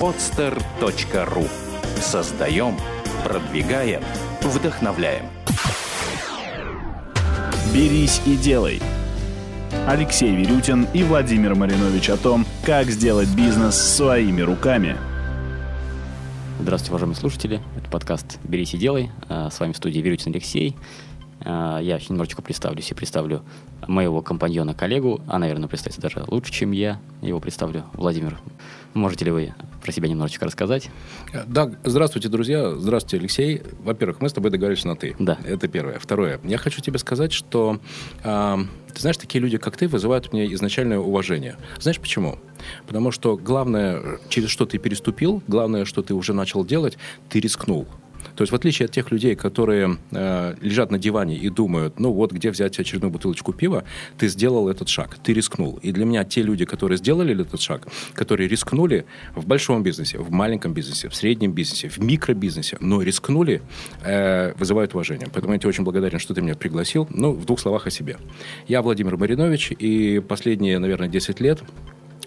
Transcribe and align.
podster.ru 0.00 1.48
Создаем, 2.00 2.76
продвигаем, 3.24 4.02
вдохновляем. 4.42 5.26
«Берись 7.72 8.20
и 8.26 8.36
делай». 8.36 8.80
Алексей 9.86 10.34
Верютин 10.34 10.86
и 10.94 11.02
Владимир 11.02 11.54
Маринович 11.54 12.10
о 12.10 12.16
том, 12.16 12.46
как 12.64 12.86
сделать 12.86 13.28
бизнес 13.34 13.74
своими 13.74 14.40
руками. 14.42 14.96
Здравствуйте, 16.60 16.92
уважаемые 16.92 17.16
слушатели. 17.16 17.60
Это 17.76 17.90
подкаст 17.90 18.38
«Берись 18.44 18.74
и 18.74 18.78
делай». 18.78 19.10
А, 19.28 19.50
с 19.50 19.58
вами 19.60 19.72
в 19.72 19.76
студии 19.76 19.98
Верютин 19.98 20.32
Алексей. 20.32 20.76
А, 21.44 21.78
я 21.78 21.98
немножечко 22.08 22.42
представлюсь 22.42 22.90
и 22.90 22.94
представлю 22.94 23.42
моего 23.86 24.22
компаньона, 24.22 24.74
коллегу, 24.74 25.20
а, 25.26 25.38
наверное, 25.38 25.68
представится 25.68 26.00
даже 26.00 26.24
лучше, 26.26 26.52
чем 26.52 26.72
я 26.72 27.00
его 27.20 27.40
представлю. 27.40 27.84
Владимир, 27.92 28.38
можете 28.94 29.26
ли 29.26 29.30
вы 29.30 29.54
про 29.82 29.92
себя 29.92 30.08
немножечко 30.08 30.46
рассказать? 30.46 30.90
Да, 31.46 31.70
здравствуйте, 31.84 32.28
друзья. 32.28 32.74
Здравствуйте, 32.76 33.18
Алексей. 33.18 33.62
Во-первых, 33.82 34.20
мы 34.20 34.28
с 34.28 34.32
тобой 34.32 34.50
договорились 34.50 34.84
на 34.84 34.96
«ты». 34.96 35.14
Да. 35.18 35.38
Это 35.44 35.68
первое. 35.68 35.98
Второе. 35.98 36.40
Я 36.44 36.56
хочу 36.56 36.80
тебе 36.80 36.98
сказать, 36.98 37.32
что, 37.32 37.78
э, 38.22 38.56
ты 38.94 39.00
знаешь, 39.00 39.18
такие 39.18 39.40
люди, 39.42 39.58
как 39.58 39.76
ты, 39.76 39.86
вызывают 39.88 40.32
мне 40.32 40.52
изначальное 40.54 40.98
уважение. 40.98 41.56
Знаешь 41.78 42.00
почему? 42.00 42.38
Потому 42.86 43.10
что 43.10 43.36
главное, 43.36 44.18
через 44.30 44.48
что 44.48 44.64
ты 44.64 44.78
переступил, 44.78 45.42
главное, 45.46 45.84
что 45.84 46.02
ты 46.02 46.14
уже 46.14 46.32
начал 46.32 46.64
делать, 46.64 46.96
ты 47.28 47.40
рискнул. 47.40 47.86
То 48.36 48.42
есть 48.42 48.52
в 48.52 48.54
отличие 48.54 48.86
от 48.86 48.92
тех 48.92 49.10
людей, 49.10 49.34
которые 49.34 49.98
э, 50.10 50.54
лежат 50.60 50.90
на 50.90 50.98
диване 50.98 51.36
и 51.36 51.48
думают, 51.48 52.00
ну 52.00 52.12
вот 52.12 52.32
где 52.32 52.50
взять 52.50 52.78
очередную 52.78 53.10
бутылочку 53.10 53.52
пива, 53.52 53.84
ты 54.18 54.28
сделал 54.28 54.68
этот 54.68 54.88
шаг, 54.88 55.16
ты 55.22 55.32
рискнул. 55.32 55.78
И 55.82 55.92
для 55.92 56.04
меня 56.04 56.24
те 56.24 56.42
люди, 56.42 56.64
которые 56.64 56.98
сделали 56.98 57.40
этот 57.40 57.60
шаг, 57.60 57.86
которые 58.14 58.48
рискнули 58.48 59.04
в 59.34 59.46
большом 59.46 59.82
бизнесе, 59.82 60.18
в 60.18 60.30
маленьком 60.30 60.72
бизнесе, 60.72 61.08
в 61.08 61.14
среднем 61.14 61.52
бизнесе, 61.52 61.88
в 61.88 61.98
микробизнесе, 61.98 62.76
но 62.80 63.02
рискнули, 63.02 63.62
э, 64.02 64.52
вызывают 64.58 64.94
уважение. 64.94 65.28
Поэтому 65.32 65.52
я 65.54 65.58
тебе 65.58 65.68
очень 65.68 65.84
благодарен, 65.84 66.18
что 66.18 66.34
ты 66.34 66.42
меня 66.42 66.54
пригласил. 66.54 67.08
Ну, 67.10 67.32
в 67.32 67.44
двух 67.44 67.60
словах 67.60 67.86
о 67.86 67.90
себе. 67.90 68.16
Я 68.68 68.82
Владимир 68.82 69.16
Маринович, 69.16 69.72
и 69.78 70.20
последние, 70.26 70.78
наверное, 70.78 71.08
10 71.08 71.40
лет 71.40 71.62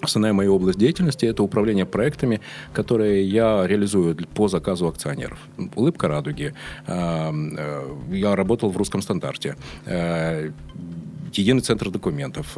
Основная 0.01 0.33
моя 0.33 0.51
область 0.51 0.79
деятельности– 0.79 1.25
это 1.27 1.43
управление 1.43 1.85
проектами, 1.85 2.39
которые 2.73 3.23
я 3.23 3.65
реализую 3.67 4.15
по 4.35 4.47
заказу 4.47 4.87
акционеров. 4.87 5.39
«Улыбка 5.75 6.07
радуги». 6.07 6.53
Э, 6.87 7.31
э, 7.57 7.95
я 8.11 8.35
работал 8.35 8.69
в 8.69 8.77
русском 8.77 9.01
стандарте 9.01 9.55
э, 9.85 10.51
единый 11.33 11.61
центр 11.61 11.89
документов, 11.89 12.57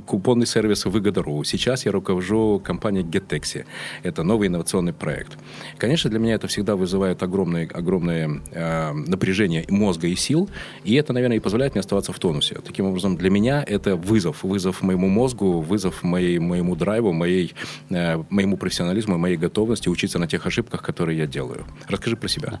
купонный 0.00 0.46
сервис 0.46 0.84
Выгода.ру. 0.84 1.44
Сейчас 1.44 1.84
я 1.86 1.92
руковожу 1.92 2.60
компанией 2.64 3.04
GetTaxi. 3.04 3.64
Это 4.02 4.22
новый 4.22 4.48
инновационный 4.48 4.92
проект. 4.92 5.38
Конечно, 5.78 6.10
для 6.10 6.18
меня 6.18 6.34
это 6.34 6.48
всегда 6.48 6.76
вызывает 6.76 7.22
огромное, 7.22 7.68
огромное 7.72 8.40
э, 8.52 8.92
напряжение 8.92 9.64
мозга 9.68 10.06
и 10.08 10.16
сил, 10.16 10.48
и 10.84 10.94
это, 10.94 11.12
наверное, 11.12 11.36
и 11.36 11.40
позволяет 11.40 11.74
мне 11.74 11.80
оставаться 11.80 12.12
в 12.12 12.18
тонусе. 12.18 12.56
Таким 12.64 12.86
образом, 12.86 13.16
для 13.16 13.30
меня 13.30 13.64
это 13.66 13.96
вызов. 13.96 14.42
Вызов 14.42 14.82
моему 14.82 15.08
мозгу, 15.08 15.60
вызов 15.60 16.02
моей, 16.02 16.38
моему 16.38 16.76
драйву, 16.76 17.12
моей, 17.12 17.54
э, 17.90 18.22
моему 18.30 18.56
профессионализму, 18.56 19.18
моей 19.18 19.36
готовности 19.36 19.88
учиться 19.88 20.18
на 20.18 20.26
тех 20.26 20.46
ошибках, 20.46 20.82
которые 20.82 21.18
я 21.18 21.26
делаю. 21.26 21.64
Расскажи 21.88 22.16
про 22.16 22.28
себя. 22.28 22.60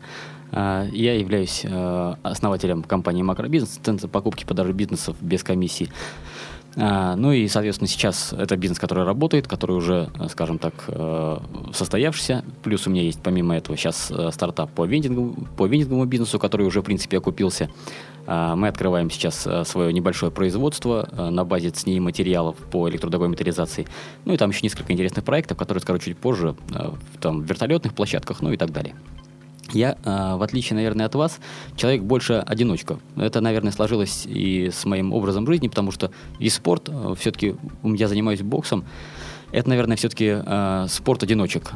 А, 0.52 0.86
я 0.92 1.14
являюсь 1.14 1.62
э, 1.64 2.14
основателем 2.22 2.82
компании 2.82 3.22
«Макробизнес», 3.22 3.80
центра 3.82 4.08
покупки 4.08 4.44
продажи 4.44 4.72
бизнесов 4.72 5.16
без 5.20 5.42
комиссии. 5.42 5.90
А, 6.76 7.14
ну 7.14 7.32
и, 7.32 7.46
соответственно, 7.46 7.88
сейчас 7.88 8.32
это 8.32 8.56
бизнес, 8.56 8.78
который 8.78 9.04
работает, 9.04 9.46
который 9.46 9.76
уже, 9.76 10.10
скажем 10.28 10.58
так, 10.58 10.74
э, 10.88 11.38
состоявшийся. 11.72 12.44
Плюс 12.62 12.86
у 12.86 12.90
меня 12.90 13.02
есть, 13.02 13.20
помимо 13.22 13.56
этого, 13.56 13.76
сейчас 13.76 14.10
э, 14.10 14.30
стартап 14.32 14.70
по 14.70 14.84
вендингу, 14.84 15.34
по 15.56 15.66
вендинговому 15.66 16.06
бизнесу, 16.06 16.38
который 16.38 16.66
уже, 16.66 16.80
в 16.80 16.84
принципе, 16.84 17.18
окупился. 17.18 17.70
А, 18.26 18.56
мы 18.56 18.68
открываем 18.68 19.10
сейчас 19.10 19.46
э, 19.46 19.64
свое 19.64 19.92
небольшое 19.92 20.32
производство 20.32 21.08
на 21.30 21.44
базе 21.44 21.70
ЦНИ 21.70 22.00
материалов 22.00 22.56
по 22.56 22.88
электродовой 22.88 23.28
металлизации. 23.28 23.86
Ну 24.24 24.34
и 24.34 24.36
там 24.36 24.50
еще 24.50 24.60
несколько 24.62 24.92
интересных 24.92 25.24
проектов, 25.24 25.56
которые 25.56 25.80
скажу 25.80 26.00
чуть 26.00 26.18
позже, 26.18 26.56
там, 27.20 27.42
в 27.42 27.44
вертолетных 27.44 27.94
площадках, 27.94 28.40
ну 28.40 28.52
и 28.52 28.56
так 28.56 28.72
далее. 28.72 28.94
Я, 29.72 29.96
а, 30.04 30.36
в 30.36 30.42
отличие, 30.42 30.76
наверное, 30.76 31.06
от 31.06 31.14
вас, 31.14 31.40
человек 31.76 32.02
больше 32.02 32.34
одиночка. 32.46 32.98
Это, 33.16 33.40
наверное, 33.40 33.72
сложилось 33.72 34.24
и 34.26 34.70
с 34.72 34.84
моим 34.84 35.12
образом 35.12 35.46
жизни, 35.46 35.68
потому 35.68 35.90
что 35.90 36.10
и 36.38 36.48
спорт, 36.48 36.88
а, 36.88 37.14
все-таки 37.14 37.56
я 37.82 38.08
занимаюсь 38.08 38.42
боксом, 38.42 38.84
это, 39.54 39.68
наверное, 39.68 39.96
все-таки 39.96 40.42
э, 40.44 40.86
спорт 40.88 41.22
одиночек. 41.22 41.70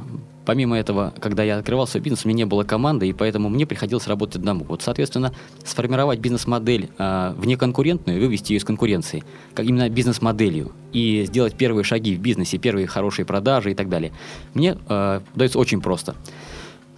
Помимо 0.45 0.77
этого, 0.77 1.15
когда 1.21 1.45
я 1.45 1.59
открывал 1.59 1.87
свой 1.87 2.03
бизнес, 2.03 2.25
у 2.25 2.29
меня 2.29 2.39
не 2.39 2.45
было 2.45 2.65
команды, 2.65 3.07
и 3.07 3.13
поэтому 3.13 3.49
мне 3.49 3.67
приходилось 3.67 4.09
работать 4.09 4.35
одному. 4.35 4.65
Вот, 4.65 4.83
соответственно, 4.83 5.33
сформировать 5.65 6.19
бизнес-модель 6.19 6.91
э, 6.99 7.35
внеконкурентную, 7.37 8.19
вывести 8.19 8.53
ее 8.53 8.59
из 8.59 8.65
конкуренции, 8.65 9.23
как 9.55 9.65
именно 9.65 9.89
бизнес-моделью, 9.89 10.73
и 10.93 11.25
сделать 11.29 11.55
первые 11.55 11.85
шаги 11.85 12.17
в 12.17 12.21
бизнесе, 12.21 12.59
первые 12.59 12.89
хорошие 12.89 13.25
продажи 13.25 13.71
и 13.71 13.75
так 13.75 13.89
далее, 13.89 14.11
мне 14.55 14.77
э, 14.89 15.21
дается 15.37 15.61
очень 15.61 15.81
просто. 15.81 16.17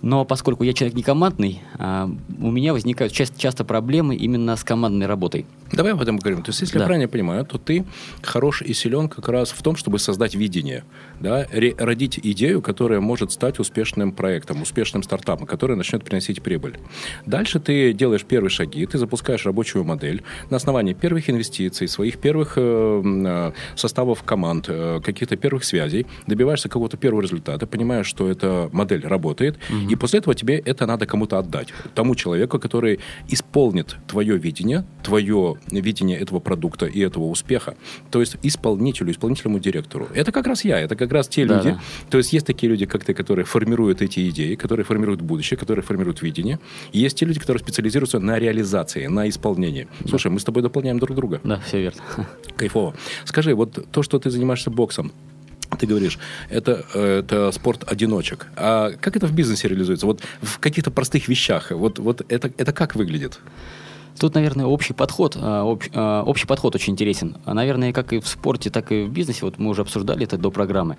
Но 0.02 0.24
поскольку 0.24 0.64
я 0.64 0.72
человек 0.72 0.96
не 0.96 1.02
командный, 1.02 1.62
а, 1.74 2.10
у 2.38 2.50
меня 2.50 2.72
возникают 2.72 3.12
часто, 3.12 3.64
проблемы 3.64 4.16
именно 4.16 4.56
с 4.56 4.64
командной 4.64 5.06
работой. 5.06 5.44
Давай 5.72 5.92
об 5.92 6.00
этом 6.00 6.18
поговорим. 6.18 6.42
То 6.42 6.50
есть, 6.50 6.60
если 6.62 6.78
да. 6.78 6.80
я 6.80 6.86
правильно 6.86 7.08
понимаю, 7.08 7.44
то 7.44 7.58
ты 7.58 7.84
хорош 8.22 8.62
и 8.62 8.72
силен 8.72 9.08
как 9.08 9.28
раз 9.28 9.50
в 9.50 9.62
том, 9.62 9.76
чтобы 9.76 9.98
создать 9.98 10.34
видение, 10.34 10.84
да, 11.20 11.46
родить 11.78 12.18
идею, 12.22 12.62
которая 12.62 13.00
может 13.00 13.32
стать 13.32 13.58
успешным 13.58 14.12
проектом, 14.12 14.62
успешным 14.62 15.02
стартапом, 15.02 15.46
который 15.46 15.76
начнет 15.76 16.02
приносить 16.02 16.42
прибыль. 16.42 16.78
Дальше 17.26 17.60
ты 17.60 17.92
делаешь 17.92 18.24
первые 18.24 18.50
шаги, 18.50 18.86
ты 18.86 18.98
запускаешь 18.98 19.44
рабочую 19.46 19.84
модель 19.84 20.22
на 20.48 20.56
основании 20.56 20.94
первых 20.94 21.28
инвестиций, 21.28 21.86
своих 21.88 22.18
первых 22.18 22.54
э, 22.56 23.02
э 23.04 23.52
составов 23.76 24.22
команд, 24.22 24.66
э, 24.68 25.00
каких-то 25.04 25.36
первых 25.36 25.64
связей, 25.64 26.06
добиваешься 26.26 26.68
какого-то 26.68 26.96
первого 26.96 27.20
результата, 27.22 27.66
понимаешь, 27.66 28.06
что 28.06 28.28
эта 28.28 28.68
модель 28.72 29.06
работает, 29.06 29.58
угу. 29.68 29.89
И 29.90 29.96
после 29.96 30.20
этого 30.20 30.34
тебе 30.34 30.58
это 30.58 30.86
надо 30.86 31.06
кому-то 31.06 31.38
отдать. 31.38 31.68
Тому 31.94 32.14
человеку, 32.14 32.58
который 32.58 33.00
исполнит 33.28 33.96
твое 34.06 34.38
видение, 34.38 34.84
твое 35.02 35.56
видение 35.70 36.18
этого 36.18 36.38
продукта 36.38 36.86
и 36.86 37.00
этого 37.00 37.24
успеха. 37.24 37.74
То 38.10 38.20
есть 38.20 38.36
исполнителю, 38.42 39.10
исполнительному 39.10 39.58
директору. 39.58 40.08
Это 40.14 40.30
как 40.30 40.46
раз 40.46 40.64
я, 40.64 40.78
это 40.78 40.94
как 40.94 41.12
раз 41.12 41.28
те 41.28 41.44
да, 41.44 41.56
люди. 41.56 41.70
Да. 41.70 41.80
То 42.10 42.18
есть 42.18 42.32
есть 42.32 42.46
такие 42.46 42.70
люди, 42.70 42.86
как 42.86 43.04
ты, 43.04 43.14
которые 43.14 43.44
формируют 43.44 44.00
эти 44.00 44.28
идеи, 44.30 44.54
которые 44.54 44.84
формируют 44.84 45.22
будущее, 45.22 45.58
которые 45.58 45.82
формируют 45.82 46.22
видение. 46.22 46.60
И 46.92 47.00
есть 47.00 47.18
те 47.18 47.26
люди, 47.26 47.40
которые 47.40 47.60
специализируются 47.60 48.20
на 48.20 48.38
реализации, 48.38 49.06
на 49.06 49.28
исполнении. 49.28 49.88
Слушай, 50.08 50.30
мы 50.30 50.38
с 50.38 50.44
тобой 50.44 50.62
дополняем 50.62 50.98
друг 51.00 51.16
друга. 51.16 51.40
Да, 51.42 51.60
все 51.66 51.80
верно. 51.80 52.00
Кайфово. 52.56 52.94
Скажи, 53.24 53.54
вот 53.54 53.86
то, 53.90 54.02
что 54.02 54.18
ты 54.18 54.30
занимаешься 54.30 54.70
боксом, 54.70 55.12
ты 55.80 55.86
говоришь, 55.86 56.18
это, 56.50 56.84
это 56.94 57.50
спорт 57.52 57.90
одиночек. 57.90 58.46
А 58.56 58.92
как 59.00 59.16
это 59.16 59.26
в 59.26 59.32
бизнесе 59.32 59.68
реализуется? 59.68 60.06
Вот 60.06 60.20
в 60.42 60.58
каких-то 60.58 60.90
простых 60.90 61.28
вещах. 61.28 61.70
Вот, 61.70 61.98
вот 61.98 62.24
это, 62.28 62.52
это 62.58 62.72
как 62.72 62.94
выглядит? 62.94 63.40
Тут, 64.18 64.34
наверное, 64.34 64.66
общий 64.66 64.92
подход, 64.92 65.36
а, 65.40 65.62
общ, 65.64 65.88
а, 65.94 66.22
общий 66.24 66.46
подход 66.46 66.74
очень 66.74 66.92
интересен. 66.92 67.38
Наверное, 67.46 67.92
как 67.92 68.12
и 68.12 68.20
в 68.20 68.28
спорте, 68.28 68.68
так 68.68 68.92
и 68.92 69.04
в 69.04 69.10
бизнесе, 69.10 69.40
вот 69.42 69.58
мы 69.58 69.70
уже 69.70 69.80
обсуждали 69.80 70.24
это 70.24 70.36
до 70.36 70.50
программы 70.50 70.98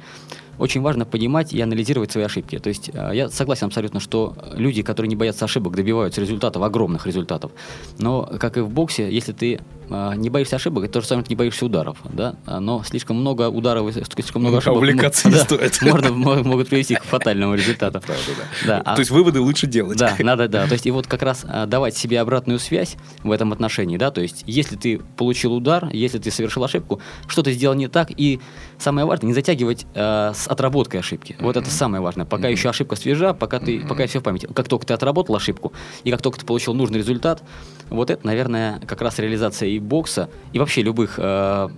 очень 0.62 0.82
важно 0.82 1.06
понимать 1.06 1.54
и 1.54 1.62
анализировать 1.62 2.12
свои 2.12 2.24
ошибки. 2.24 2.60
То 2.60 2.70
есть 2.70 2.92
э, 2.94 3.12
я 3.14 3.30
согласен 3.30 3.68
абсолютно, 3.68 4.00
что 4.00 4.36
люди, 4.54 4.84
которые 4.84 5.10
не 5.10 5.16
боятся 5.16 5.46
ошибок, 5.46 5.76
добиваются 5.76 6.22
результатов, 6.22 6.62
огромных 6.62 7.08
результатов. 7.08 7.52
Но, 7.98 8.30
как 8.40 8.58
и 8.58 8.62
в 8.62 8.70
боксе, 8.70 9.12
если 9.12 9.32
ты 9.32 9.60
э, 9.90 10.14
не 10.16 10.30
боишься 10.30 10.58
ошибок, 10.58 10.84
это 10.84 10.94
то 10.94 11.02
же 11.02 11.08
самое, 11.08 11.26
ты 11.26 11.32
не 11.32 11.36
боишься 11.36 11.66
ударов. 11.66 11.98
Да? 12.04 12.36
Но 12.46 12.84
слишком 12.84 13.18
много 13.18 13.50
ударов, 13.50 13.92
слишком 14.14 14.44
много 14.44 14.60
ошибок... 14.60 14.78
Увлекаться 14.78 15.30
не 15.30 15.34
да, 15.34 15.42
стоит. 15.42 15.82
Можно, 15.82 16.12
могут 16.12 16.70
привести 16.70 16.94
к 16.96 17.04
фатальному 17.04 17.56
результату. 17.56 18.00
Правда, 18.06 18.32
да. 18.38 18.68
да. 18.68 18.82
А 18.86 18.96
то 18.96 19.00
есть 19.00 19.10
выводы 19.10 19.40
лучше 19.40 19.66
делать. 19.66 19.98
Да, 19.98 20.16
надо, 20.20 20.48
да. 20.48 20.68
То 20.68 20.74
есть 20.74 20.86
и 20.86 20.92
вот 20.92 21.08
как 21.08 21.24
раз 21.24 21.44
э, 21.44 21.66
давать 21.66 21.98
себе 21.98 22.22
обратную 22.22 22.60
связь 22.60 22.98
в 23.24 23.32
этом 23.32 23.52
отношении, 23.52 23.98
да, 23.98 24.12
то 24.12 24.22
есть 24.22 24.44
если 24.46 24.76
ты 24.76 25.02
получил 25.18 25.54
удар, 25.54 25.90
если 25.92 26.20
ты 26.20 26.30
совершил 26.30 26.64
ошибку, 26.64 27.02
что 27.28 27.42
ты 27.42 27.52
сделал 27.52 27.76
не 27.76 27.88
так, 27.88 28.12
и 28.16 28.40
самое 28.78 29.08
важное, 29.08 29.30
не 29.30 29.34
затягивать 29.34 29.88
э, 29.96 30.34
с 30.36 30.51
отработкой 30.52 31.00
ошибки. 31.00 31.38
Вот 31.40 31.56
это 31.56 31.70
самое 31.70 32.04
важное. 32.04 32.26
Пока 32.26 32.50
еще 32.50 32.70
ошибка 32.70 32.98
свежа, 32.98 33.34
пока 33.34 33.60
ты, 33.60 33.80
пока 33.88 34.06
все 34.06 34.20
в 34.20 34.24
памяти. 34.24 34.50
Как 34.54 34.68
только 34.68 34.86
ты 34.86 34.94
отработал 34.94 35.36
ошибку, 35.38 35.72
и 36.04 36.12
как 36.12 36.22
только 36.22 36.40
ты 36.40 36.46
получил 36.46 36.74
нужный 36.74 37.00
результат, 37.00 37.42
вот 37.90 38.10
это, 38.10 38.28
наверное, 38.28 38.82
как 38.86 39.02
раз 39.02 39.18
реализация 39.20 39.70
и 39.70 39.80
бокса, 39.80 40.30
и 40.52 40.60
вообще 40.60 40.82
любых 40.82 41.16
э, 41.18 41.70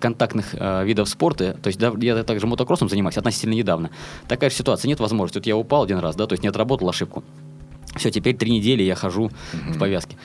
контактных 0.00 0.54
э, 0.54 0.84
видов 0.84 1.08
спорта. 1.08 1.56
То 1.62 1.68
есть 1.68 1.78
да, 1.78 1.92
я 2.00 2.24
также 2.24 2.48
мотокроссом 2.48 2.88
занимаюсь 2.88 3.16
относительно 3.16 3.54
недавно. 3.54 3.90
Такая 4.26 4.50
же 4.50 4.56
ситуация, 4.56 4.88
нет 4.88 4.98
возможности. 4.98 5.38
Вот 5.38 5.46
я 5.46 5.56
упал 5.56 5.84
один 5.84 5.98
раз, 5.98 6.16
да, 6.16 6.26
то 6.26 6.32
есть 6.32 6.42
не 6.42 6.48
отработал 6.48 6.88
ошибку 6.88 7.22
Все, 7.96 8.10
теперь 8.10 8.36
три 8.36 8.50
недели 8.50 8.82
я 8.82 8.94
хожу 8.94 9.30
в 9.52 9.78
повязке. 9.78 10.16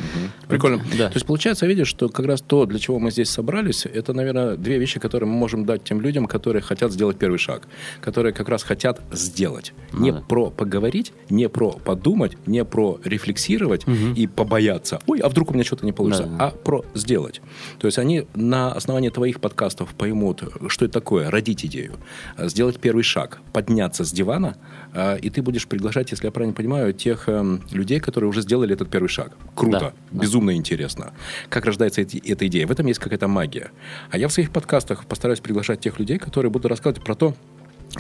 Прикольно. 0.48 0.82
Да. 0.98 1.08
То 1.08 1.16
есть 1.16 1.26
получается, 1.26 1.66
видишь, 1.66 1.88
что 1.88 2.10
как 2.10 2.26
раз 2.26 2.42
то, 2.42 2.66
для 2.66 2.80
чего 2.80 3.00
мы 3.00 3.12
здесь 3.12 3.30
собрались, 3.30 3.86
это, 3.86 4.14
наверное, 4.14 4.58
две 4.58 4.78
вещи, 4.78 5.00
которые 5.00 5.30
мы 5.30 5.36
можем 5.36 5.66
дать 5.66 5.84
тем 5.84 6.02
людям, 6.02 6.26
которые 6.26 6.62
хотят 6.62 6.92
сделать 6.92 7.18
первый 7.18 7.38
шаг, 7.38 7.68
которые 8.02 8.34
как 8.34 8.50
раз 8.50 8.64
хотят 8.64 9.02
сделать. 9.12 9.74
Ну 9.94 10.02
не 10.02 10.14
про 10.14 10.50
поговорить, 10.50 11.14
не 11.30 11.48
про 11.50 11.72
подумать, 11.72 12.38
не 12.46 12.66
про 12.66 13.00
рефлексировать 13.04 13.86
и 14.16 14.28
побояться. 14.28 15.00
Ой, 15.08 15.20
а 15.20 15.30
вдруг 15.30 15.52
у 15.52 15.54
меня 15.54 15.64
что-то 15.64 15.86
не 15.86 15.94
получится? 15.94 16.24
Да. 16.26 16.48
А 16.48 16.52
про 16.52 16.84
сделать. 16.94 17.42
То 17.80 17.88
есть 17.88 17.98
они 17.98 18.26
на 18.36 18.72
основании 18.72 19.10
твоих 19.10 19.40
подкастов 19.40 19.94
поймут, 19.94 20.44
что 20.68 20.86
это 20.86 20.94
такое, 20.94 21.30
родить 21.30 21.66
идею, 21.66 21.94
э, 22.38 22.50
сделать 22.50 22.80
первый 22.80 23.04
шаг, 23.04 23.42
подняться 23.54 24.04
с 24.04 24.12
дивана, 24.12 24.58
э, 24.94 25.20
и 25.20 25.30
ты 25.30 25.42
будешь 25.42 25.68
приглашать, 25.68 26.12
если 26.12 26.26
я 26.26 26.32
правильно 26.32 26.54
понимаю, 26.54 26.94
тех 26.94 27.28
эм, 27.28 27.61
людей, 27.72 28.00
которые 28.00 28.30
уже 28.30 28.42
сделали 28.42 28.74
этот 28.74 28.90
первый 28.90 29.08
шаг. 29.08 29.32
Круто, 29.56 29.80
Да, 29.80 29.94
да. 30.12 30.22
безумно 30.24 30.56
интересно. 30.56 31.12
Как 31.50 31.66
рождается 31.66 32.02
эти- 32.02 32.18
эта 32.18 32.48
идея? 32.48 32.68
В 32.68 32.72
этом 32.72 32.86
есть 32.88 33.00
какая-то 33.00 33.28
магия. 33.28 33.72
А 34.10 34.18
я 34.18 34.28
в 34.28 34.34
своих 34.34 34.52
подкастах 34.52 35.06
постараюсь 35.06 35.40
приглашать 35.40 35.80
тех 35.80 36.00
людей, 36.00 36.18
которые 36.18 36.52
будут 36.52 36.66
рассказывать 36.70 37.04
про 37.04 37.16
то, 37.16 37.36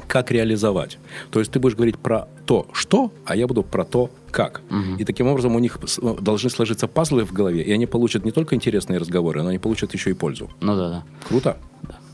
как 0.08 0.31
реализовать. 0.31 0.98
То 1.31 1.40
есть 1.40 1.52
ты 1.52 1.60
будешь 1.60 1.75
говорить 1.75 1.98
про 1.98 2.28
то, 2.46 2.66
что, 2.72 3.12
а 3.25 3.36
я 3.36 3.46
буду 3.48 3.62
про 3.63 3.84
то, 3.84 4.10
как. 4.31 4.62
И 5.00 5.04
таким 5.04 5.28
образом 5.28 5.56
у 5.56 5.60
них 5.60 5.78
с- 5.86 6.00
должны 6.22 6.50
сложиться 6.50 6.88
пазлы 6.88 7.25
в 7.25 7.34
голове, 7.34 7.62
и 7.62 7.72
они 7.74 7.86
получат 7.88 8.24
не 8.25 8.31
только 8.31 8.56
интересные 8.56 9.00
разговоры, 9.00 9.44
но 9.44 9.50
они 9.50 9.60
получат 9.60 9.94
еще 9.94 10.10
и 10.10 10.14
пользу. 10.14 10.50
Ну 10.62 10.75
да, 10.78 10.90
да. 10.90 11.04
Круто? 11.28 11.57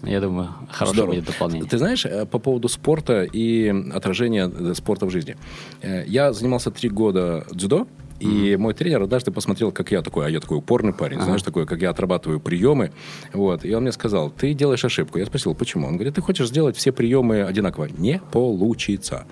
Я 0.03 0.21
думаю, 0.21 0.49
хорошее 0.69 0.93
Здорово. 0.95 1.15
будет 1.15 1.25
дополнение. 1.25 1.69
Ты 1.69 1.77
знаешь, 1.77 2.05
э, 2.05 2.25
по 2.25 2.39
поводу 2.39 2.67
спорта 2.69 3.23
и 3.23 3.73
отражения 3.93 4.51
э, 4.53 4.73
спорта 4.75 5.05
в 5.05 5.09
жизни. 5.09 5.35
Э, 5.81 6.03
Я 6.05 6.33
занимался 6.33 6.71
три 6.71 6.89
года 6.89 7.45
дзюдо, 7.51 7.87
и 8.19 8.55
мой 8.57 8.73
тренер 8.73 9.03
однажды 9.03 9.31
посмотрел, 9.31 9.71
как 9.71 9.91
я 9.91 10.01
такой, 10.01 10.25
а 10.25 10.29
я 10.29 10.39
такой 10.39 10.57
упорный 10.57 10.93
парень, 10.93 11.21
знаешь, 11.21 11.43
такой, 11.43 11.65
как 11.67 11.81
я 11.81 11.91
отрабатываю 11.91 12.39
приемы. 12.39 12.91
Вот. 13.33 13.63
И 13.63 13.73
он 13.73 13.83
мне 13.83 13.91
сказал, 13.91 14.31
ты 14.31 14.53
делаешь 14.53 14.83
ошибку. 14.83 15.19
Я 15.19 15.25
спросил, 15.25 15.53
почему? 15.53 15.87
Он 15.87 15.95
говорит, 15.95 16.15
ты 16.15 16.21
хочешь 16.21 16.47
сделать 16.47 16.75
все 16.75 16.91
приемы 16.91 17.43
одинаково. 17.43 17.85
Не 17.97 18.19
получится. 18.31 19.25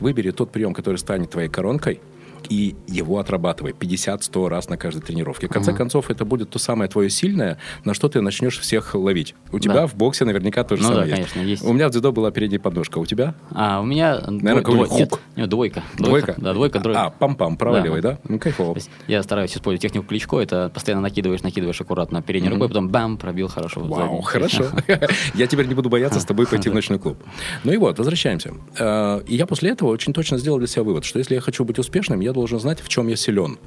Выбери 0.00 0.32
тот 0.32 0.50
прием, 0.50 0.74
который 0.74 0.96
станет 0.96 1.30
твоей 1.30 1.48
коронкой, 1.48 2.00
и 2.48 2.74
его 2.86 3.18
отрабатывай 3.18 3.72
50-100 3.72 4.48
раз 4.48 4.68
на 4.68 4.76
каждой 4.76 5.00
тренировке. 5.02 5.46
В 5.48 5.50
конце 5.50 5.72
концов, 5.72 6.10
это 6.10 6.24
будет 6.24 6.50
то 6.50 6.58
самое 6.58 6.88
твое 6.90 7.10
сильное, 7.10 7.58
на 7.84 7.94
что 7.94 8.08
ты 8.08 8.20
начнешь 8.20 8.58
всех 8.58 8.94
ловить. 8.94 9.34
У 9.52 9.58
тебя 9.58 9.74
Да. 9.74 9.86
в 9.86 9.94
боксе 9.94 10.24
наверняка 10.24 10.64
тоже 10.64 10.82
Ну 10.82 10.88
самое 10.88 11.06
да, 11.10 11.16
есть. 11.16 11.32
конечно, 11.32 11.48
есть. 11.48 11.64
У 11.64 11.72
меня 11.72 11.88
в 11.88 11.90
дзюдо 11.92 12.12
была 12.12 12.30
передняя 12.30 12.60
подножка. 12.60 12.98
У 12.98 13.06
тебя? 13.06 13.34
А 13.50 13.80
у 13.80 13.84
меня 13.84 14.20
Наверное, 14.28 14.62
дво- 14.62 14.86
дво- 14.88 14.96
нет, 14.98 15.10
хук. 15.10 15.20
нет, 15.36 15.48
двойка. 15.48 15.82
Двойка? 15.98 16.34
Да, 16.38 16.52
двойка, 16.54 16.80
тройка. 16.80 17.06
А, 17.06 17.14
пам-пам, 17.18 17.56
проваливай, 17.56 18.00
Да. 18.00 18.12
да? 18.12 18.18
Ну, 18.28 18.38
кайфово. 18.38 18.76
Я 19.08 19.22
стараюсь 19.22 19.54
использовать 19.54 19.82
технику 19.82 20.06
Кличко, 20.06 20.38
это 20.40 20.70
постоянно 20.72 21.02
накидываешь, 21.02 21.42
накидываешь 21.42 21.80
аккуратно 21.80 22.22
передней 22.22 22.48
рукой, 22.50 22.68
потом 22.68 22.88
бам, 22.88 23.16
пробил 23.16 23.48
хорошо. 23.48 23.80
Вау, 23.80 24.20
хорошо. 24.22 24.66
Я 25.34 25.46
теперь 25.46 25.66
не 25.66 25.74
буду 25.74 25.88
бояться 25.88 26.20
с 26.20 26.24
тобой 26.24 26.46
пойти 26.50 26.68
в 26.68 26.74
ночной 26.74 26.98
клуб. 26.98 27.18
Ну 27.64 27.72
и 27.72 27.76
вот, 27.76 27.98
возвращаемся. 27.98 28.52
Э, 28.78 29.20
И 29.26 29.36
я 29.36 29.46
после 29.46 29.70
этого 29.70 29.88
очень 29.90 30.12
точно 30.12 30.38
сделал 30.38 30.58
для 30.58 30.66
себя 30.66 30.82
вывод, 30.82 31.04
что 31.04 31.18
если 31.18 31.34
я 31.34 31.40
хочу 31.40 31.64
быть 31.64 31.78
успешным, 31.78 32.20
я 32.20 32.31
должен 32.32 32.60
знать, 32.60 32.80
в 32.80 32.88
чем 32.88 33.08
я 33.08 33.16
силен. 33.16 33.58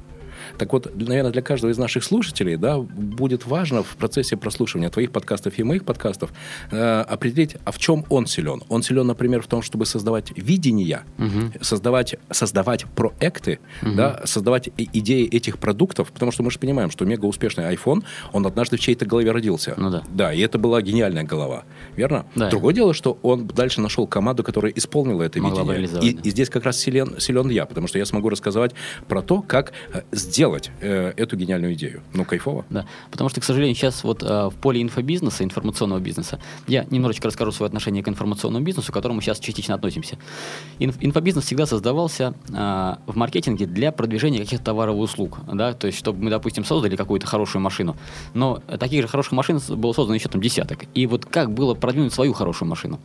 Так 0.58 0.72
вот, 0.72 0.90
наверное, 0.94 1.32
для 1.32 1.42
каждого 1.42 1.70
из 1.70 1.78
наших 1.78 2.04
слушателей 2.04 2.56
да, 2.56 2.78
будет 2.78 3.46
важно 3.46 3.82
в 3.82 3.96
процессе 3.96 4.36
прослушивания 4.36 4.90
твоих 4.90 5.10
подкастов 5.10 5.58
и 5.58 5.62
моих 5.62 5.84
подкастов 5.84 6.32
э, 6.70 7.00
определить, 7.00 7.56
а 7.64 7.72
в 7.72 7.78
чем 7.78 8.04
он 8.08 8.26
силен. 8.26 8.62
Он 8.68 8.82
силен, 8.82 9.06
например, 9.06 9.42
в 9.42 9.46
том, 9.46 9.62
чтобы 9.62 9.86
создавать 9.86 10.32
видения, 10.36 11.04
создавать, 11.60 12.16
создавать 12.30 12.86
проекты, 12.86 13.58
да, 13.82 14.22
создавать 14.24 14.70
идеи 14.76 15.26
этих 15.26 15.58
продуктов, 15.58 16.12
потому 16.12 16.32
что 16.32 16.42
мы 16.42 16.50
же 16.50 16.58
понимаем, 16.58 16.90
что 16.90 17.04
мега 17.04 17.26
успешный 17.26 17.64
iPhone, 17.74 18.02
он 18.32 18.46
однажды 18.46 18.76
в 18.76 18.80
чьей-то 18.80 19.06
голове 19.06 19.30
родился. 19.30 19.74
Ну 19.76 19.90
да. 19.90 20.02
Да, 20.08 20.32
и 20.32 20.40
это 20.40 20.58
была 20.58 20.82
гениальная 20.82 21.24
голова, 21.24 21.64
верно? 21.96 22.26
Да. 22.34 22.50
Другое 22.50 22.74
дело, 22.74 22.94
что 22.94 23.18
он 23.22 23.46
дальше 23.46 23.80
нашел 23.80 24.06
команду, 24.06 24.42
которая 24.42 24.72
исполнила 24.72 25.22
это 25.22 25.40
Могла 25.40 25.74
видение. 25.74 26.02
И, 26.02 26.28
и 26.28 26.30
здесь 26.30 26.50
как 26.50 26.64
раз 26.64 26.78
силен, 26.78 27.18
силен 27.18 27.48
я, 27.50 27.66
потому 27.66 27.86
что 27.86 27.98
я 27.98 28.06
смогу 28.06 28.28
рассказать 28.28 28.72
про 29.08 29.22
то, 29.22 29.42
как 29.42 29.72
э, 29.92 30.02
сделать 30.46 30.70
э, 30.80 31.12
эту 31.16 31.36
гениальную 31.36 31.74
идею. 31.74 32.02
Ну, 32.14 32.24
кайфово. 32.24 32.64
Да, 32.70 32.86
потому 33.10 33.28
что, 33.30 33.40
к 33.40 33.44
сожалению, 33.44 33.74
сейчас 33.74 34.04
вот 34.04 34.22
а, 34.22 34.48
в 34.48 34.54
поле 34.54 34.80
инфобизнеса, 34.80 35.42
информационного 35.42 35.98
бизнеса, 35.98 36.38
я 36.68 36.86
немножечко 36.90 37.26
расскажу 37.26 37.50
свое 37.50 37.66
отношение 37.66 38.04
к 38.04 38.08
информационному 38.08 38.64
бизнесу, 38.64 38.92
к 38.92 38.94
которому 38.94 39.20
сейчас 39.20 39.40
частично 39.40 39.74
относимся. 39.74 40.18
Инф- 40.78 40.98
инфобизнес 41.00 41.44
всегда 41.44 41.66
создавался 41.66 42.34
а, 42.54 43.00
в 43.06 43.16
маркетинге 43.16 43.66
для 43.66 43.90
продвижения 43.90 44.38
каких-то 44.38 44.66
товаров 44.66 44.96
и 44.96 44.98
услуг, 44.98 45.38
да, 45.52 45.72
то 45.72 45.88
есть, 45.88 45.98
чтобы 45.98 46.22
мы, 46.22 46.30
допустим, 46.30 46.64
создали 46.64 46.94
какую-то 46.94 47.26
хорошую 47.26 47.62
машину, 47.62 47.96
но 48.34 48.62
таких 48.78 49.02
же 49.02 49.08
хороших 49.08 49.32
машин 49.32 49.60
было 49.68 49.92
создано 49.92 50.14
еще 50.14 50.28
там 50.28 50.40
десяток. 50.40 50.84
И 50.94 51.06
вот 51.06 51.26
как 51.26 51.50
было 51.50 51.74
продвинуть 51.74 52.14
свою 52.14 52.32
хорошую 52.32 52.68
машину? 52.68 53.00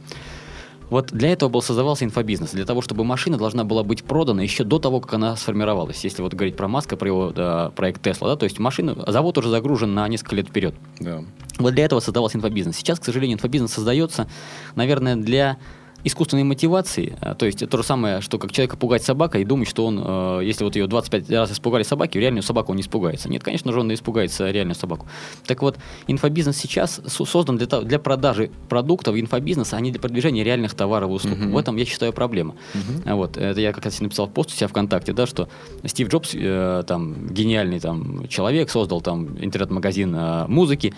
Вот 0.91 1.07
для 1.13 1.29
этого 1.31 1.49
был 1.49 1.61
создавался 1.61 2.03
инфобизнес, 2.03 2.51
для 2.51 2.65
того, 2.65 2.81
чтобы 2.81 3.05
машина 3.05 3.38
должна 3.38 3.63
была 3.63 3.81
быть 3.81 4.03
продана 4.03 4.43
еще 4.43 4.65
до 4.65 4.77
того, 4.77 4.99
как 4.99 5.13
она 5.13 5.38
сформировалась. 5.38 6.03
Если 6.03 6.21
вот 6.21 6.33
говорить 6.33 6.57
про 6.57 6.67
Маска, 6.67 6.97
про 6.97 7.07
его 7.07 7.31
да, 7.31 7.71
проект 7.71 8.01
Тесла, 8.01 8.27
да, 8.27 8.35
то 8.35 8.43
есть 8.43 8.59
машина, 8.59 9.01
завод 9.07 9.38
уже 9.38 9.49
загружен 9.49 9.93
на 9.95 10.05
несколько 10.09 10.35
лет 10.35 10.49
вперед. 10.49 10.75
Да. 10.99 11.23
Вот 11.59 11.73
для 11.73 11.85
этого 11.85 12.01
создавался 12.01 12.38
инфобизнес. 12.38 12.75
Сейчас, 12.75 12.99
к 12.99 13.05
сожалению, 13.05 13.38
инфобизнес 13.38 13.71
создается, 13.71 14.27
наверное, 14.75 15.15
для 15.15 15.57
искусственной 16.03 16.44
мотивации. 16.44 17.18
А, 17.21 17.36
То 17.36 17.45
есть 17.45 17.68
то 17.69 17.77
же 17.77 17.83
самое, 17.83 18.21
что 18.21 18.38
как 18.38 18.51
человека 18.51 18.77
пугать 18.77 19.03
собакой 19.03 19.42
и 19.42 19.45
думать, 19.45 19.68
что 19.68 19.86
он, 19.86 20.01
э, 20.03 20.42
если 20.44 20.63
вот 20.63 20.75
ее 20.75 20.88
25 20.88 21.30
раз 21.31 21.51
испугали 21.51 21.83
собаки, 21.83 22.18
реальную 22.18 22.44
собаку 22.44 22.71
он 22.71 22.77
не 22.77 22.81
испугается. 22.81 23.30
Нет, 23.30 23.44
конечно 23.44 23.71
же, 23.71 23.80
он 23.80 23.94
испугается 23.94 24.50
реальную 24.51 24.75
собаку. 24.75 25.07
Так 25.45 25.62
вот, 25.62 25.77
инфобизнес 26.07 26.57
сейчас 26.57 27.01
со- 27.06 27.25
создан 27.25 27.57
для, 27.57 27.68
для 27.81 28.00
продажи 28.00 28.51
продуктов 28.69 29.15
инфобизнеса, 29.15 29.77
а 29.77 29.81
не 29.81 29.92
для 29.92 30.00
продвижения 30.00 30.44
реальных 30.44 30.74
товаров 30.74 31.09
и 31.09 31.13
услуг. 31.13 31.38
В 31.38 31.57
этом, 31.57 31.75
я 31.77 31.86
считаю, 31.86 32.13
проблема. 32.13 32.56
А 33.06 33.15
Вот, 33.15 33.38
это 33.38 33.59
я 33.62 33.71
как 33.74 33.86
раз 33.86 34.00
написал 34.01 34.27
пост 34.27 34.51
у 34.51 34.54
себя 34.54 34.68
ВКонтакте, 34.68 35.13
да, 35.13 35.25
что 35.27 35.47
Стив 35.86 36.09
Джобс, 36.09 36.31
э, 36.33 36.83
там, 36.88 37.27
гениальный 37.27 37.80
там, 37.80 38.27
человек, 38.27 38.69
создал 38.69 39.01
там 39.01 39.38
интернет-магазин 39.39 40.15
э, 40.15 40.47
музыки, 40.47 40.94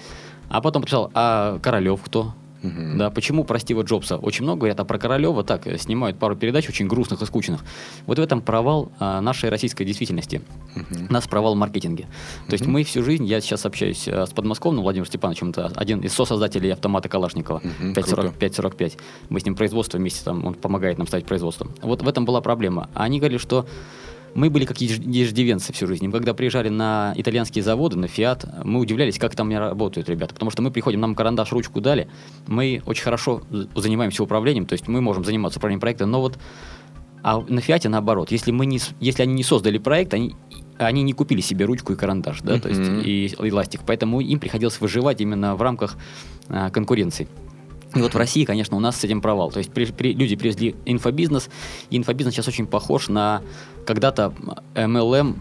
а 0.50 0.62
потом 0.62 0.82
написал, 0.82 1.12
а 1.14 1.60
Королев 1.60 2.02
кто? 2.04 2.34
Да, 2.64 3.10
почему 3.10 3.44
про 3.44 3.60
Стива 3.60 3.82
Джобса 3.82 4.18
очень 4.18 4.44
много 4.44 4.60
говорят, 4.60 4.80
а 4.80 4.86
про 4.86 4.98
Королева 4.98 5.44
так, 5.44 5.68
э, 5.68 5.78
снимают 5.78 6.18
пару 6.18 6.36
передач 6.36 6.70
очень 6.70 6.88
грустных 6.88 7.22
и 7.22 7.26
скучных. 7.26 7.62
Вот 8.06 8.18
в 8.18 8.22
этом 8.22 8.42
провал 8.42 8.92
а, 9.00 9.20
нашей 9.22 9.50
российской 9.50 9.84
действительности. 9.86 10.42
У 11.10 11.12
нас 11.12 11.28
провал 11.28 11.56
в 11.56 11.58
маркетинге. 11.58 12.08
То 12.48 12.54
есть 12.54 12.66
мы 12.66 12.84
всю 12.84 13.04
жизнь, 13.04 13.26
я 13.26 13.42
сейчас 13.42 13.66
общаюсь 13.66 14.08
а, 14.08 14.26
с 14.26 14.32
подмосковным 14.32 14.84
Владимиром 14.84 15.08
Степановичем, 15.08 15.50
это 15.50 15.72
один 15.76 16.00
из 16.00 16.14
сосоздателей 16.14 16.72
автомата 16.72 17.10
Калашникова, 17.10 17.62
Мгм, 17.64 17.94
540 17.94 18.26
круто. 18.26 18.40
545. 18.40 18.98
Мы 19.30 19.40
с 19.40 19.46
ним 19.46 19.56
производство 19.56 19.98
вместе, 19.98 20.24
там, 20.24 20.46
он 20.46 20.54
помогает 20.54 20.98
нам 20.98 21.08
ставить 21.08 21.26
производство. 21.26 21.68
Вот 21.82 22.02
в 22.02 22.08
этом 22.08 22.24
была 22.26 22.42
проблема. 22.42 22.90
Они 22.94 23.20
говорили, 23.20 23.38
что 23.40 23.66
мы 24.36 24.50
были 24.50 24.66
как 24.66 24.78
еж- 24.82 25.00
иждивенцы 25.00 25.74
всю 25.74 25.88
жизнь. 25.88 26.06
Мы 26.08 26.14
когда 26.14 26.34
приезжали 26.34 26.70
на 26.70 27.14
итальянские 27.16 27.64
заводы, 27.64 27.98
на 27.98 28.08
Фиат, 28.08 28.46
мы 28.64 28.80
удивлялись, 28.80 29.18
как 29.18 29.36
там 29.36 29.52
работают 29.52 30.10
ребята. 30.10 30.34
Потому 30.34 30.52
что 30.52 30.62
мы 30.62 30.72
приходим, 30.72 31.00
нам 31.00 31.16
карандаш, 31.16 31.52
ручку 31.52 31.82
дали, 31.82 32.08
мы 32.48 32.82
очень 32.86 33.04
хорошо 33.04 33.42
занимаемся 33.76 34.24
управлением, 34.24 34.66
то 34.66 34.74
есть 34.74 34.88
мы 34.88 35.02
можем 35.02 35.24
заниматься 35.24 35.60
управлением 35.60 35.82
проекта, 35.82 36.06
но 36.06 36.22
вот 36.22 36.38
а 37.24 37.40
на 37.40 37.62
Фиате 37.62 37.88
наоборот. 37.88 38.32
Если, 38.32 38.52
мы 38.52 38.66
не, 38.66 38.80
если 39.00 39.24
они 39.24 39.34
не 39.34 39.44
создали 39.44 39.78
проект, 39.78 40.14
они, 40.14 40.36
они 40.78 41.04
не 41.04 41.14
купили 41.14 41.40
себе 41.40 41.64
ручку 41.64 41.94
и 41.94 41.96
карандаш, 41.96 42.42
да, 42.42 42.60
то 42.60 42.68
есть 42.68 42.82
и, 42.82 43.28
и 43.28 43.52
ластик. 43.52 43.82
Поэтому 43.88 44.20
им 44.20 44.40
приходилось 44.40 44.82
выживать 44.82 45.22
именно 45.22 45.56
в 45.56 45.62
рамках 45.62 45.96
а, 46.50 46.70
конкуренции. 46.70 47.30
И 47.96 48.00
вот 48.02 48.14
в 48.14 48.18
России, 48.18 48.44
конечно, 48.46 48.76
у 48.76 48.80
нас 48.80 49.00
с 49.00 49.04
этим 49.04 49.22
провал. 49.22 49.52
То 49.52 49.60
есть 49.60 49.72
при- 49.72 49.86
при- 49.86 50.14
люди 50.14 50.36
привезли 50.36 50.76
инфобизнес, 50.86 51.50
и 51.90 51.98
инфобизнес 51.98 52.34
сейчас 52.34 52.48
очень 52.48 52.66
похож 52.68 53.08
на 53.10 53.42
когда-то 53.86 54.34
MLM, 54.76 55.36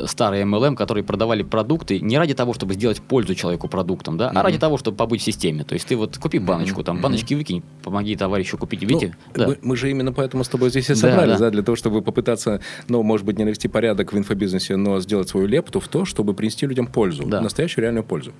э, 0.00 0.06
старый 0.06 0.40
MLM, 0.42 0.74
которые 0.74 1.04
продавали 1.04 1.42
продукты 1.42 2.00
не 2.00 2.16
ради 2.18 2.32
того, 2.34 2.54
чтобы 2.54 2.72
сделать 2.74 3.02
пользу 3.02 3.34
человеку 3.34 3.68
продуктом, 3.68 4.16
да, 4.16 4.30
а 4.34 4.42
ради 4.42 4.58
того, 4.58 4.78
чтобы 4.78 4.96
побыть 4.96 5.20
в 5.20 5.24
системе. 5.24 5.64
То 5.64 5.74
есть 5.74 5.86
ты 5.86 5.94
вот 5.96 6.16
купи 6.16 6.38
баночку, 6.38 6.82
там, 6.82 7.02
баночки 7.02 7.34
выкинь, 7.34 7.62
помоги 7.82 8.16
товарищу 8.16 8.56
купить, 8.56 8.80
Ну, 8.82 8.88
видите? 8.88 9.16
Да. 9.34 9.48
мы, 9.48 9.58
мы 9.60 9.76
же 9.76 9.90
именно 9.90 10.14
поэтому 10.14 10.44
с 10.44 10.48
тобой 10.48 10.70
здесь 10.70 10.86
и 10.86 10.94
Да, 10.94 10.96
собрались, 10.96 11.38
да, 11.38 11.46
да. 11.46 11.50
для 11.50 11.62
того, 11.62 11.76
чтобы 11.76 12.00
попытаться, 12.00 12.60
ну, 12.88 13.02
может 13.02 13.26
быть, 13.26 13.36
не 13.38 13.44
навести 13.44 13.68
порядок 13.68 14.14
в 14.14 14.18
инфобизнесе, 14.18 14.76
но 14.76 14.98
сделать 15.00 15.28
свою 15.28 15.46
лепту 15.46 15.78
в 15.78 15.88
то, 15.88 16.06
чтобы 16.06 16.32
принести 16.32 16.66
людям 16.66 16.86
пользу, 16.86 17.24
Да. 17.26 17.42
настоящую 17.42 17.82
реальную 17.82 18.04
пользу. 18.04 18.32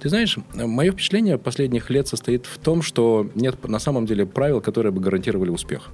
Ты 0.00 0.10
знаешь, 0.10 0.38
мое 0.54 0.92
впечатление 0.92 1.38
последних 1.38 1.90
лет 1.90 2.06
состоит 2.06 2.46
в 2.46 2.58
том, 2.58 2.82
что 2.82 3.01
что 3.02 3.26
нет 3.34 3.68
на 3.68 3.80
самом 3.80 4.06
деле 4.06 4.26
правил, 4.26 4.60
которые 4.60 4.92
бы 4.92 5.00
гарантировали 5.00 5.50
успех. 5.50 5.90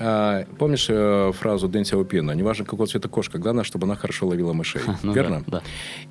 А, 0.00 0.44
помнишь 0.58 0.86
э, 0.88 1.32
фразу 1.32 1.68
Дэн 1.68 1.84
Сяопина? 1.84 2.32
Неважно, 2.32 2.64
какого 2.64 2.86
цвета 2.86 3.08
кошка, 3.08 3.38
главное, 3.38 3.62
чтобы 3.62 3.84
она 3.84 3.94
хорошо 3.94 4.26
ловила 4.26 4.52
мышей. 4.52 4.82
Ну 5.02 5.12
Верно? 5.12 5.44
да, 5.46 5.58
да. 5.58 5.62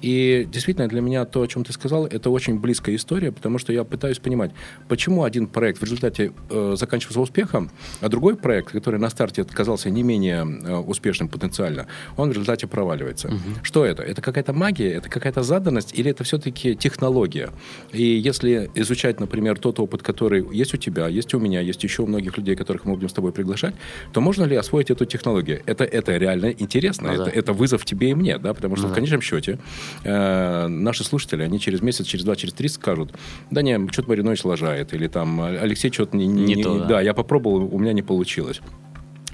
И 0.02 0.48
действительно, 0.50 0.88
для 0.88 1.02
меня 1.02 1.26
то, 1.26 1.42
о 1.42 1.48
чем 1.48 1.64
ты 1.66 1.74
сказал, 1.74 2.06
это 2.06 2.30
очень 2.30 2.60
близкая 2.60 2.96
история, 2.96 3.32
потому 3.32 3.60
что 3.60 3.74
я 3.74 3.84
пытаюсь 3.84 4.20
понимать, 4.20 4.52
почему 4.88 5.24
один 5.24 5.48
проект 5.48 5.80
в 5.80 5.84
результате 5.84 6.32
э, 6.50 6.76
заканчивался 6.78 7.20
успехом, 7.20 7.70
а 8.02 8.08
другой 8.08 8.36
проект, 8.36 8.72
который 8.72 9.00
на 9.00 9.10
старте 9.10 9.44
казался 9.44 9.90
не 9.90 10.04
менее 10.04 10.46
э, 10.46 10.76
успешным 10.78 11.28
потенциально, 11.28 11.86
он 12.16 12.30
в 12.30 12.32
результате 12.32 12.68
проваливается. 12.68 13.30
Что 13.64 13.86
это? 13.86 14.04
Это 14.04 14.22
какая-то 14.22 14.54
магия, 14.54 14.94
это 14.94 15.10
какая-то 15.10 15.44
заданность 15.44 16.00
или 16.00 16.12
это 16.12 16.24
все-таки 16.24 16.76
технология? 16.76 17.50
И 17.92 18.04
если 18.04 18.70
изучать, 18.76 19.20
например, 19.20 19.60
тот 19.60 19.80
опыт, 19.80 20.02
который 20.02 20.37
есть 20.38 20.74
у 20.74 20.78
тебя, 20.78 21.08
есть 21.08 21.34
у 21.34 21.40
меня, 21.40 21.62
есть 21.62 21.84
еще 21.84 22.04
у 22.04 22.08
многих 22.08 22.38
людей, 22.38 22.56
которых 22.56 22.86
мы 22.86 22.96
будем 22.96 23.10
с 23.10 23.14
тобой 23.14 23.32
приглашать, 23.32 23.76
то 24.14 24.22
можно 24.22 24.44
ли 24.46 24.56
освоить 24.56 24.90
эту 24.90 25.06
технологию? 25.06 25.62
Это, 25.66 25.84
это 25.84 26.18
реально 26.18 26.52
интересно, 26.52 27.10
Ну 27.10 27.14
это, 27.14 27.26
да. 27.26 27.32
это 27.32 27.54
вызов 27.54 27.86
тебе 27.86 28.12
и 28.12 28.14
мне, 28.14 28.38
да, 28.38 28.54
потому 28.54 28.76
что 28.76 28.88
Ну 28.88 28.92
в 28.92 28.96
конечном 28.96 29.22
счете 29.22 29.60
э, 30.04 30.68
наши 30.68 31.04
слушатели, 31.04 31.44
они 31.44 31.60
через 31.60 31.82
месяц, 31.82 32.06
через 32.06 32.24
два, 32.24 32.36
через 32.36 32.54
три 32.54 32.70
скажут, 32.70 33.14
да 33.52 33.62
не, 33.62 33.88
что-то 33.92 34.10
Маринович 34.10 34.44
лажает, 34.46 34.94
или 34.94 35.08
там 35.08 35.42
Алексей 35.42 35.92
что-то 35.92 36.18
не, 36.18 36.28
Не 36.28 36.64
то, 36.64 36.80
да. 36.80 36.86
да, 36.86 37.02
я 37.02 37.14
попробовал, 37.14 37.74
у 37.74 37.80
меня 37.80 37.94
не 37.94 38.02
получилось. 38.02 38.62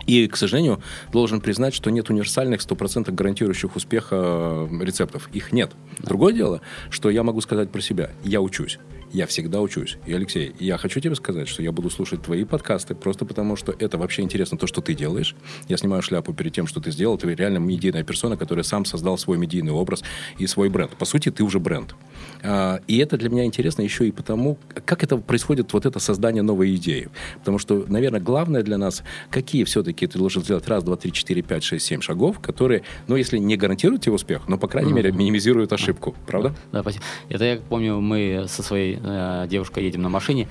И, 0.06 0.28
к 0.28 0.36
сожалению, 0.36 0.82
должен 1.12 1.40
признать, 1.40 1.74
что 1.74 1.90
нет 1.90 2.10
универсальных, 2.10 2.62
100% 2.62 3.12
гарантирующих 3.12 3.76
успеха 3.76 4.68
э, 4.70 4.84
рецептов. 4.84 5.30
Их 5.34 5.52
нет. 5.52 5.72
Другое 6.00 6.34
дело, 6.34 6.62
что 6.90 7.10
я 7.10 7.24
могу 7.24 7.42
сказать 7.42 7.72
про 7.72 7.82
себя. 7.82 8.12
Я 8.24 8.42
учусь. 8.42 8.80
Я 9.14 9.28
всегда 9.28 9.62
учусь. 9.62 9.98
И, 10.08 10.14
Алексей, 10.14 10.56
я 10.60 10.80
хочу 10.80 11.00
тебе 11.00 11.14
сказать, 11.14 11.48
что 11.48 11.62
я 11.62 11.72
буду 11.72 11.92
слушать 11.92 12.24
твои 12.24 12.46
подкасты 12.46 12.96
просто 12.96 13.26
потому, 13.26 13.56
что 13.56 13.72
это 13.78 14.00
вообще 14.00 14.24
интересно, 14.24 14.58
то, 14.58 14.66
что 14.66 14.82
ты 14.82 14.96
делаешь. 14.96 15.36
Я 15.68 15.78
снимаю 15.78 16.02
шляпу 16.02 16.34
перед 16.34 16.52
тем, 16.52 16.66
что 16.66 16.82
ты 16.82 16.90
сделал. 16.90 17.16
Ты 17.20 17.36
реально 17.36 17.60
медийная 17.60 18.04
персона, 18.04 18.38
которая 18.38 18.64
сам 18.64 18.86
создал 18.86 19.20
свой 19.20 19.38
медийный 19.38 19.72
образ 19.72 20.04
и 20.40 20.48
свой 20.48 20.70
бренд. 20.70 20.92
По 20.98 21.06
сути, 21.06 21.30
ты 21.30 21.44
уже 21.44 21.60
бренд. 21.60 21.94
А, 22.42 22.82
И 22.88 22.98
это 22.98 23.18
для 23.18 23.30
меня 23.30 23.46
интересно 23.46 23.84
еще 23.84 24.08
и 24.08 24.12
потому, 24.12 24.58
как 24.84 25.04
это 25.04 25.18
происходит, 25.18 25.74
вот 25.74 25.86
это 25.86 26.00
создание 26.00 26.42
новой 26.42 26.76
идеи. 26.76 27.10
Потому 27.38 27.60
что, 27.60 27.86
наверное, 27.88 28.20
главное 28.20 28.64
для 28.64 28.80
нас, 28.80 29.04
какие 29.30 29.64
все-таки 29.64 30.08
ты 30.08 30.18
должен 30.18 30.42
сделать 30.42 30.68
раз, 30.68 30.84
два, 30.84 30.96
три, 30.96 31.12
четыре, 31.12 31.44
пять, 31.44 31.64
шесть, 31.64 31.86
семь 31.86 32.02
шагов, 32.02 32.40
которые, 32.40 32.82
ну, 33.08 33.16
если 33.16 33.38
не 33.38 33.58
гарантируют 33.58 34.02
тебе 34.02 34.14
успех, 34.14 34.48
но, 34.48 34.58
по 34.58 34.68
крайней 34.68 34.92
мере, 34.92 35.12
минимизируют 35.12 35.72
ошибку. 35.72 36.16
Правда? 36.26 36.56
Да, 36.72 36.82
спасибо. 36.82 37.04
Это 37.30 37.46
я 37.46 37.58
помню, 37.58 38.00
мы 38.00 38.46
со 38.48 38.64
своей 38.64 39.03
э, 39.04 39.48
девушкой 39.48 39.84
едем 39.86 40.02
на 40.02 40.10
машине, 40.10 40.48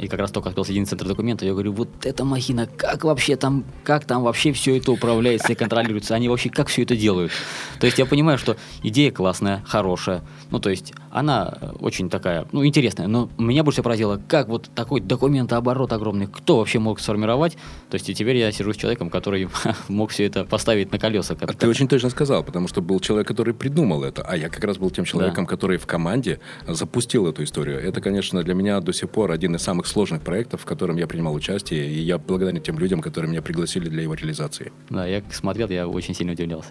и 0.00 0.08
как 0.08 0.20
раз 0.20 0.30
только 0.30 0.48
открылся 0.48 0.72
единый 0.72 0.86
центр 0.86 1.06
документов, 1.06 1.46
я 1.46 1.52
говорю, 1.52 1.72
вот 1.72 1.88
эта 2.04 2.24
махина, 2.24 2.66
как 2.66 3.04
вообще 3.04 3.36
там, 3.36 3.64
как 3.84 4.04
там 4.04 4.22
вообще 4.22 4.52
все 4.52 4.76
это 4.76 4.92
управляется 4.92 5.52
и 5.52 5.54
контролируется, 5.54 6.14
они 6.14 6.28
вообще 6.28 6.50
как 6.50 6.68
все 6.68 6.82
это 6.82 6.96
делают? 6.96 7.32
То 7.80 7.86
есть 7.86 7.98
я 7.98 8.06
понимаю, 8.06 8.38
что 8.38 8.56
идея 8.82 9.10
классная, 9.10 9.62
хорошая, 9.66 10.22
ну 10.50 10.60
то 10.60 10.70
есть 10.70 10.92
она 11.10 11.58
э, 11.60 11.72
очень 11.80 12.10
такая, 12.10 12.46
ну 12.52 12.64
интересная, 12.64 13.08
но 13.08 13.28
меня 13.38 13.64
больше 13.64 13.82
поразило, 13.82 14.20
как 14.28 14.48
вот 14.48 14.70
такой 14.74 15.00
документооборот 15.00 15.92
огромный, 15.92 16.26
кто 16.26 16.58
вообще 16.58 16.78
мог 16.78 17.00
сформировать? 17.00 17.54
То 17.90 17.94
есть 17.94 18.08
и 18.08 18.14
теперь 18.14 18.36
я 18.36 18.52
сижу 18.52 18.72
с 18.72 18.76
человеком, 18.76 19.10
который 19.10 19.48
мог 19.88 20.10
все 20.10 20.26
это 20.26 20.44
поставить 20.44 20.92
на 20.92 20.98
колеса. 20.98 21.36
А 21.40 21.46
Ты 21.46 21.68
очень 21.68 21.88
точно 21.88 22.10
сказал, 22.10 22.44
потому 22.44 22.68
что 22.68 22.80
был 22.82 23.00
человек, 23.00 23.26
который 23.26 23.54
придумал 23.54 24.04
это, 24.04 24.22
а 24.22 24.36
я 24.36 24.48
как 24.48 24.62
раз 24.64 24.78
был 24.78 24.90
тем 24.90 25.04
человеком, 25.04 25.46
который 25.46 25.78
в 25.78 25.86
команде 25.86 26.40
запустил 26.66 27.26
эту 27.26 27.42
историю. 27.44 27.80
Это, 27.80 28.00
конечно, 28.00 28.42
для 28.42 28.54
меня 28.54 28.80
до 28.80 28.92
сих 28.92 29.10
пор 29.10 29.32
один 29.32 29.56
из 29.56 29.62
самых 29.62 29.86
сложных 29.88 30.22
проектов, 30.22 30.62
в 30.62 30.64
котором 30.64 30.96
я 30.96 31.06
принимал 31.06 31.34
участие, 31.34 31.88
и 31.90 31.98
я 32.00 32.18
благодарен 32.18 32.60
тем 32.62 32.78
людям, 32.78 33.00
которые 33.00 33.30
меня 33.30 33.42
пригласили 33.42 33.88
для 33.88 34.02
его 34.02 34.14
реализации. 34.14 34.72
Да, 34.90 35.06
я 35.06 35.22
смотрел, 35.30 35.68
я 35.68 35.88
очень 35.88 36.14
сильно 36.14 36.32
удивлялся. 36.32 36.68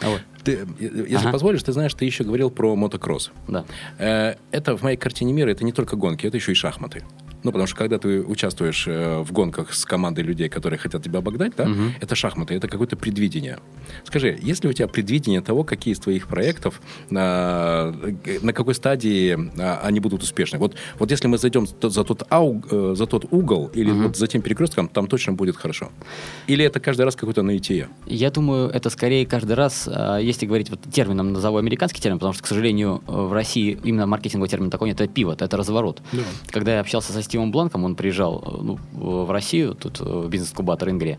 А 0.00 0.08
вот, 0.10 0.20
Ты, 0.44 0.66
если 0.80 1.16
Ага. 1.16 1.32
позволишь, 1.32 1.62
ты 1.62 1.72
знаешь, 1.72 1.94
ты 1.94 2.04
еще 2.04 2.24
говорил 2.24 2.50
про 2.50 2.74
мотокросс. 2.74 3.30
да. 3.48 3.64
Э, 3.98 4.34
Это 4.50 4.76
в 4.76 4.82
моей 4.82 4.96
картине 4.96 5.32
мира, 5.32 5.50
это 5.50 5.64
не 5.64 5.72
только 5.72 5.96
гонки, 5.96 6.26
это 6.26 6.36
еще 6.36 6.52
и 6.52 6.54
шахматы. 6.54 7.02
Ну, 7.42 7.50
потому 7.50 7.66
что 7.66 7.76
когда 7.76 7.98
ты 7.98 8.20
участвуешь 8.22 8.84
э, 8.86 9.20
в 9.22 9.32
гонках 9.32 9.72
с 9.74 9.84
командой 9.84 10.20
людей, 10.20 10.48
которые 10.48 10.78
хотят 10.78 11.02
тебя 11.02 11.18
обогнать, 11.18 11.52
да, 11.56 11.66
Мгм. 11.66 11.94
это 12.00 12.14
шахматы, 12.14 12.54
это 12.54 12.68
какое-то 12.68 12.96
предвидение. 12.96 13.58
Скажи, 14.04 14.38
есть 14.40 14.62
ли 14.64 14.70
у 14.70 14.72
тебя 14.72 14.86
предвидение 14.88 15.40
того, 15.40 15.64
какие 15.64 15.92
из 15.94 15.98
твоих 15.98 16.28
проектов, 16.28 16.80
на, 17.10 17.94
на 18.42 18.52
какой 18.52 18.74
стадии 18.74 19.36
они 19.86 20.00
будут 20.00 20.22
успешны? 20.22 20.58
Вот, 20.58 20.74
вот 20.98 21.10
если 21.10 21.26
мы 21.28 21.38
зайдем 21.38 21.66
за 21.66 21.74
тот, 21.74 21.92
за 21.92 22.04
тот, 22.04 22.22
ау- 22.30 22.62
э, 22.70 22.94
за 22.96 23.06
тот 23.06 23.26
угол 23.30 23.70
или 23.74 23.90
Мгм. 23.90 24.02
вот 24.08 24.16
за 24.16 24.26
тем 24.26 24.42
перекрестком, 24.42 24.88
там 24.88 25.06
точно 25.06 25.32
будет 25.32 25.56
хорошо. 25.56 25.90
Или 26.46 26.64
это 26.64 26.80
каждый 26.80 27.02
раз 27.02 27.16
какое-то 27.16 27.42
наитие? 27.42 27.88
Я 28.06 28.30
думаю, 28.30 28.68
это 28.68 28.90
скорее 28.90 29.26
каждый 29.26 29.54
раз, 29.54 29.88
если 30.20 30.46
говорить 30.46 30.70
вот 30.70 30.80
термином, 30.92 31.32
назову 31.32 31.56
американский 31.58 32.00
термин, 32.00 32.18
потому 32.18 32.32
что, 32.34 32.42
к 32.42 32.46
сожалению, 32.46 33.02
э, 33.06 33.12
в 33.12 33.32
России 33.32 33.78
именно 33.84 34.06
маркетинговый 34.06 34.48
термин 34.48 34.70
такой 34.70 34.88
нет, 34.88 35.00
это 35.00 35.12
пивот, 35.12 35.42
это 35.42 35.56
разворот. 35.56 36.02
Да. 36.12 36.22
Когда 36.48 36.74
я 36.74 36.80
общался 36.80 37.12
со 37.12 37.22
Стивом 37.32 37.50
Бланком, 37.50 37.84
он 37.84 37.96
приезжал 37.96 38.44
э, 38.44 38.62
ну, 38.62 38.78
в 38.92 39.30
Россию, 39.30 39.74
тут 39.74 40.02
э, 40.02 40.04
в 40.04 40.28
бизнес-кубатор 40.28 40.90
Ингрия, 40.90 41.18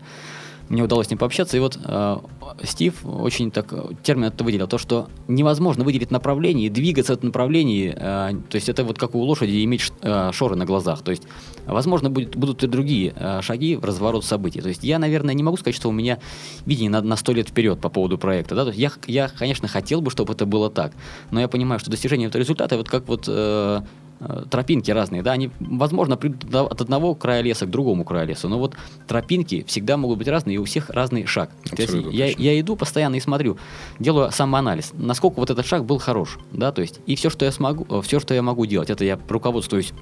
мне 0.68 0.82
удалось 0.82 1.08
с 1.08 1.10
ним 1.10 1.18
пообщаться, 1.18 1.56
и 1.56 1.60
вот 1.60 1.76
э, 1.84 2.18
Стив 2.62 2.94
очень 3.04 3.50
так 3.50 3.72
э, 3.72 3.94
термин 4.04 4.26
это 4.26 4.44
выделил, 4.44 4.68
то, 4.68 4.78
что 4.78 5.08
невозможно 5.26 5.82
выделить 5.82 6.12
направление 6.12 6.68
и 6.68 6.70
двигаться 6.70 7.14
в 7.14 7.16
этом 7.16 7.30
направлении, 7.30 7.92
э, 7.96 8.30
то 8.48 8.54
есть 8.54 8.68
это 8.68 8.84
вот 8.84 8.96
как 8.96 9.16
у 9.16 9.20
лошади 9.22 9.64
иметь 9.64 9.92
э, 10.02 10.30
шоры 10.32 10.54
на 10.54 10.64
глазах, 10.64 11.02
то 11.02 11.10
есть 11.10 11.24
возможно 11.66 12.10
будет, 12.10 12.36
будут 12.36 12.62
и 12.62 12.68
другие 12.68 13.12
э, 13.16 13.42
шаги 13.42 13.74
в 13.74 13.84
разворот 13.84 14.24
событий. 14.24 14.60
То 14.60 14.68
есть 14.68 14.84
я, 14.84 15.00
наверное, 15.00 15.34
не 15.34 15.42
могу 15.42 15.56
сказать, 15.56 15.74
что 15.74 15.88
у 15.88 15.92
меня 15.92 16.20
видение 16.64 16.90
на, 16.90 17.02
на 17.02 17.16
100 17.16 17.32
лет 17.32 17.48
вперед 17.48 17.80
по 17.80 17.88
поводу 17.88 18.18
проекта, 18.18 18.54
да, 18.54 18.62
то 18.62 18.70
есть 18.70 18.80
я, 18.80 18.92
я, 19.06 19.28
конечно, 19.28 19.66
хотел 19.66 20.00
бы, 20.00 20.12
чтобы 20.12 20.32
это 20.34 20.46
было 20.46 20.70
так, 20.70 20.92
но 21.32 21.40
я 21.40 21.48
понимаю, 21.48 21.80
что 21.80 21.90
достижение 21.90 22.28
этого 22.28 22.40
результата, 22.40 22.76
вот 22.76 22.88
как 22.88 23.08
вот 23.08 23.24
э, 23.26 23.80
тропинки 24.50 24.90
разные, 24.90 25.22
да, 25.22 25.32
они, 25.32 25.50
возможно, 25.60 26.16
придут 26.16 26.54
от 26.54 26.80
одного 26.80 27.14
края 27.14 27.42
леса 27.42 27.66
к 27.66 27.70
другому 27.70 28.04
краю 28.04 28.28
леса, 28.28 28.48
но 28.48 28.58
вот 28.58 28.74
тропинки 29.06 29.64
всегда 29.66 29.96
могут 29.96 30.18
быть 30.18 30.28
разные, 30.28 30.56
и 30.56 30.58
у 30.58 30.64
всех 30.64 30.90
разный 30.90 31.26
шаг. 31.26 31.50
То 31.74 31.82
есть 31.82 31.94
я, 32.12 32.26
я 32.26 32.60
иду 32.60 32.76
постоянно 32.76 33.16
и 33.16 33.20
смотрю, 33.20 33.58
делаю 33.98 34.30
самоанализ, 34.30 34.92
насколько 34.94 35.40
вот 35.40 35.50
этот 35.50 35.66
шаг 35.66 35.84
был 35.84 35.98
хорош, 35.98 36.38
да, 36.52 36.72
то 36.72 36.82
есть 36.82 37.00
и 37.06 37.16
все, 37.16 37.30
что 37.30 37.44
я 37.44 37.52
смогу, 37.52 38.00
все, 38.02 38.20
что 38.20 38.34
я 38.34 38.42
могу 38.42 38.66
делать, 38.66 38.90
это 38.90 39.04
я 39.04 39.18
руководствуюсь 39.28 39.92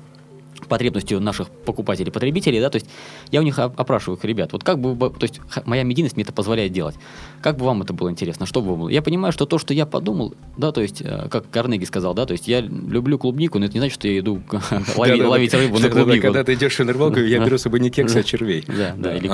потребностью 0.67 1.21
наших 1.21 1.49
покупателей, 1.49 2.13
потребителей, 2.13 2.61
да, 2.61 2.71
то 2.71 2.77
есть 2.77 2.89
я 3.31 3.41
у 3.41 3.43
них 3.43 3.59
оп- 3.59 3.79
опрашиваю 3.79 4.19
их, 4.19 4.25
ребят, 4.25 4.53
вот 4.53 4.65
как 4.65 4.79
бы, 4.79 5.11
то 5.11 5.23
есть 5.25 5.41
моя 5.65 5.83
медийность 5.83 6.17
мне 6.17 6.25
это 6.25 6.33
позволяет 6.33 6.73
делать, 6.73 6.97
как 7.41 7.57
бы 7.57 7.65
вам 7.65 7.83
это 7.83 7.93
было 7.93 8.11
интересно, 8.11 8.47
что 8.47 8.61
бы 8.63 8.71
вам 8.71 8.81
было? 8.81 8.89
Я 8.89 9.03
понимаю, 9.03 9.33
что 9.33 9.47
то, 9.47 9.59
что 9.59 9.75
я 9.75 9.87
подумал, 9.87 10.35
да, 10.57 10.73
то 10.73 10.81
есть, 10.81 11.03
э, 11.03 11.29
как 11.31 11.51
Карнеги 11.51 11.85
сказал, 11.85 12.15
да, 12.15 12.27
то 12.27 12.33
есть 12.33 12.49
я 12.49 12.61
люблю 12.61 13.19
клубнику, 13.19 13.59
но 13.59 13.67
это 13.67 13.75
не 13.75 13.81
значит, 13.81 13.95
что 13.95 14.09
я 14.09 14.19
иду 14.19 14.43
ловить 14.97 15.55
рыбу 15.55 15.79
на 15.79 15.89
клубнику. 15.89 16.23
Когда 16.23 16.45
ты 16.45 16.55
идешь 16.55 16.79
в 16.79 16.81
рыбалку, 16.81 17.19
я 17.21 17.45
беру 17.45 17.59
с 17.59 17.63
собой 17.63 17.81
не 17.81 17.91
кексы, 17.91 18.19
а 18.19 18.23
червей. 18.23 18.65
Да, 18.83 18.95
да, 18.97 19.15
или. 19.15 19.31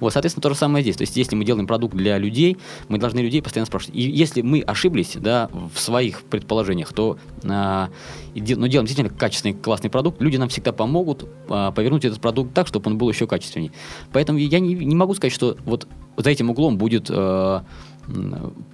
Вот, 0.00 0.12
соответственно, 0.12 0.42
то 0.42 0.50
же 0.50 0.54
самое 0.54 0.82
здесь. 0.82 0.96
То 0.96 1.02
есть, 1.02 1.16
если 1.16 1.34
мы 1.34 1.44
делаем 1.44 1.66
продукт 1.66 1.94
для 1.94 2.16
людей, 2.16 2.56
мы 2.88 2.98
должны 2.98 3.20
людей 3.20 3.42
постоянно 3.42 3.66
спрашивать. 3.66 3.96
И 3.96 4.02
если 4.02 4.40
мы 4.42 4.60
ошиблись, 4.60 5.16
да, 5.16 5.50
в 5.52 5.78
своих 5.78 6.22
предположениях, 6.22 6.92
то 6.92 7.18
а, 7.44 7.90
но 8.40 8.66
делаем 8.66 8.86
действительно 8.86 9.10
качественный, 9.10 9.54
классный 9.54 9.90
продукт, 9.90 10.20
люди 10.20 10.36
нам 10.36 10.48
всегда 10.48 10.72
помогут 10.72 11.28
а, 11.48 11.72
повернуть 11.72 12.04
этот 12.04 12.20
продукт 12.20 12.54
так, 12.54 12.66
чтобы 12.66 12.90
он 12.90 12.98
был 12.98 13.08
еще 13.08 13.26
качественней. 13.26 13.72
Поэтому 14.12 14.38
я 14.38 14.58
не, 14.60 14.74
не 14.74 14.94
могу 14.96 15.14
сказать, 15.14 15.32
что 15.32 15.56
вот 15.64 15.86
за 16.16 16.30
этим 16.30 16.50
углом 16.50 16.78
будет 16.78 17.08
э, 17.10 17.60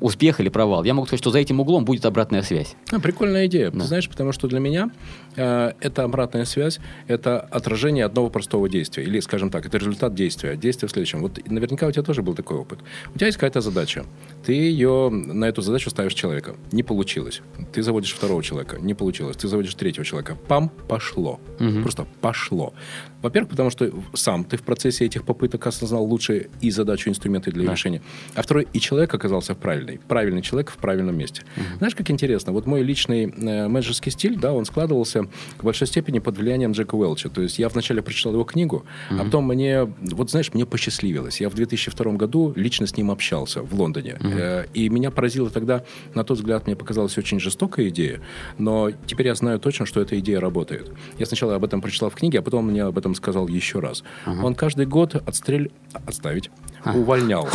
успех 0.01 0.41
или 0.41 0.49
провал. 0.49 0.85
Я 0.85 0.95
могу 0.95 1.07
сказать, 1.07 1.21
что 1.21 1.31
за 1.31 1.39
этим 1.39 1.61
углом 1.61 1.85
будет 1.85 2.07
обратная 2.07 2.43
связь. 2.43 2.75
А, 2.91 3.01
прикольная 3.01 3.47
идея. 3.47 3.71
Да. 3.71 3.81
Ты 3.81 3.87
знаешь, 3.87 4.09
потому 4.09 4.33
что 4.33 4.49
для 4.49 4.61
меня 4.61 4.91
это 5.37 6.03
обратная 6.03 6.45
связь, 6.45 6.81
это 7.07 7.41
отражение 7.41 8.05
одного 8.05 8.31
простого 8.31 8.69
действия. 8.69 9.05
Или, 9.05 9.21
скажем 9.21 9.51
так, 9.51 9.67
это 9.67 9.79
результат 9.79 10.15
действия. 10.15 10.57
Действие 10.57 10.89
в 10.89 10.93
следующем. 10.93 11.21
Вот 11.21 11.39
наверняка 11.49 11.87
у 11.87 11.93
тебя 11.93 12.03
тоже 12.03 12.23
был 12.23 12.35
такой 12.35 12.57
опыт. 12.59 12.81
У 13.15 13.19
тебя 13.19 13.27
есть 13.27 13.39
какая-то 13.39 13.61
задача. 13.61 14.05
Ты 14.45 14.53
ее 14.53 15.11
на 15.11 15.47
эту 15.47 15.63
задачу 15.63 15.91
ставишь 15.91 16.15
человека. 16.15 16.57
Не 16.73 16.83
получилось. 16.83 17.43
Ты 17.73 17.83
заводишь 17.83 18.13
второго 18.13 18.43
человека. 18.43 18.79
Не 18.81 18.95
получилось. 18.95 19.37
Ты 19.37 19.49
заводишь 19.49 19.75
третьего 19.75 20.05
человека. 20.05 20.37
Пам, 20.49 20.71
пошло. 20.89 21.41
Мгм. 21.59 21.83
Просто 21.83 22.07
пошло. 22.21 22.75
Во-первых, 23.23 23.51
потому 23.51 23.71
что 23.71 23.91
сам 24.13 24.45
ты 24.45 24.57
в 24.57 24.63
процессе 24.63 25.07
этих 25.07 25.25
попыток 25.25 25.67
осознал 25.67 26.05
лучше 26.05 26.49
и 26.61 26.71
задачу, 26.71 27.09
инструменты 27.09 27.51
для 27.51 27.65
Да. 27.65 27.73
решения. 27.73 28.03
А 28.35 28.43
второй, 28.43 28.69
и 28.73 28.81
человека, 28.81 29.17
оказался 29.17 29.55
правильный. 29.55 29.99
Правильный 30.09 30.43
человек 30.43 30.71
в 30.71 30.77
правильном 30.77 31.17
месте. 31.17 31.43
Uh-huh. 31.57 31.79
Знаешь, 31.79 31.95
как 31.95 32.11
интересно, 32.11 32.53
вот 32.53 32.67
мой 32.67 32.83
личный 32.83 33.25
э, 33.25 33.69
менеджерский 33.69 34.13
стиль, 34.13 34.39
да, 34.39 34.53
он 34.53 34.67
складывался 34.67 35.24
в 35.59 35.65
большой 35.65 35.87
степени 35.87 36.19
под 36.19 36.39
влиянием 36.39 36.73
Джека 36.73 36.95
Уэлча. 36.95 37.29
То 37.29 37.43
есть 37.43 37.59
я 37.59 37.69
вначале 37.69 38.03
прочитал 38.03 38.33
его 38.33 38.45
книгу, 38.45 38.85
uh-huh. 39.11 39.21
а 39.21 39.25
потом 39.25 39.47
мне, 39.47 39.85
вот 39.85 40.31
знаешь, 40.31 40.53
мне 40.55 40.67
посчастливилось. 40.67 41.41
Я 41.41 41.49
в 41.49 41.55
2002 41.55 42.13
году 42.13 42.53
лично 42.57 42.87
с 42.87 42.97
ним 42.97 43.11
общался 43.11 43.63
в 43.63 43.75
Лондоне. 43.75 44.19
Э, 44.21 44.67
и 44.75 44.89
меня 44.89 45.11
поразило 45.11 45.51
тогда, 45.51 45.85
на 46.15 46.25
тот 46.25 46.39
взгляд, 46.39 46.67
мне 46.67 46.77
показалась 46.77 47.17
очень 47.19 47.41
жестокая 47.41 47.89
идея, 47.89 48.21
но 48.59 48.91
теперь 49.07 49.27
я 49.27 49.35
знаю 49.35 49.59
точно, 49.59 49.87
что 49.87 50.01
эта 50.01 50.19
идея 50.19 50.41
работает. 50.41 50.91
Я 51.19 51.27
сначала 51.27 51.55
об 51.55 51.65
этом 51.65 51.81
прочитал 51.81 52.11
в 52.11 52.15
книге, 52.15 52.39
а 52.39 52.43
потом 52.43 52.67
мне 52.67 52.83
об 52.83 52.99
этом 52.99 53.15
сказал 53.15 53.49
еще 53.49 53.81
раз. 53.81 54.05
Uh-huh. 54.27 54.45
Он 54.45 54.55
каждый 54.55 54.87
год 54.87 55.15
отстрель... 55.15 55.71
отставить, 56.07 56.51
увольнял. 56.85 57.49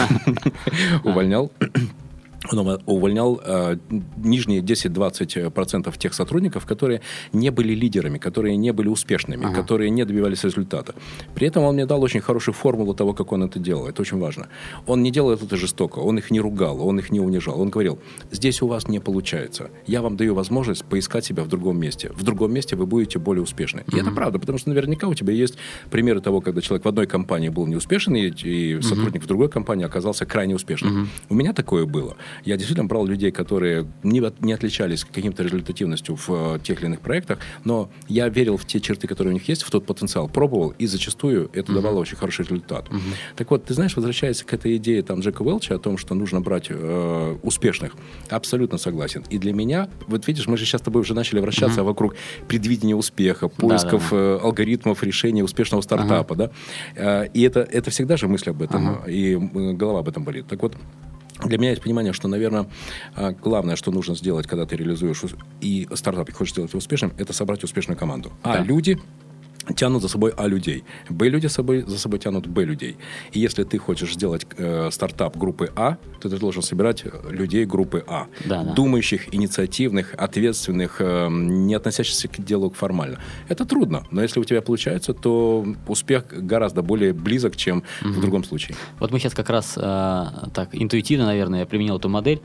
Увольнял 1.03 1.51
он 2.51 2.81
увольнял 2.85 3.41
э, 3.43 3.77
нижние 4.17 4.61
10-20% 4.61 5.97
тех 5.97 6.13
сотрудников, 6.13 6.65
которые 6.65 7.01
не 7.33 7.51
были 7.51 7.73
лидерами, 7.73 8.17
которые 8.17 8.57
не 8.57 8.71
были 8.71 8.87
успешными, 8.87 9.45
ага. 9.45 9.61
которые 9.61 9.89
не 9.89 10.05
добивались 10.05 10.43
результата. 10.43 10.93
При 11.35 11.47
этом 11.47 11.63
он 11.63 11.75
мне 11.75 11.85
дал 11.85 12.01
очень 12.01 12.21
хорошую 12.21 12.55
формулу 12.55 12.93
того, 12.93 13.13
как 13.13 13.31
он 13.31 13.43
это 13.43 13.59
делал. 13.59 13.87
Это 13.87 14.01
очень 14.01 14.19
важно. 14.19 14.47
Он 14.87 15.03
не 15.03 15.11
делал 15.11 15.31
это 15.31 15.55
жестоко, 15.55 15.99
он 15.99 16.17
их 16.17 16.31
не 16.31 16.39
ругал, 16.39 16.85
он 16.85 16.99
их 16.99 17.11
не 17.11 17.19
унижал. 17.19 17.61
Он 17.61 17.69
говорил, 17.69 17.99
здесь 18.31 18.61
у 18.61 18.67
вас 18.67 18.87
не 18.87 18.99
получается. 18.99 19.69
Я 19.87 20.01
вам 20.01 20.17
даю 20.17 20.35
возможность 20.35 20.85
поискать 20.85 21.25
себя 21.25 21.43
в 21.43 21.47
другом 21.47 21.79
месте. 21.79 22.11
В 22.13 22.23
другом 22.23 22.53
месте 22.53 22.75
вы 22.75 22.85
будете 22.85 23.19
более 23.19 23.43
успешны. 23.43 23.83
И 23.91 23.97
это 23.97 24.11
правда, 24.11 24.39
потому 24.39 24.57
что 24.57 24.69
наверняка 24.69 25.07
у 25.07 25.13
тебя 25.13 25.33
есть 25.33 25.57
примеры 25.91 26.21
того, 26.21 26.41
когда 26.41 26.61
человек 26.61 26.85
в 26.85 26.87
одной 26.87 27.07
компании 27.07 27.49
был 27.49 27.67
неуспешен, 27.67 28.15
и, 28.15 28.29
и 28.43 28.81
сотрудник 28.81 29.23
в 29.23 29.27
другой 29.27 29.49
компании 29.49 29.85
оказался 29.85 30.25
крайне 30.25 30.55
успешным. 30.55 31.09
У 31.29 31.35
меня 31.35 31.53
такое 31.53 31.85
было. 31.85 32.17
Я 32.43 32.57
действительно 32.57 32.87
брал 32.87 33.05
людей, 33.05 33.31
которые 33.31 33.87
не, 34.03 34.21
не 34.39 34.53
отличались 34.53 35.03
каким-то 35.03 35.43
результативностью 35.43 36.15
в 36.15 36.29
э, 36.29 36.59
тех 36.63 36.79
или 36.79 36.87
иных 36.87 37.01
проектах, 37.01 37.39
но 37.63 37.89
я 38.07 38.29
верил 38.29 38.57
в 38.57 38.65
те 38.65 38.79
черты, 38.79 39.07
которые 39.07 39.31
у 39.31 39.33
них 39.33 39.47
есть, 39.47 39.63
в 39.63 39.71
тот 39.71 39.85
потенциал, 39.85 40.27
пробовал, 40.29 40.73
и 40.77 40.85
зачастую 40.87 41.49
это 41.53 41.71
uh-huh. 41.71 41.75
давало 41.75 41.99
очень 41.99 42.17
хороший 42.17 42.45
результат. 42.45 42.87
Uh-huh. 42.89 42.99
Так 43.35 43.51
вот, 43.51 43.65
ты 43.65 43.73
знаешь, 43.73 43.95
возвращаясь 43.95 44.43
к 44.43 44.53
этой 44.53 44.77
идее 44.77 45.01
там 45.03 45.19
Джека 45.19 45.41
Уэлча 45.41 45.75
о 45.75 45.79
том, 45.79 45.97
что 45.97 46.15
нужно 46.15 46.41
брать 46.41 46.67
э, 46.69 47.37
успешных, 47.43 47.93
абсолютно 48.29 48.77
согласен. 48.77 49.23
И 49.29 49.37
для 49.37 49.53
меня, 49.53 49.89
вот 50.07 50.27
видишь, 50.27 50.47
мы 50.47 50.57
же 50.57 50.65
сейчас 50.65 50.81
с 50.81 50.83
тобой 50.83 51.01
уже 51.01 51.13
начали 51.13 51.39
вращаться 51.39 51.81
uh-huh. 51.81 51.85
вокруг 51.85 52.15
предвидения 52.47 52.95
успеха, 52.95 53.47
поисков 53.47 54.09
да, 54.11 54.17
да, 54.17 54.23
да. 54.23 54.35
Э, 54.35 54.39
алгоритмов 54.43 55.03
решения 55.03 55.43
успешного 55.43 55.81
стартапа, 55.81 56.33
uh-huh. 56.33 56.51
да, 56.95 57.23
э, 57.23 57.27
и 57.33 57.41
это, 57.43 57.61
это 57.61 57.91
всегда 57.91 58.17
же 58.17 58.27
мысль 58.27 58.49
об 58.49 58.61
этом, 58.61 58.89
uh-huh. 58.89 59.11
и 59.11 59.35
голова 59.75 59.99
об 59.99 60.07
этом 60.07 60.23
болит. 60.23 60.47
Так 60.47 60.61
вот, 60.61 60.75
для 61.45 61.57
меня 61.57 61.69
есть 61.71 61.81
понимание, 61.81 62.13
что, 62.13 62.27
наверное, 62.27 62.67
а, 63.15 63.31
главное, 63.31 63.75
что 63.75 63.91
нужно 63.91 64.15
сделать, 64.15 64.47
когда 64.47 64.65
ты 64.65 64.75
реализуешь 64.75 65.21
и 65.61 65.87
стартап 65.93 66.29
и 66.29 66.31
хочешь 66.31 66.53
сделать 66.53 66.71
его 66.71 66.79
успешным, 66.79 67.13
это 67.17 67.33
собрать 67.33 67.63
успешную 67.63 67.97
команду. 67.97 68.31
А 68.43 68.57
да. 68.57 68.63
люди 68.63 68.99
тянут 69.75 70.01
за 70.01 70.07
собой 70.07 70.33
А 70.37 70.47
людей. 70.47 70.83
Б 71.09 71.29
люди 71.29 71.47
за 71.47 71.53
собой, 71.53 71.83
за 71.87 71.97
собой 71.97 72.19
тянут 72.19 72.47
Б 72.47 72.65
людей. 72.65 72.97
И 73.31 73.39
если 73.39 73.63
ты 73.63 73.77
хочешь 73.77 74.13
сделать 74.13 74.45
э, 74.57 74.89
стартап 74.91 75.37
группы 75.37 75.71
А, 75.75 75.97
то 76.19 76.29
ты 76.29 76.37
должен 76.37 76.61
собирать 76.61 77.03
людей 77.29 77.65
группы 77.65 78.03
А. 78.07 78.27
Да, 78.45 78.63
да. 78.63 78.73
Думающих, 78.73 79.33
инициативных, 79.33 80.15
ответственных, 80.17 80.97
э, 80.99 81.27
не 81.29 81.75
относящихся 81.75 82.27
к 82.27 82.43
делу 82.43 82.71
формально. 82.71 83.19
Это 83.47 83.65
трудно, 83.65 84.05
но 84.11 84.21
если 84.21 84.39
у 84.39 84.43
тебя 84.43 84.61
получается, 84.61 85.13
то 85.13 85.65
успех 85.87 86.25
гораздо 86.29 86.81
более 86.81 87.13
близок, 87.13 87.55
чем 87.55 87.83
угу. 88.01 88.13
в 88.13 88.21
другом 88.21 88.43
случае. 88.43 88.75
Вот 88.99 89.11
мы 89.11 89.19
сейчас 89.19 89.33
как 89.33 89.49
раз 89.49 89.73
э, 89.77 90.25
так 90.53 90.69
интуитивно, 90.73 91.25
наверное, 91.25 91.59
я 91.59 91.65
применил 91.65 91.97
эту 91.97 92.09
модель 92.09 92.41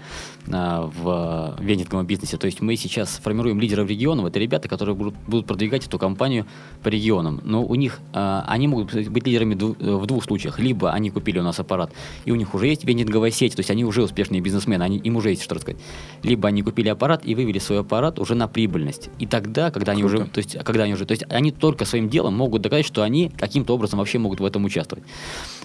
э, 0.47 0.50
в 0.50 1.57
вендинговом 1.61 2.07
бизнесе. 2.07 2.37
То 2.37 2.47
есть 2.47 2.61
мы 2.61 2.76
сейчас 2.76 3.21
формируем 3.23 3.61
лидеров 3.61 3.88
регионов. 3.88 4.26
Это 4.26 4.38
ребята, 4.38 4.69
которые 4.69 4.95
будут, 4.95 5.14
будут 5.26 5.47
продвигать 5.47 5.87
эту 5.87 5.99
компанию 5.99 6.47
по 6.83 6.88
региону 6.88 7.13
регионам, 7.14 7.40
но 7.44 7.64
у 7.64 7.75
них 7.75 8.00
э, 8.12 8.42
они 8.47 8.68
могут 8.68 8.92
быть 8.92 9.26
лидерами 9.26 9.54
в 9.54 10.06
двух 10.06 10.25
случаях. 10.25 10.59
Либо 10.59 10.92
они 10.92 11.11
купили 11.11 11.38
у 11.38 11.42
нас 11.42 11.61
аппарат, 11.61 11.92
и 12.25 12.33
у 12.33 12.35
них 12.35 12.54
уже 12.54 12.66
есть 12.66 12.85
вендинговая 12.85 13.30
сеть, 13.30 13.54
то 13.54 13.61
есть 13.61 13.71
они 13.71 13.85
уже 13.85 14.02
успешные 14.02 14.40
бизнесмены, 14.40 14.83
они, 14.83 14.99
им 14.99 15.16
уже 15.16 15.30
есть 15.30 15.42
что 15.42 15.54
рассказать. 15.54 15.80
Либо 16.23 16.49
они 16.49 16.62
купили 16.62 16.88
аппарат 16.88 17.23
и 17.25 17.35
вывели 17.35 17.59
свой 17.59 17.80
аппарат 17.80 18.18
уже 18.18 18.35
на 18.35 18.49
прибыльность. 18.49 19.11
И 19.18 19.26
тогда, 19.26 19.71
когда 19.71 19.92
они 19.92 20.04
уже, 20.04 20.25
то 20.26 20.38
есть, 20.38 20.56
когда 20.64 20.85
они 20.85 20.94
уже, 20.94 21.06
то 21.06 21.12
есть 21.12 21.25
они 21.28 21.52
только 21.52 21.85
своим 21.85 22.09
делом 22.09 22.35
могут 22.35 22.62
доказать, 22.62 22.87
что 22.87 23.02
они 23.02 23.30
каким-то 23.37 23.75
образом 23.75 23.99
вообще 23.99 24.18
могут 24.18 24.40
в 24.40 24.44
этом 24.44 24.64
участвовать. 24.64 25.04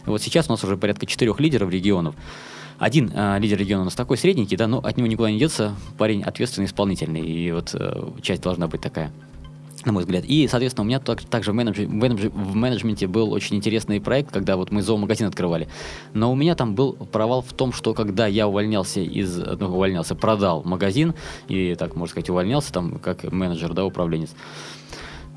Вот 0.06 0.22
сейчас 0.22 0.48
у 0.48 0.52
нас 0.52 0.64
уже 0.64 0.78
порядка 0.78 1.06
четырех 1.06 1.40
лидеров 1.40 1.70
регионов. 1.70 2.16
Один 2.78 3.12
э, 3.14 3.40
лидер 3.40 3.58
региона 3.58 3.82
у 3.82 3.86
нас 3.86 3.96
такой 3.96 4.18
средненький, 4.18 4.56
да, 4.56 4.66
но 4.68 4.78
от 4.78 4.96
него 4.96 5.08
никуда 5.08 5.30
не 5.30 5.38
деться, 5.38 5.76
парень 5.98 6.24
ответственный, 6.24 6.66
исполнительный, 6.66 7.20
и 7.20 7.52
вот 7.52 7.72
э, 7.74 8.10
часть 8.22 8.42
должна 8.42 8.68
быть 8.68 8.80
такая 8.80 9.12
на 9.86 9.92
мой 9.92 10.04
взгляд. 10.04 10.26
И, 10.26 10.48
соответственно, 10.48 10.84
у 10.84 10.88
меня 10.88 11.00
так, 11.00 11.24
также 11.24 11.52
в, 11.52 11.56
менедж, 11.56 11.86
в, 11.86 11.94
менедж, 11.94 12.30
в 12.30 12.56
менеджменте 12.56 13.08
был 13.08 13.32
очень 13.32 13.56
интересный 13.56 14.02
проект, 14.02 14.32
когда 14.32 14.58
вот 14.58 14.72
мы 14.72 14.82
зоомагазин 14.82 15.28
открывали. 15.28 15.68
Но 16.14 16.32
у 16.32 16.36
меня 16.36 16.56
там 16.56 16.76
был 16.76 16.94
провал 16.94 17.42
в 17.42 17.54
том, 17.54 17.72
что 17.72 17.94
когда 17.94 18.28
я 18.28 18.48
увольнялся 18.48 19.00
из, 19.02 19.38
ну, 19.38 19.68
увольнялся, 19.68 20.16
продал 20.16 20.64
магазин, 20.64 21.14
и, 21.48 21.76
так 21.76 21.96
можно 21.96 22.12
сказать, 22.12 22.30
увольнялся 22.30 22.74
там 22.74 23.00
как 23.00 23.24
менеджер, 23.32 23.74
да, 23.74 23.86
управленец, 23.86 24.30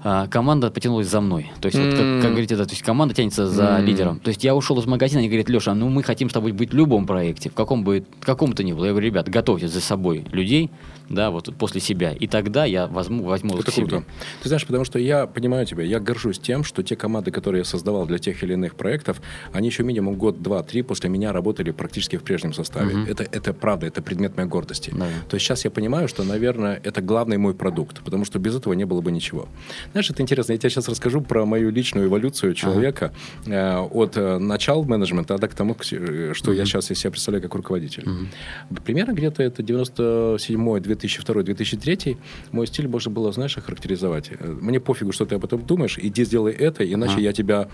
а, 0.04 0.26
команда 0.26 0.70
потянулась 0.70 1.08
за 1.08 1.20
мной. 1.20 1.52
То 1.60 1.66
есть, 1.66 1.78
mm-hmm. 1.78 1.90
вот, 1.90 1.98
как, 1.98 2.22
как 2.22 2.30
говорите, 2.32 2.56
да, 2.56 2.64
то 2.64 2.70
есть 2.70 2.82
команда 2.82 3.14
тянется 3.14 3.46
за 3.46 3.62
mm-hmm. 3.62 3.84
лидером. 3.84 4.20
То 4.20 4.28
есть 4.28 4.42
я 4.42 4.54
ушел 4.54 4.78
из 4.80 4.86
магазина, 4.86 5.20
они 5.20 5.28
говорят, 5.28 5.48
Леша, 5.48 5.74
ну 5.74 5.88
мы 5.88 6.02
хотим 6.02 6.28
с 6.28 6.32
тобой 6.32 6.52
быть 6.52 6.72
в 6.72 6.74
любом 6.74 7.06
проекте, 7.06 7.50
в 7.50 7.54
каком 7.54 7.84
бы, 7.84 8.04
каком 8.20 8.52
то 8.52 8.64
ни 8.64 8.72
было. 8.72 8.86
Я 8.86 8.90
говорю, 8.90 9.06
ребят, 9.06 9.28
готовьте 9.28 9.68
за 9.68 9.80
собой 9.80 10.24
людей, 10.32 10.70
да, 11.08 11.30
вот 11.30 11.54
после 11.56 11.80
себя. 11.80 12.12
И 12.12 12.26
тогда 12.26 12.64
я 12.64 12.86
возьму, 12.86 13.24
возьму 13.24 13.58
Это 13.58 13.70
круто. 13.70 13.96
Себе. 13.96 14.04
Ты 14.42 14.48
знаешь, 14.48 14.66
потому 14.66 14.84
что 14.84 14.98
я 14.98 15.26
понимаю 15.26 15.66
тебя, 15.66 15.84
я 15.84 16.00
горжусь 16.00 16.38
тем, 16.38 16.64
что 16.64 16.82
те 16.82 16.96
команды, 16.96 17.30
которые 17.30 17.60
я 17.60 17.64
создавал 17.64 18.06
для 18.06 18.18
тех 18.18 18.42
или 18.42 18.54
иных 18.54 18.74
проектов, 18.74 19.20
они 19.52 19.68
еще 19.68 19.82
минимум 19.82 20.16
год, 20.16 20.42
два, 20.42 20.62
три 20.62 20.82
после 20.82 21.10
меня 21.10 21.32
работали 21.32 21.70
практически 21.70 22.16
в 22.16 22.22
прежнем 22.22 22.54
составе. 22.54 22.94
Угу. 22.94 23.10
Это, 23.10 23.24
это 23.24 23.52
правда, 23.52 23.86
это 23.86 24.02
предмет 24.02 24.36
моей 24.36 24.48
гордости. 24.48 24.92
Да. 24.94 25.06
То 25.28 25.34
есть 25.34 25.46
сейчас 25.46 25.64
я 25.64 25.70
понимаю, 25.70 26.08
что, 26.08 26.24
наверное, 26.24 26.80
это 26.82 27.02
главный 27.02 27.36
мой 27.36 27.54
продукт, 27.54 28.02
потому 28.02 28.24
что 28.24 28.38
без 28.38 28.56
этого 28.56 28.72
не 28.72 28.84
было 28.84 29.00
бы 29.00 29.12
ничего. 29.12 29.48
Знаешь, 29.92 30.10
это 30.10 30.22
интересно, 30.22 30.52
я 30.52 30.58
тебе 30.58 30.70
сейчас 30.70 30.88
расскажу 30.88 31.20
про 31.20 31.44
мою 31.44 31.70
личную 31.70 32.08
эволюцию 32.08 32.54
человека 32.54 33.12
ага. 33.46 33.54
э, 33.54 33.78
от 33.78 34.16
э, 34.16 34.38
начала 34.38 34.82
менеджмента 34.82 35.34
а 35.34 35.38
к 35.38 35.54
тому, 35.54 35.76
э, 35.92 36.32
что 36.34 36.50
угу. 36.50 36.58
я 36.58 36.64
сейчас 36.64 36.90
из 36.90 36.98
себя 36.98 37.10
представляю 37.10 37.42
как 37.42 37.54
руководитель. 37.54 38.08
Угу. 38.08 38.80
Примерно 38.84 39.12
где-то 39.12 39.42
это 39.42 39.62
97-й, 39.62 40.80
2002-2003 40.80 42.16
мой 42.52 42.66
стиль 42.66 42.88
можно 42.88 43.10
было, 43.10 43.32
знаешь, 43.32 43.56
охарактеризовать. 43.58 44.30
Мне 44.40 44.80
пофигу, 44.80 45.12
что 45.12 45.26
ты 45.26 45.34
об 45.34 45.44
этом 45.44 45.64
думаешь, 45.64 45.98
иди 45.98 46.24
сделай 46.24 46.52
это, 46.52 46.90
иначе 46.90 47.16
а. 47.16 47.20
я 47.20 47.32
тебя 47.32 47.68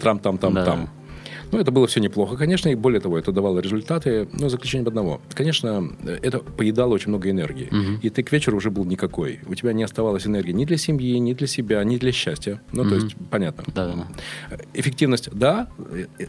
трам-там-там-там. 0.00 0.88
Ну, 1.52 1.58
это 1.58 1.70
было 1.70 1.86
все 1.86 2.00
неплохо, 2.00 2.36
конечно, 2.36 2.70
и 2.70 2.74
более 2.74 3.00
того, 3.00 3.18
это 3.18 3.30
давало 3.30 3.58
результаты, 3.58 4.26
но 4.32 4.48
заключение 4.48 4.86
одного. 4.86 5.20
Конечно, 5.34 5.90
это 6.22 6.38
поедало 6.38 6.94
очень 6.94 7.10
много 7.10 7.30
энергии, 7.30 7.66
угу. 7.66 8.00
и 8.00 8.08
ты 8.08 8.22
к 8.22 8.32
вечеру 8.32 8.56
уже 8.56 8.70
был 8.70 8.86
никакой. 8.86 9.40
У 9.46 9.54
тебя 9.54 9.74
не 9.74 9.82
оставалось 9.82 10.26
энергии 10.26 10.52
ни 10.52 10.64
для 10.64 10.78
семьи, 10.78 11.18
ни 11.18 11.34
для 11.34 11.46
себя, 11.46 11.84
ни 11.84 11.98
для 11.98 12.10
счастья. 12.10 12.62
Ну, 12.72 12.82
угу. 12.82 12.88
то 12.90 12.94
есть, 12.96 13.16
понятно. 13.30 13.64
Да, 13.74 13.86
да, 13.86 13.94
да. 13.94 14.56
Эффективность, 14.72 15.30
да, 15.30 15.68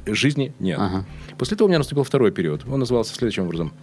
жизни 0.06 0.54
нет. 0.60 0.78
Ага. 0.80 1.06
После 1.38 1.56
этого 1.56 1.68
у 1.68 1.70
меня 1.70 1.80
наступил 1.80 2.04
второй 2.04 2.32
период. 2.32 2.66
Он 2.68 2.80
назывался 2.80 3.16
следующим 3.16 3.44
образом. 3.44 3.74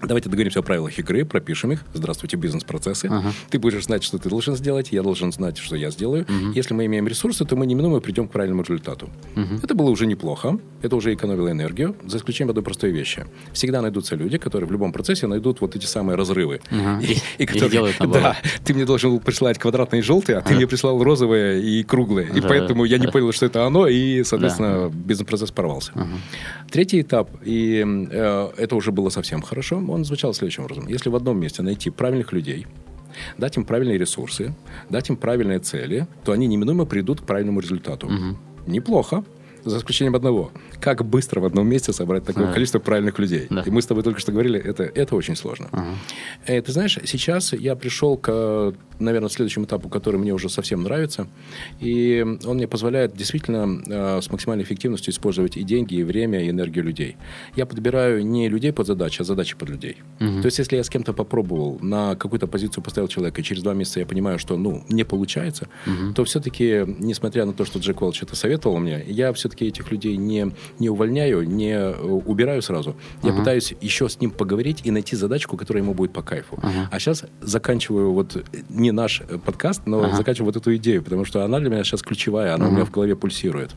Давайте 0.00 0.28
договоримся 0.28 0.60
о 0.60 0.62
правилах 0.62 0.98
игры, 0.98 1.24
пропишем 1.24 1.72
их. 1.72 1.84
Здравствуйте, 1.94 2.36
бизнес-процессы. 2.36 3.06
Ага. 3.06 3.32
Ты 3.50 3.58
будешь 3.58 3.84
знать, 3.84 4.02
что 4.02 4.18
ты 4.18 4.28
должен 4.28 4.56
сделать, 4.56 4.92
я 4.92 5.02
должен 5.02 5.32
знать, 5.32 5.58
что 5.58 5.76
я 5.76 5.90
сделаю. 5.90 6.24
Угу. 6.24 6.52
Если 6.54 6.74
мы 6.74 6.86
имеем 6.86 7.06
ресурсы, 7.06 7.44
то 7.44 7.56
мы 7.56 7.66
неминуемо 7.66 8.00
придем 8.00 8.28
к 8.28 8.32
правильному 8.32 8.62
результату. 8.62 9.08
Угу. 9.36 9.60
Это 9.62 9.74
было 9.74 9.90
уже 9.90 10.06
неплохо, 10.06 10.58
это 10.82 10.96
уже 10.96 11.14
экономило 11.14 11.50
энергию, 11.50 11.96
за 12.06 12.18
исключением 12.18 12.50
одной 12.50 12.64
простой 12.64 12.90
вещи. 12.90 13.26
Всегда 13.52 13.82
найдутся 13.82 14.16
люди, 14.16 14.38
которые 14.38 14.68
в 14.68 14.72
любом 14.72 14.92
процессе 14.92 15.26
найдут 15.26 15.60
вот 15.60 15.76
эти 15.76 15.86
самые 15.86 16.16
разрывы. 16.16 16.60
Ага. 16.70 17.00
И, 17.02 17.16
и, 17.38 17.46
которые, 17.46 17.68
и 17.68 17.72
делают 17.72 17.96
Да, 17.98 18.36
ты 18.64 18.74
мне 18.74 18.84
должен 18.84 19.10
был 19.10 19.20
присылать 19.20 19.58
квадратные 19.58 20.00
и 20.00 20.02
желтые, 20.02 20.36
а 20.36 20.40
ага. 20.40 20.48
ты 20.48 20.54
мне 20.56 20.66
прислал 20.66 21.02
розовые 21.02 21.62
и 21.62 21.82
круглые. 21.82 22.28
И 22.34 22.40
поэтому 22.40 22.84
я 22.84 22.98
не 22.98 23.06
понял, 23.06 23.32
что 23.32 23.46
это 23.46 23.64
оно, 23.64 23.86
и, 23.86 24.24
соответственно, 24.24 24.88
да. 24.88 24.94
бизнес-процесс 24.94 25.50
порвался. 25.50 25.92
Ага. 25.94 26.08
Третий 26.70 27.00
этап, 27.00 27.30
и 27.44 27.84
э, 28.10 28.50
это 28.56 28.76
уже 28.76 28.90
было 28.92 29.08
совсем 29.08 29.42
хорошо, 29.42 29.80
он 29.90 30.04
звучал 30.04 30.34
следующим 30.34 30.64
образом. 30.64 30.88
Если 30.88 31.08
в 31.08 31.16
одном 31.16 31.38
месте 31.38 31.62
найти 31.62 31.90
правильных 31.90 32.32
людей, 32.32 32.66
дать 33.38 33.56
им 33.56 33.64
правильные 33.64 33.98
ресурсы, 33.98 34.54
дать 34.90 35.10
им 35.10 35.16
правильные 35.16 35.58
цели, 35.58 36.06
то 36.24 36.32
они 36.32 36.46
неминуемо 36.46 36.84
придут 36.84 37.20
к 37.20 37.24
правильному 37.24 37.60
результату. 37.60 38.06
Угу. 38.06 38.36
Неплохо. 38.66 39.24
За 39.64 39.78
исключением 39.78 40.14
одного. 40.14 40.50
Как 40.80 41.04
быстро 41.04 41.40
в 41.40 41.44
одном 41.44 41.66
месте 41.68 41.92
собрать 41.92 42.24
такое 42.24 42.46
Да. 42.46 42.52
количество 42.52 42.78
правильных 42.78 43.18
людей. 43.18 43.46
Да. 43.50 43.62
И 43.66 43.70
мы 43.70 43.80
с 43.82 43.86
тобой 43.86 44.02
только 44.02 44.20
что 44.20 44.32
говорили, 44.32 44.60
это, 44.60 44.82
это 44.84 45.16
очень 45.16 45.36
сложно. 45.36 45.68
Э, 46.46 46.60
Ты 46.60 46.72
знаешь, 46.72 46.98
сейчас 47.04 47.52
я 47.52 47.74
пришел 47.76 48.16
к, 48.16 48.74
наверное, 48.98 49.28
следующему 49.28 49.64
этапу, 49.66 49.88
который 49.88 50.16
мне 50.20 50.32
уже 50.34 50.48
совсем 50.48 50.82
нравится. 50.82 51.26
И 51.80 52.24
он 52.44 52.56
мне 52.56 52.66
позволяет 52.68 53.16
действительно 53.16 53.80
э, 53.86 54.20
с 54.22 54.30
максимальной 54.30 54.64
эффективностью 54.64 55.12
использовать 55.12 55.56
и 55.56 55.62
деньги, 55.62 55.94
и 55.94 56.02
время, 56.02 56.44
и 56.44 56.50
энергию 56.50 56.84
людей. 56.84 57.16
Я 57.56 57.66
подбираю 57.66 58.24
не 58.26 58.48
людей 58.48 58.72
под 58.72 58.86
задачи, 58.86 59.22
а 59.22 59.24
задачи 59.24 59.56
под 59.56 59.70
людей. 59.70 59.96
То 60.18 60.44
есть, 60.46 60.58
если 60.58 60.76
я 60.76 60.84
с 60.84 60.90
кем-то 60.90 61.12
попробовал, 61.12 61.78
на 61.80 62.16
какую-то 62.16 62.46
позицию 62.46 62.82
поставил 62.82 63.08
человека, 63.08 63.40
и 63.40 63.44
через 63.44 63.62
два 63.62 63.74
месяца 63.74 64.00
я 64.00 64.06
понимаю, 64.06 64.38
что 64.38 64.56
ну, 64.56 64.84
не 64.88 65.04
получается, 65.04 65.68
то 66.14 66.24
все-таки, 66.24 66.84
несмотря 66.98 67.44
на 67.44 67.52
то, 67.52 67.64
что 67.64 67.78
Джек 67.78 68.02
Уолч 68.02 68.22
это 68.22 68.36
советовал 68.36 68.78
мне, 68.78 69.02
я 69.06 69.32
все-таки 69.32 69.53
этих 69.62 69.90
людей 69.90 70.16
не, 70.16 70.52
не 70.78 70.90
увольняю, 70.90 71.42
не 71.42 71.72
э, 71.72 71.94
убираю 72.02 72.62
сразу. 72.62 72.96
Я 73.22 73.32
пытаюсь 73.32 73.74
еще 73.80 74.08
с 74.08 74.20
ним 74.20 74.30
поговорить 74.30 74.80
и 74.84 74.90
найти 74.90 75.16
задачку, 75.16 75.56
которая 75.56 75.82
ему 75.82 75.94
будет 75.94 76.12
по 76.12 76.22
кайфу. 76.22 76.58
А 76.90 76.98
сейчас 76.98 77.24
заканчиваю 77.40 78.12
вот 78.12 78.36
э, 78.36 78.42
не 78.68 78.92
наш 78.92 79.22
э, 79.28 79.38
подкаст, 79.38 79.82
но 79.86 80.14
заканчиваю 80.14 80.46
вот 80.46 80.56
эту 80.56 80.74
идею, 80.76 81.02
потому 81.02 81.24
что 81.24 81.44
она 81.44 81.60
для 81.60 81.70
меня 81.70 81.84
сейчас 81.84 82.02
ключевая, 82.02 82.54
она 82.54 82.68
у 82.68 82.70
меня 82.70 82.84
в 82.84 82.90
голове 82.90 83.16
пульсирует. 83.16 83.70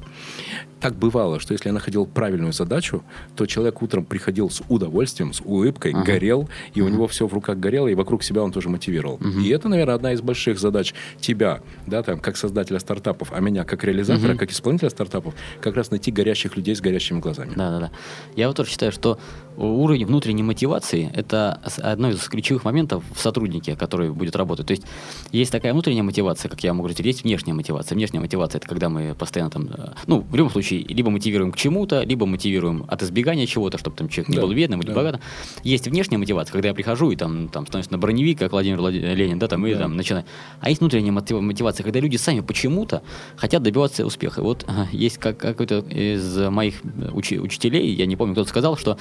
Так 0.80 0.96
бывало, 0.96 1.40
что 1.40 1.54
если 1.54 1.70
я 1.70 1.74
находил 1.74 2.06
правильную 2.06 2.54
задачу, 2.54 3.04
то 3.36 3.46
человек 3.48 3.82
утром 3.82 4.06
приходил 4.06 4.50
с 4.50 4.62
удовольствием, 4.70 5.34
с 5.34 5.42
улыбкой, 5.42 5.92
горел, 5.92 6.50
и 6.76 6.82
у 6.82 6.88
него 6.88 7.08
все 7.08 7.28
в 7.28 7.34
руках 7.34 7.58
горело, 7.58 7.88
и 7.88 7.96
вокруг 7.96 8.24
себя 8.24 8.44
он 8.44 8.52
тоже 8.52 8.70
мотивировал. 8.70 9.20
И 9.44 9.50
это, 9.50 9.70
наверное, 9.70 9.96
одна 9.96 10.14
из 10.14 10.22
больших 10.22 10.60
задач 10.60 10.94
тебя, 11.20 11.62
да, 11.88 12.04
там, 12.04 12.20
как 12.20 12.38
создателя 12.38 12.80
стартапов, 12.80 13.32
а 13.34 13.40
меня 13.40 13.64
как 13.64 13.84
реализатора, 13.84 14.36
как 14.36 14.52
исполнителя 14.52 14.90
стартапов, 14.90 15.34
как 15.68 15.78
раз 15.78 15.92
найти 15.92 16.12
горящих 16.12 16.56
людей 16.58 16.76
с 16.76 16.82
горящими 16.82 17.20
глазами. 17.20 17.54
Да, 17.56 17.72
да, 17.72 17.80
да. 17.80 17.92
Я 18.36 18.48
вот 18.48 18.58
тоже 18.58 18.70
считаю, 18.72 18.92
что 18.92 19.20
уровень 19.58 20.06
внутренней 20.06 20.44
мотивации– 20.44 21.10
это 21.16 21.60
одно 21.82 22.10
из 22.12 22.20
ключевых 22.28 22.64
моментов 22.64 23.04
в 23.16 23.20
сотруднике, 23.20 23.76
который 23.76 24.12
будет 24.12 24.36
работать. 24.36 24.68
То 24.68 24.72
есть 24.72 24.84
есть 25.32 25.52
такая 25.52 25.74
внутренняя 25.74 26.04
мотивация, 26.04 26.48
как 26.50 26.64
я 26.64 26.74
могу 26.74 26.84
говорить, 26.84 27.00
есть 27.00 27.24
внешняя 27.24 27.54
мотивация. 27.54 27.96
Внешняя 27.96 28.20
мотивация– 28.20 28.58
это 28.60 28.68
когда 28.68 28.90
мы 28.90 29.16
постоянно 29.16 29.50
там, 29.50 29.68
э, 29.76 29.90
ну, 30.06 30.20
в 30.22 30.36
любом 30.36 30.52
случае, 30.52 30.82
либо 30.84 31.10
мотивируем 31.10 31.52
к 31.52 31.58
чему-то, 31.58 32.04
либо 32.04 32.26
мотивируем 32.28 32.86
от 32.88 33.02
избегания 33.02 33.48
чего-то, 33.48 33.80
чтобы 33.80 33.96
там 33.96 34.10
человек 34.10 34.30
не 34.30 34.36
Да, 34.36 34.42
был 34.44 34.54
бедным 34.54 34.80
или 34.82 34.90
да. 34.90 34.94
богатым. 34.96 35.22
Есть 35.64 35.88
внешняя 35.88 36.20
мотивация, 36.20 36.52
когда 36.54 36.68
я 36.70 36.76
прихожу 36.76 37.10
и 37.10 37.16
там, 37.16 37.48
там 37.50 37.66
становлюсь 37.66 37.90
на 37.90 37.98
броневик, 37.98 38.38
как 38.38 38.52
Владимир 38.52 38.78
Влади- 38.80 39.00
Ленин, 39.00 39.40
да, 39.40 39.48
там, 39.48 39.66
и 39.66 39.74
Да. 39.74 39.80
там 39.80 39.98
начинаю. 39.98 40.24
А 40.62 40.70
есть 40.70 40.82
внутренняя 40.82 41.12
мотив- 41.12 41.42
мотивация, 41.42 41.84
когда 41.84 42.00
люди 42.00 42.18
сами 42.18 42.42
почему-то 42.42 43.02
хотят 43.36 43.64
добиваться 43.64 44.06
успеха. 44.06 44.42
И 44.42 44.44
вот 44.44 44.68
есть 44.92 45.18
как, 45.18 45.38
какой-то 45.58 45.80
из 45.90 46.38
моих 46.50 46.76
учи- 47.14 47.40
учителей, 47.40 47.94
я 47.94 48.06
не 48.06 48.16
помню, 48.16 48.34
кто-то 48.34 48.50
сказал, 48.50 48.78
что, 48.78 48.98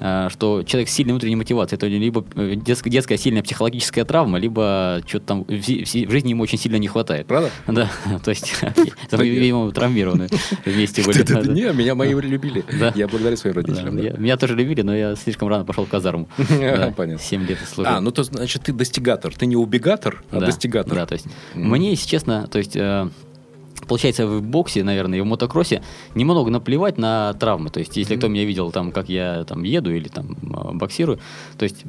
э, 0.00 0.28
что 0.30 0.62
человек 0.64 0.88
с 0.88 0.92
сильной 0.92 1.12
внутренней 1.12 1.36
мотивацией, 1.36 1.76
это 1.78 1.86
либо 1.86 2.24
э, 2.34 2.54
детская, 2.56 2.90
детская 2.90 3.16
сильная 3.16 3.42
психологическая 3.42 4.04
травма, 4.04 4.38
либо 4.38 5.00
что-то 5.06 5.26
там 5.26 5.44
в, 5.44 5.50
в- 5.50 6.10
жизни 6.10 6.30
ему 6.30 6.42
очень 6.42 6.58
сильно 6.58 6.76
не 6.76 6.88
хватает. 6.88 7.26
Правда? 7.26 7.50
Да, 7.66 7.88
то 8.22 8.30
есть, 8.30 8.52
видимо, 9.12 9.70
травмированы 9.72 10.28
вместе 10.64 11.02
были. 11.02 11.22
Не, 11.52 11.72
меня 11.72 11.94
мои 11.94 12.12
любили. 12.12 12.64
Я 12.94 13.08
благодарю 13.08 13.36
своим 13.36 13.56
родителям. 13.56 13.96
меня 13.96 14.36
тоже 14.36 14.54
любили, 14.56 14.82
но 14.82 14.94
я 14.94 15.14
слишком 15.16 15.48
рано 15.48 15.64
пошел 15.64 15.84
в 15.86 15.88
казарму. 15.88 16.28
Понятно. 16.96 17.18
Семь 17.18 17.46
лет 17.46 17.58
служил. 17.72 17.94
А, 17.94 18.00
ну 18.00 18.10
то 18.10 18.22
значит 18.24 18.62
ты 18.62 18.72
достигатор. 18.72 19.34
Ты 19.34 19.46
не 19.46 19.56
убегатор, 19.56 20.22
а 20.30 20.40
достигатор. 20.40 20.94
Да, 20.94 21.06
то 21.06 21.14
есть 21.14 21.26
мне, 21.54 21.90
если 21.90 22.08
честно, 22.08 22.48
то 22.48 22.58
есть 22.58 22.76
э, 22.76 23.08
получается 23.86 24.26
в 24.26 24.42
боксе, 24.42 24.84
наверное, 24.84 25.18
и 25.18 25.22
в 25.22 25.26
мотокроссе 25.26 25.82
немного 26.14 26.50
наплевать 26.50 26.98
на 26.98 27.32
травмы. 27.34 27.70
То 27.70 27.80
есть 27.80 27.96
если 27.96 28.16
кто 28.16 28.28
меня 28.28 28.44
видел 28.44 28.70
там, 28.70 28.92
как 28.92 29.08
я 29.08 29.44
там 29.44 29.62
еду 29.62 29.94
или 29.94 30.08
там 30.08 30.36
э, 30.42 30.72
боксирую, 30.74 31.18
то 31.58 31.64
есть 31.64 31.84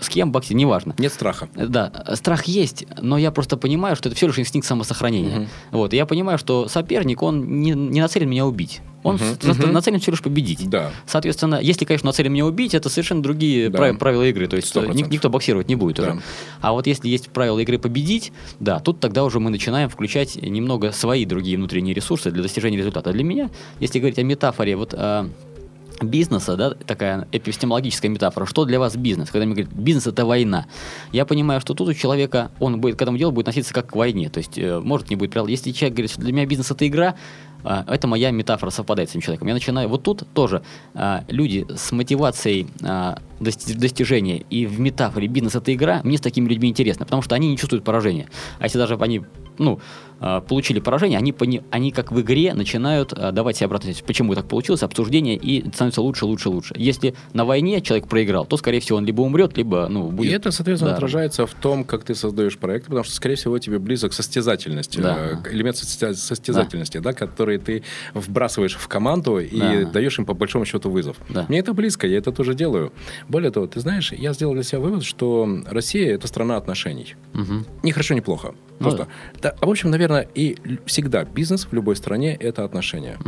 с 0.00 0.08
кем 0.08 0.32
боксирую, 0.32 0.58
неважно. 0.60 0.94
Нет 0.98 1.12
страха. 1.12 1.48
Да, 1.54 1.92
страх 2.14 2.44
есть, 2.44 2.84
но 3.00 3.18
я 3.18 3.30
просто 3.30 3.56
понимаю, 3.56 3.96
что 3.96 4.08
это 4.08 4.16
все 4.16 4.26
лишь 4.26 4.38
инстинкт 4.38 4.66
самосохранения. 4.66 5.48
Вот, 5.70 5.92
и 5.92 5.96
я 5.96 6.06
понимаю, 6.06 6.38
что 6.38 6.68
соперник, 6.68 7.22
он 7.22 7.60
не, 7.62 7.70
не 7.72 8.00
нацелен 8.00 8.28
меня 8.28 8.46
убить. 8.46 8.80
Он 9.02 9.16
мгм. 9.16 9.72
нацелен 9.72 10.00
все 10.00 10.10
лишь 10.12 10.22
победить. 10.22 10.68
Да. 10.70 10.90
Соответственно, 11.06 11.58
если, 11.60 11.84
конечно, 11.84 12.06
нацелен 12.06 12.32
меня 12.32 12.46
убить, 12.46 12.74
это 12.74 12.88
совершенно 12.88 13.22
другие 13.22 13.68
Да. 13.68 13.76
прав- 13.78 13.98
правила 13.98 14.22
игры. 14.22 14.46
То 14.48 14.56
есть 14.56 14.74
э, 14.74 14.80
процентов. 14.80 15.10
никто 15.12 15.28
боксировать 15.28 15.68
не 15.68 15.76
будет 15.76 15.96
Да. 15.96 16.02
уже. 16.02 16.22
А 16.62 16.72
вот 16.72 16.86
если 16.86 17.08
есть 17.08 17.28
правила 17.28 17.58
игры 17.58 17.78
победить, 17.78 18.32
да, 18.60 18.78
тут 18.80 19.00
тогда 19.00 19.24
уже 19.24 19.40
мы 19.40 19.50
начинаем 19.50 19.90
включать 19.90 20.36
немного 20.36 20.90
свои 20.92 21.26
другие 21.26 21.58
внутренние 21.58 21.94
ресурсы 21.94 22.30
для 22.30 22.42
достижения 22.42 22.78
результата. 22.78 23.12
Для 23.12 23.24
меня, 23.24 23.50
если 23.78 23.98
говорить 23.98 24.18
о 24.18 24.22
метафоре, 24.22 24.74
вот 24.74 24.94
а, 24.96 25.28
бизнеса, 26.00 26.56
да, 26.56 26.74
такая 26.74 27.28
эпистемологическая 27.32 28.10
метафора, 28.10 28.46
что 28.46 28.64
для 28.64 28.78
вас 28.78 28.96
бизнес? 28.96 29.30
Когда 29.30 29.46
мне 29.46 29.54
говорят, 29.54 29.72
бизнес 29.72 30.06
это 30.06 30.26
война. 30.26 30.66
Я 31.12 31.24
понимаю, 31.24 31.60
что 31.60 31.74
тут 31.74 31.88
у 31.88 31.94
человека, 31.94 32.50
он 32.60 32.80
будет 32.80 32.96
к 32.96 33.02
этому 33.02 33.18
делу 33.18 33.32
будет 33.32 33.48
относиться 33.48 33.72
как 33.72 33.88
к 33.88 33.96
войне. 33.96 34.28
То 34.28 34.38
есть, 34.38 34.58
э, 34.58 34.80
может, 34.80 35.10
не 35.10 35.16
будет 35.16 35.32
правил. 35.32 35.48
Если 35.48 35.72
человек 35.72 35.94
говорит, 35.96 36.10
что 36.10 36.20
для 36.20 36.32
меня 36.32 36.46
бизнес 36.46 36.70
это 36.70 36.86
игра, 36.86 37.14
а, 37.64 37.84
это 37.88 38.06
моя 38.06 38.30
метафора 38.30 38.70
совпадает 38.70 39.08
с 39.08 39.12
этим 39.12 39.22
человеком. 39.22 39.48
Я 39.48 39.54
начинаю, 39.54 39.88
вот 39.88 40.02
тут 40.02 40.24
тоже 40.34 40.62
а, 40.94 41.24
люди 41.28 41.66
с 41.74 41.92
мотивацией 41.92 42.68
а, 42.82 43.18
достижения 43.44 44.38
и 44.50 44.66
в 44.66 44.80
метафоре 44.80 45.28
бизнес 45.28 45.54
это 45.54 45.72
игра, 45.74 46.00
мне 46.04 46.18
с 46.18 46.20
такими 46.20 46.48
людьми 46.48 46.68
интересно, 46.68 47.04
потому 47.04 47.22
что 47.22 47.34
они 47.34 47.48
не 47.48 47.56
чувствуют 47.56 47.84
поражения. 47.84 48.28
А 48.58 48.64
если 48.64 48.78
даже 48.78 48.94
они 48.94 49.22
ну, 49.58 49.78
а, 50.20 50.40
получили 50.40 50.80
поражение, 50.80 51.18
они, 51.18 51.34
они 51.70 51.90
как 51.92 52.10
в 52.10 52.20
игре 52.20 52.54
начинают 52.54 53.12
а, 53.12 53.30
давать 53.30 53.56
себе 53.56 53.66
обратную 53.66 53.94
связь, 53.94 54.04
почему 54.06 54.34
так 54.34 54.46
получилось, 54.46 54.82
обсуждение, 54.82 55.36
и 55.36 55.68
становится 55.72 56.00
лучше, 56.02 56.24
лучше, 56.26 56.48
лучше. 56.48 56.74
Если 56.76 57.14
на 57.32 57.44
войне 57.44 57.80
человек 57.80 58.08
проиграл, 58.08 58.46
то, 58.46 58.56
скорее 58.56 58.80
всего, 58.80 58.98
он 58.98 59.04
либо 59.04 59.20
умрет, 59.22 59.56
либо, 59.56 59.86
ну, 59.88 60.10
будет... 60.10 60.30
И 60.30 60.34
это, 60.34 60.50
соответственно, 60.50 60.90
Да. 60.92 60.96
отражается 60.96 61.46
в 61.46 61.54
том, 61.54 61.84
как 61.84 62.04
ты 62.04 62.14
создаешь 62.14 62.56
проект, 62.58 62.86
потому 62.86 63.04
что, 63.04 63.14
скорее 63.14 63.34
всего, 63.36 63.58
тебе 63.58 63.78
близок 63.78 64.12
состязательность, 64.12 65.00
Да. 65.00 65.40
э, 65.44 65.52
элемент 65.52 65.76
состя- 65.76 66.14
состязательности, 66.14 66.98
да. 66.98 67.12
который 67.12 67.58
ты 67.58 67.82
вбрасываешь 68.14 68.74
в 68.74 68.88
команду 68.88 69.38
и 69.38 69.58
Да. 69.58 69.84
даешь 69.84 70.18
им, 70.18 70.26
по 70.26 70.34
большому 70.34 70.64
счету, 70.64 70.90
вызов. 70.90 71.16
Да. 71.28 71.46
Мне 71.48 71.58
это 71.58 71.74
близко, 71.74 72.06
я 72.06 72.18
это 72.18 72.32
тоже 72.32 72.54
делаю. 72.54 72.92
Более 73.34 73.50
того, 73.50 73.66
ты 73.66 73.80
знаешь, 73.80 74.12
я 74.12 74.32
сделал 74.32 74.54
для 74.54 74.62
себя 74.62 74.78
вывод, 74.78 75.02
что 75.02 75.48
Россия– 75.66 76.14
это 76.14 76.28
страна 76.28 76.56
отношений. 76.56 77.16
Мгм. 77.32 77.66
Не 77.82 77.90
хорошо, 77.90 78.14
не 78.14 78.20
плохо. 78.20 78.54
Ну 78.78 78.90
Просто. 78.90 79.08
Да, 79.40 79.54
а 79.60 79.66
в 79.66 79.70
общем, 79.70 79.90
наверное, 79.90 80.28
и 80.34 80.56
всегда 80.84 81.24
бизнес 81.24 81.66
в 81.66 81.72
любой 81.72 81.94
стране– 81.94 82.34
это 82.40 82.64
отношения. 82.64 83.18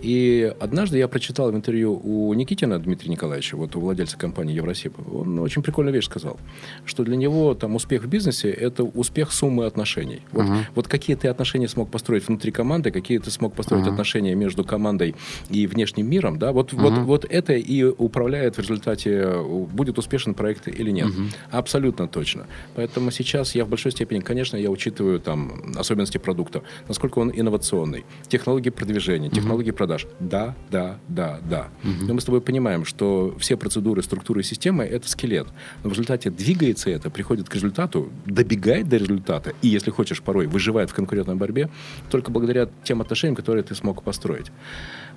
И 0.00 0.52
однажды 0.60 0.98
я 0.98 1.06
прочитал 1.08 1.52
в 1.52 1.56
интервью 1.56 2.00
у 2.02 2.34
Никитина 2.34 2.78
Дмитрия 2.78 3.10
Николаевича, 3.10 3.56
вот 3.56 3.76
у 3.76 3.80
владельца 3.80 4.18
компании 4.18 4.54
Евросип, 4.54 4.94
он 5.12 5.38
очень 5.38 5.62
прикольную 5.62 5.94
вещь 5.94 6.06
сказал, 6.06 6.36
что 6.84 7.04
для 7.04 7.16
него 7.16 7.54
там 7.54 7.76
успех 7.76 8.02
в 8.02 8.08
бизнесе– 8.08 8.50
это 8.66 8.82
успех 8.82 9.32
суммы 9.32 9.66
отношений. 9.66 10.22
Вот, 10.32 10.46
вот 10.74 10.88
какие 10.88 11.16
ты 11.16 11.28
отношения 11.28 11.68
смог 11.68 11.90
построить 11.90 12.26
внутри 12.26 12.50
команды, 12.50 12.90
какие 12.90 13.18
ты 13.18 13.30
смог 13.30 13.54
построить 13.54 13.86
отношения 13.86 14.34
между 14.34 14.64
командой 14.64 15.14
и 15.48 15.66
внешним 15.66 16.10
миром, 16.10 16.38
да, 16.38 16.52
вот, 16.52 16.72
вот, 16.72 16.98
вот 16.98 17.26
это 17.28 17.52
и 17.52 17.84
управляет 17.84 18.56
в 18.56 18.60
результате, 18.60 19.28
будет 19.48 19.98
успешен 19.98 20.34
проект 20.34 20.68
или 20.68 20.90
нет. 20.90 21.08
Абсолютно 21.50 22.08
точно. 22.08 22.46
Поэтому 22.74 23.10
сейчас 23.10 23.54
я 23.54 23.64
в 23.64 23.68
большой 23.68 23.92
степени, 23.92 24.20
конечно, 24.20 24.56
я 24.56 24.70
учитываю 24.70 25.20
там 25.20 25.74
особенности 25.76 26.18
продукта, 26.18 26.62
насколько 26.88 27.18
он 27.18 27.32
инновационный, 27.34 28.04
технологии 28.28 28.70
продвижения, 28.70 29.30
технологии 29.30 29.70
продаж. 29.70 30.06
Да, 30.20 30.54
да, 30.70 30.98
да, 31.08 31.40
да. 31.48 31.68
Но 31.82 32.14
мы 32.14 32.20
с 32.20 32.24
тобой 32.24 32.40
понимаем, 32.40 32.84
что 32.84 33.34
все 33.38 33.56
процедуры, 33.56 34.02
структуры 34.02 34.42
системы– 34.42 34.84
это 34.84 35.08
скелет. 35.08 35.48
Но 35.82 35.90
в 35.90 35.92
результате 35.92 36.30
двигается 36.30 36.90
это, 36.90 37.10
приходит 37.10 37.48
к 37.48 37.54
результату, 37.54 38.10
добегает 38.26 38.88
до 38.88 38.96
результата, 38.96 39.52
и, 39.62 39.68
если 39.68 39.90
хочешь, 39.90 40.22
порой 40.22 40.46
выживает 40.46 40.90
в 40.90 40.94
конкурентной 40.94 41.34
борьбе, 41.34 41.70
только 42.10 42.30
благодаря 42.30 42.68
тем 42.84 43.00
отношениям, 43.00 43.36
которые 43.36 43.62
ты 43.62 43.74
смог 43.74 44.02
построить. 44.02 44.50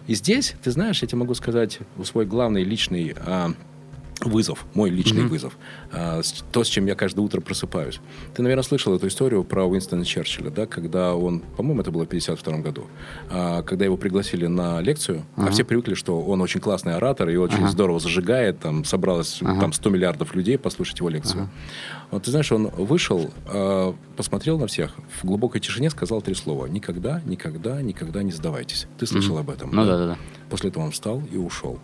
И 0.08 0.16
здесь, 0.16 0.56
ты 0.64 0.72
знаешь, 0.72 1.02
я 1.02 1.08
тебе 1.08 1.20
могу 1.20 1.34
сказать 1.36 1.80
свой 2.04 2.26
главный 2.26 2.64
личный 2.64 3.16
а, 3.18 3.54
вызов, 4.26 4.66
мой 4.74 4.90
личный 4.90 5.26
вызов, 5.26 5.58
а, 5.92 6.22
то, 6.52 6.64
с 6.64 6.68
чем 6.68 6.86
я 6.86 6.96
каждое 6.96 7.22
утро 7.22 7.42
просыпаюсь. 7.42 8.00
Ты, 8.34 8.42
наверное, 8.42 8.64
слышал 8.64 8.96
эту 8.96 9.08
историю 9.08 9.44
про 9.44 9.66
Уинстона 9.66 10.06
Черчилля, 10.06 10.50
да, 10.50 10.66
когда 10.66 11.16
он, 11.16 11.40
по-моему, 11.58 11.82
это 11.82 11.92
было 11.92 12.06
в 12.06 12.10
52 12.10 12.58
году, 12.60 12.88
а, 13.30 13.64
когда 13.64 13.86
его 13.86 13.98
пригласили 13.98 14.48
на 14.48 14.82
лекцию, 14.82 15.24
а 15.36 15.52
все 15.52 15.64
привыкли, 15.64 15.94
что 15.94 16.22
он 16.22 16.42
очень 16.42 16.60
классный 16.60 16.96
оратор 16.96 17.30
и 17.30 17.36
очень 17.36 17.68
здорово 17.68 18.00
зажигает, 18.00 18.60
там 18.60 18.84
собралось 18.86 19.40
там 19.40 19.74
100 19.74 19.90
миллиардов 19.90 20.36
людей 20.36 20.58
послушать 20.58 21.00
его 21.00 21.10
лекцию. 21.10 21.50
Вот 22.12 22.24
ты 22.24 22.32
знаешь, 22.32 22.52
он 22.52 22.68
вышел, 22.68 23.32
а, 23.48 23.96
посмотрел 24.18 24.60
на 24.60 24.68
всех, 24.68 24.94
в 25.22 25.26
глубокой 25.26 25.62
тишине 25.62 25.90
сказал 25.90 26.22
три 26.22 26.36
слова: 26.36 26.66
никогда, 26.66 27.22
никогда, 27.26 27.82
никогда 27.82 28.24
не 28.24 28.32
сдавайтесь. 28.32 28.88
Ты 29.00 29.06
слышал 29.06 29.38
об 29.38 29.50
этом? 29.50 29.72
Ну 29.72 29.86
да, 29.86 29.98
да, 29.98 30.08
да. 30.08 30.18
После 30.50 30.70
этого 30.70 30.84
он 30.84 30.92
встал 30.92 31.22
и 31.32 31.38
ушел. 31.38 31.80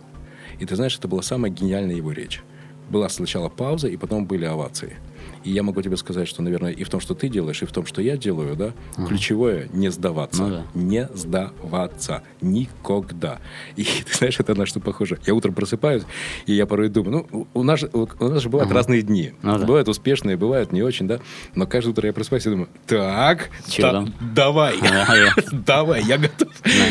И 0.58 0.66
ты 0.66 0.76
знаешь, 0.76 0.96
это 0.96 1.08
была 1.08 1.22
самая 1.22 1.50
гениальная 1.50 1.96
его 1.96 2.12
речь. 2.12 2.42
Была 2.90 3.08
сначала 3.08 3.48
пауза, 3.48 3.88
и 3.88 3.96
потом 3.96 4.26
были 4.26 4.44
овации. 4.44 4.96
И 5.44 5.50
я 5.50 5.62
могу 5.62 5.80
тебе 5.82 5.96
сказать, 5.96 6.28
что, 6.28 6.42
наверное, 6.42 6.72
и 6.72 6.84
в 6.84 6.90
том, 6.90 7.00
что 7.00 7.14
ты 7.14 7.28
делаешь, 7.28 7.62
и 7.62 7.66
в 7.66 7.72
том, 7.72 7.86
что 7.86 8.02
я 8.02 8.16
делаю, 8.16 8.56
да, 8.56 8.72
ключевое 9.06 9.68
не 9.72 9.90
сдаваться. 9.90 10.42
Ну 10.42 10.50
да. 10.50 10.62
Не 10.74 11.08
сдаваться. 11.14 12.22
Никогда. 12.40 13.38
И 13.76 13.82
ты 14.06 14.14
знаешь, 14.16 14.38
это 14.40 14.54
на 14.54 14.66
что 14.66 14.80
похоже. 14.80 15.18
Я 15.26 15.34
утром 15.34 15.54
просыпаюсь, 15.54 16.02
и 16.46 16.52
я 16.52 16.66
порой 16.66 16.88
думаю, 16.88 17.26
ну, 17.30 17.46
у 17.54 17.62
нас, 17.62 17.80
же- 17.80 17.90
у 17.92 18.28
нас 18.28 18.42
же 18.42 18.48
бывают 18.48 18.70
разные 18.76 19.02
дни. 19.02 19.32
Ну 19.42 19.58
да. 19.58 19.64
Бывают 19.66 19.88
успешные, 19.88 20.36
бывают 20.36 20.72
не 20.72 20.82
очень, 20.82 21.06
да. 21.08 21.20
Но 21.54 21.66
каждое 21.66 21.90
утро 21.90 22.06
я 22.06 22.12
просыпаюсь 22.12 22.46
и 22.46 22.50
думаю, 22.50 22.68
так, 22.86 23.50
да- 23.82 24.12
давай, 24.34 24.76
давай, 25.52 26.02
я 26.04 26.18
готов. 26.18 26.48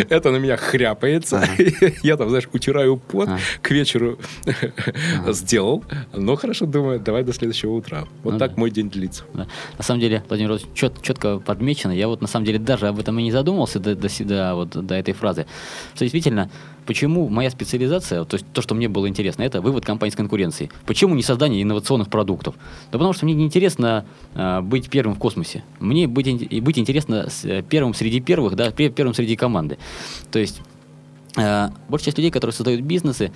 Это 0.10 0.32
на 0.32 0.38
меня 0.38 0.58
хряпается. 0.58 1.44
Я 2.04 2.18
там, 2.18 2.30
знаешь, 2.30 2.48
утираю 2.54 2.98
пот, 2.98 3.30
к 3.62 3.72
вечеру 3.72 4.18
сделал. 5.28 5.84
Но 6.14 6.36
хорошо 6.36 6.66
думаю, 6.66 7.00
давай 7.00 7.24
до 7.24 7.34
следующего 7.34 7.74
утра. 7.74 8.06
Вот 8.28 8.34
Ну 8.34 8.40
так 8.40 8.56
да. 8.56 8.60
мой 8.60 8.72
день 8.72 8.90
длится. 8.90 9.24
Да. 9.34 9.48
На 9.78 9.84
самом 9.84 10.02
деле, 10.02 10.22
Владимир 10.28 10.50
Владимирович, 10.52 10.78
чет- 10.78 11.02
четко 11.02 11.40
подмечено. 11.40 11.94
Я 11.94 12.10
вот 12.10 12.22
на 12.22 12.28
самом 12.28 12.46
деле 12.46 12.60
даже 12.60 12.88
об 12.90 13.00
этом 13.00 13.18
и 13.20 13.24
не 13.24 13.32
задумывался 13.32 13.80
до, 13.80 13.96
до, 13.96 14.10
сюда, 14.10 14.54
вот, 14.54 14.70
до 14.72 14.96
этой 14.96 15.14
фразы. 15.14 15.46
Что 15.96 16.04
действительно, 16.04 16.50
почему 16.86 17.30
моя 17.30 17.50
специализация, 17.50 18.26
то 18.26 18.36
есть 18.36 18.46
то, 18.52 18.62
что 18.62 18.76
мне 18.76 18.90
было 18.90 19.08
интересно, 19.08 19.44
это 19.44 19.62
вывод 19.62 19.86
компании 19.86 20.12
с 20.12 20.16
конкуренции. 20.18 20.70
Почему 20.86 21.16
не 21.16 21.24
создание 21.24 21.64
инновационных 21.64 22.10
продуктов? 22.10 22.56
Да 22.92 22.98
потому 22.98 23.14
что 23.14 23.24
мне 23.24 23.34
неинтересно 23.34 24.06
а, 24.36 24.62
быть 24.62 24.90
первым 24.90 25.16
в 25.16 25.20
космосе. 25.20 25.64
Мне 25.80 26.06
быть, 26.08 26.28
и 26.28 26.60
быть 26.60 26.78
интересно 26.78 27.30
э, 27.44 27.62
первым 27.62 27.94
среди 27.94 28.20
первых, 28.20 28.56
да, 28.56 28.72
пе- 28.72 28.90
первым 28.90 29.14
среди 29.14 29.38
команды. 29.38 29.78
То 30.32 30.40
есть 30.40 30.62
э, 31.38 31.70
большая 31.88 32.06
часть 32.08 32.18
людей, 32.18 32.32
которые 32.32 32.54
создают 32.54 32.82
бизнесы, 32.82 33.32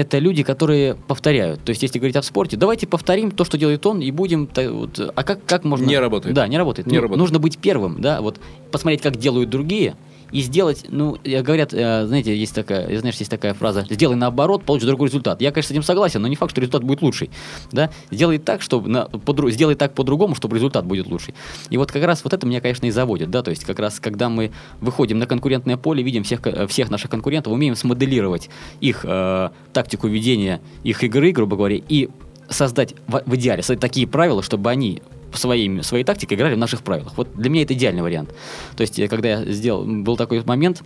это 0.00 0.18
люди, 0.18 0.42
которые 0.42 0.94
повторяют. 0.94 1.62
То 1.64 1.70
есть, 1.70 1.82
если 1.82 1.98
говорить 1.98 2.16
о 2.16 2.22
спорте, 2.22 2.56
давайте 2.56 2.86
повторим 2.86 3.30
то, 3.30 3.44
что 3.44 3.58
делает 3.58 3.84
он, 3.86 4.00
и 4.00 4.10
будем... 4.10 4.48
вот, 4.56 5.12
а 5.14 5.22
как, 5.22 5.44
как 5.44 5.64
можно... 5.64 5.84
Не 5.84 5.98
работает. 5.98 6.34
Да, 6.34 6.46
не 6.48 6.58
работает. 6.58 6.86
Не 6.86 6.96
Ну, 6.96 7.02
работает. 7.02 7.18
Нужно 7.18 7.38
быть 7.38 7.58
первым, 7.58 8.00
да, 8.00 8.20
вот 8.20 8.40
посмотреть, 8.70 9.02
как 9.02 9.16
делают 9.16 9.50
другие, 9.50 9.96
и 10.32 10.40
сделать, 10.40 10.86
ну, 10.88 11.16
э, 11.24 11.42
говорят, 11.42 11.72
э, 11.74 12.06
знаете, 12.06 12.36
есть 12.36 12.54
такая, 12.54 12.98
знаешь, 12.98 13.16
есть 13.16 13.30
такая 13.30 13.54
фраза, 13.54 13.86
сделай 13.88 14.16
наоборот, 14.16 14.64
получишь 14.64 14.86
другой 14.86 15.08
результат. 15.08 15.40
Я, 15.40 15.50
конечно, 15.50 15.68
с 15.68 15.70
этим 15.72 15.82
согласен, 15.82 16.22
но 16.22 16.28
не 16.28 16.36
факт, 16.36 16.52
что 16.52 16.60
результат 16.60 16.84
будет 16.84 17.02
лучший, 17.02 17.30
да. 17.72 17.90
Сделай 18.10 18.38
так, 18.38 18.62
чтобы, 18.62 18.88
на, 18.88 19.04
по-дру- 19.06 19.50
сделай 19.50 19.74
так 19.74 19.94
по-другому, 19.94 20.34
чтобы 20.34 20.56
результат 20.56 20.84
будет 20.84 21.06
лучший. 21.06 21.34
И 21.70 21.76
вот 21.76 21.92
как 21.92 22.04
раз 22.04 22.24
вот 22.24 22.32
это 22.32 22.46
меня, 22.46 22.60
конечно, 22.60 22.86
и 22.86 22.90
заводит, 22.90 23.30
да, 23.30 23.42
то 23.42 23.50
есть 23.50 23.64
как 23.64 23.78
раз, 23.78 24.00
когда 24.00 24.28
мы 24.28 24.52
выходим 24.80 25.18
на 25.18 25.26
конкурентное 25.26 25.76
поле, 25.76 26.02
видим 26.02 26.22
всех, 26.24 26.40
ко- 26.40 26.66
всех 26.66 26.90
наших 26.90 27.10
конкурентов, 27.10 27.52
умеем 27.52 27.74
смоделировать 27.76 28.50
их 28.80 29.04
э, 29.04 29.50
тактику 29.72 30.08
ведения, 30.08 30.60
их 30.84 31.02
игры, 31.04 31.32
грубо 31.32 31.56
говоря, 31.56 31.80
и 31.88 32.08
создать 32.48 32.94
в, 33.06 33.22
в 33.26 33.36
идеале 33.36 33.62
создать 33.62 33.80
такие 33.80 34.06
правила, 34.06 34.42
чтобы 34.42 34.70
они 34.70 35.02
своей, 35.38 35.82
своей 35.82 36.04
тактикой 36.04 36.36
играли 36.36 36.54
в 36.54 36.58
наших 36.58 36.82
правилах. 36.82 37.12
Вот 37.16 37.28
для 37.34 37.50
меня 37.50 37.62
это 37.62 37.74
идеальный 37.74 38.02
вариант. 38.02 38.34
То 38.76 38.82
есть, 38.82 38.98
э, 38.98 39.08
когда 39.08 39.28
я 39.28 39.44
сделал, 39.44 39.84
был 39.84 40.16
такой 40.16 40.42
момент, 40.44 40.82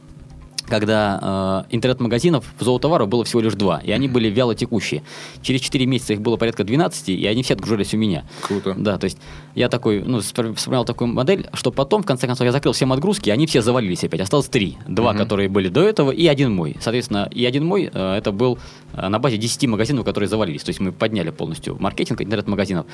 когда 0.67 1.65
э, 1.71 1.75
интернет-магазинов 1.75 2.45
в 2.59 2.65
зоотовару 2.65 3.07
было 3.07 3.25
всего 3.25 3.41
лишь 3.41 3.55
два, 3.55 3.81
и 3.81 3.91
они 3.91 4.09
были 4.09 4.29
вяло 4.29 4.55
текущие. 4.55 5.03
Через 5.43 5.61
4 5.61 5.87
месяца 5.87 6.15
их 6.15 6.21
было 6.21 6.37
порядка 6.37 6.65
12, 6.65 7.11
и 7.11 7.27
они 7.27 7.43
все 7.43 7.55
отгружались 7.55 7.95
у 7.95 7.99
меня. 7.99 8.25
Круто. 8.43 8.75
Да, 8.77 8.99
то 8.99 9.05
есть 9.05 9.19
я 9.55 9.69
такой, 9.69 10.03
ну, 10.03 10.21
сформировал 10.21 10.85
такую 10.85 11.09
модель, 11.09 11.49
что 11.53 11.71
потом, 11.71 12.03
в 12.03 12.07
конце 12.07 12.27
концов, 12.27 12.47
я 12.47 12.53
закрыл 12.53 12.73
всем 12.73 12.93
отгрузки, 12.93 13.29
и 13.29 13.33
они 13.33 13.47
все 13.47 13.63
завалились 13.63 14.05
опять. 14.05 14.21
Осталось 14.21 14.49
три. 14.49 14.79
Два, 14.89 15.15
которые 15.15 15.49
были 15.49 15.69
до 15.69 15.83
этого, 15.83 16.11
и 16.11 16.27
один 16.27 16.55
мой. 16.55 16.77
Соответственно, 16.81 17.29
и 17.31 17.45
один 17.45 17.65
мой, 17.65 17.91
э, 17.93 18.15
это 18.17 18.33
был 18.33 18.59
на 18.97 19.19
базе 19.19 19.37
10 19.37 19.69
магазинов, 19.69 20.05
которые 20.05 20.29
завалились. 20.29 20.63
То 20.63 20.71
есть 20.71 20.81
мы 20.81 20.93
подняли 20.93 21.31
полностью 21.31 21.77
маркетинг 21.79 22.23
интернет-магазинов. 22.23 22.87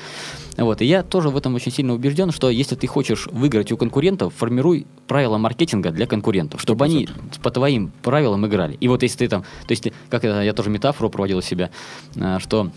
Вот, 0.57 0.81
и 0.81 0.85
я 0.85 1.03
тоже 1.03 1.29
в 1.29 1.37
этом 1.37 1.55
очень 1.55 1.71
сильно 1.71 1.93
убежден, 1.93 2.31
что 2.31 2.49
если 2.49 2.75
ты 2.75 2.87
хочешь 2.87 3.27
выиграть 3.31 3.71
у 3.71 3.77
конкурентов, 3.77 4.33
формируй 4.35 4.87
правила 5.07 5.37
маркетинга 5.37 5.91
для 5.91 6.07
конкурентов, 6.07 6.61
чтобы 6.61 6.85
они 6.85 7.07
по 7.41 7.51
твоим 7.51 7.91
правилам 8.01 8.45
играли. 8.45 8.75
И 8.79 8.87
вот 8.87 9.03
если 9.03 9.19
ты 9.19 9.27
там, 9.27 9.41
то 9.41 9.71
есть, 9.71 9.87
как 10.09 10.23
это, 10.23 10.41
я 10.41 10.53
тоже 10.53 10.69
метафору 10.69 11.09
проводил 11.09 11.39
у 11.39 11.41
себя, 11.41 11.69
э, 12.15 12.39
что 12.39 12.71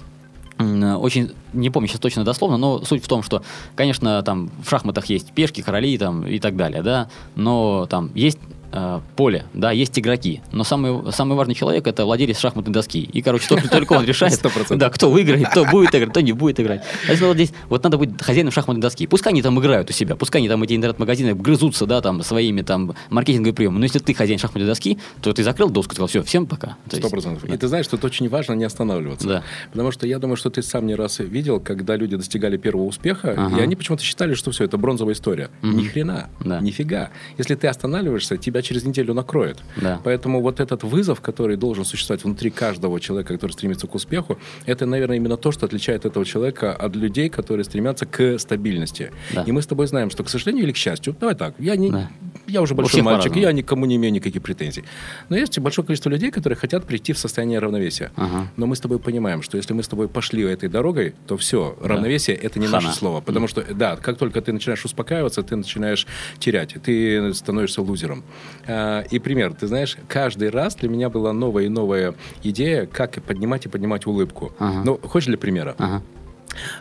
очень, 0.59 1.33
не 1.53 1.71
помню 1.71 1.89
сейчас 1.89 2.01
точно 2.01 2.25
дословно, 2.25 2.57
но 2.57 2.85
суть 2.85 3.05
в 3.05 3.09
том, 3.09 3.25
что, 3.25 3.43
конечно, 3.75 4.23
там 4.23 4.51
в 4.65 4.71
шахматах 4.71 5.07
есть 5.07 5.33
пешки, 5.33 5.63
короли 5.63 5.99
там, 5.99 6.25
и 6.27 6.39
так 6.39 6.55
далее, 6.55 6.83
да, 6.83 7.09
но 7.35 7.87
там 7.87 8.11
есть 8.15 8.39
э, 8.75 9.01
поле, 9.17 9.47
да, 9.55 9.71
есть 9.71 9.99
игроки, 9.99 10.43
но 10.53 10.65
самый, 10.65 11.13
самый 11.13 11.37
важный 11.37 11.55
человек 11.55 11.87
это 11.87 12.05
владелец 12.05 12.39
шахматной 12.39 12.73
доски. 12.75 13.01
И, 13.01 13.23
короче, 13.23 13.49
только, 13.49 13.69
только 13.69 13.93
он 13.95 14.05
решает, 14.05 14.35
Сто 14.35 14.49
процентов. 14.51 14.79
да, 14.79 14.91
кто 14.91 15.11
выиграет, 15.11 15.49
кто 15.49 15.65
будет 15.65 15.95
играть, 15.95 16.11
кто 16.11 16.21
не 16.21 16.33
будет 16.33 16.61
играть. 16.61 16.83
А 17.09 17.13
если 17.13 17.25
вот 17.25 17.35
здесь, 17.37 17.53
вот 17.69 17.83
надо 17.85 17.97
быть 17.99 18.21
хозяином 18.21 18.53
шахматной 18.53 18.83
доски. 18.83 19.07
Пускай 19.07 19.33
они 19.33 19.43
там 19.43 19.59
играют 19.61 19.89
у 19.91 19.93
себя, 19.93 20.17
пускай 20.17 20.41
они 20.41 20.49
там 20.49 20.63
эти 20.63 20.75
интернет-магазины 20.75 21.35
грызутся, 21.35 21.87
да, 21.87 22.01
там, 22.01 22.23
своими 22.23 22.63
там 22.63 22.95
маркетинговыми 23.11 23.55
приемами. 23.55 23.79
Но 23.79 23.85
если 23.85 24.01
ты 24.01 24.13
хозяин 24.15 24.39
шахматной 24.39 24.67
доски, 24.67 24.99
то 25.23 25.33
ты 25.33 25.43
закрыл 25.45 25.71
доску 25.71 25.95
сказал, 25.95 26.09
все, 26.09 26.23
всем 26.23 26.47
пока. 26.47 26.77
То 26.91 26.97
Сто 26.97 27.09
процентов. 27.09 27.47
да. 27.47 27.55
И 27.55 27.57
ты 27.57 27.69
знаешь, 27.69 27.87
тут 27.87 28.05
очень 28.05 28.29
важно 28.29 28.55
не 28.55 28.65
останавливаться. 28.65 29.27
Да. 29.29 29.43
Потому 29.71 29.93
что 29.93 30.07
я 30.07 30.19
думаю, 30.19 30.37
что 30.37 30.51
ты 30.51 30.63
сам 30.63 30.87
не 30.87 30.95
раз 30.95 31.21
видел, 31.21 31.61
когда 31.61 31.97
люди 31.97 32.17
достигали 32.17 32.57
первого 32.57 32.85
успеха, 32.87 33.35
Ага. 33.37 33.59
и 33.59 33.61
они 33.63 33.77
почему-то 33.77 34.03
считали, 34.03 34.35
что 34.35 34.51
все, 34.51 34.65
это 34.65 34.77
бронзовая 34.79 35.15
история. 35.15 35.51
Ни 35.63 35.85
хрена. 35.87 36.29
Да. 36.41 36.61
Нифига. 36.61 37.11
Если 37.39 37.55
ты 37.55 37.69
останавливаешься, 37.69 38.37
тебя 38.37 38.63
через 38.65 38.85
неделю 38.85 39.15
накроет. 39.15 39.63
Да. 39.77 40.01
Поэтому 40.05 40.41
вот 40.41 40.61
этот 40.61 40.83
вызов, 40.83 41.21
который 41.21 41.57
должен 41.57 41.85
существовать 41.85 42.25
внутри 42.25 42.51
каждого 42.51 42.99
человека, 43.01 43.35
который 43.35 43.53
стремится 43.53 43.87
к 43.87 43.95
успеху, 43.95 44.39
это, 44.67 44.87
наверное, 44.87 45.17
именно 45.17 45.37
то, 45.37 45.53
что 45.53 45.67
отличает 45.67 46.05
этого 46.05 46.25
человека 46.25 46.73
от 46.73 46.97
людей, 46.97 47.29
которые 47.29 47.65
стремятся 47.65 48.07
к 48.07 48.39
стабильности. 48.39 49.13
Да. 49.35 49.43
И 49.43 49.53
мы 49.53 49.63
с 49.63 49.67
тобой 49.67 49.87
знаем, 49.87 50.11
что, 50.11 50.25
к 50.25 50.29
сожалению 50.29 50.65
или 50.65 50.73
к 50.73 50.77
счастью, 50.77 51.15
давай 51.19 51.35
так, 51.35 51.55
я, 51.59 51.77
не, 51.77 51.91
Да. 51.91 52.11
Я 52.47 52.63
уже 52.63 52.75
большой 52.75 53.03
мальчик, 53.03 53.25
по-разному. 53.33 53.47
я 53.47 53.53
никому 53.53 53.87
не 53.87 53.97
имею 53.97 54.13
никаких 54.13 54.43
претензий. 54.43 54.85
Но 55.29 55.37
есть 55.37 55.59
большое 55.59 55.87
количество 55.87 56.11
людей, 56.11 56.31
которые 56.31 56.57
хотят 56.57 56.85
прийти 56.85 57.13
в 57.13 57.19
состояние 57.19 57.59
равновесия. 57.59 58.11
Ага. 58.17 58.49
Но 58.57 58.67
мы 58.67 58.77
с 58.77 58.81
тобой 58.81 58.99
понимаем, 58.99 59.43
что 59.43 59.57
если 59.57 59.73
мы 59.75 59.83
с 59.83 59.89
тобой 59.89 60.09
пошли 60.09 60.43
этой 60.45 60.69
дорогой, 60.69 61.15
то 61.27 61.37
все, 61.37 61.77
равновесие 61.81 62.37
это 62.37 62.59
не 62.59 62.67
Хана. 62.67 62.83
наше 62.83 62.97
слово. 62.99 63.21
Потому 63.21 63.49
что, 63.49 63.63
да, 63.75 63.97
как 63.97 64.19
только 64.19 64.41
ты 64.41 64.53
начинаешь 64.53 64.85
успокаиваться, 64.85 65.43
ты 65.43 65.57
начинаешь 65.57 66.07
терять, 66.39 66.75
ты 66.83 67.33
становишься 67.35 67.83
лузером. 67.83 68.25
А, 68.67 69.03
И 69.11 69.19
пример, 69.19 69.55
ты 69.55 69.67
знаешь, 69.67 69.97
каждый 70.09 70.51
раз 70.51 70.77
для 70.77 70.89
меня 70.89 71.09
была 71.11 71.33
новая 71.33 71.65
и 71.65 71.69
новая 71.69 72.15
идея, 72.43 72.87
как 72.87 73.23
поднимать 73.23 73.67
и 73.67 73.69
поднимать 73.69 74.07
улыбку. 74.07 74.53
Ага. 74.59 74.83
Ну, 74.85 74.99
хочешь 75.03 75.27
для 75.29 75.39
примера? 75.39 75.75
Ага. 75.79 76.03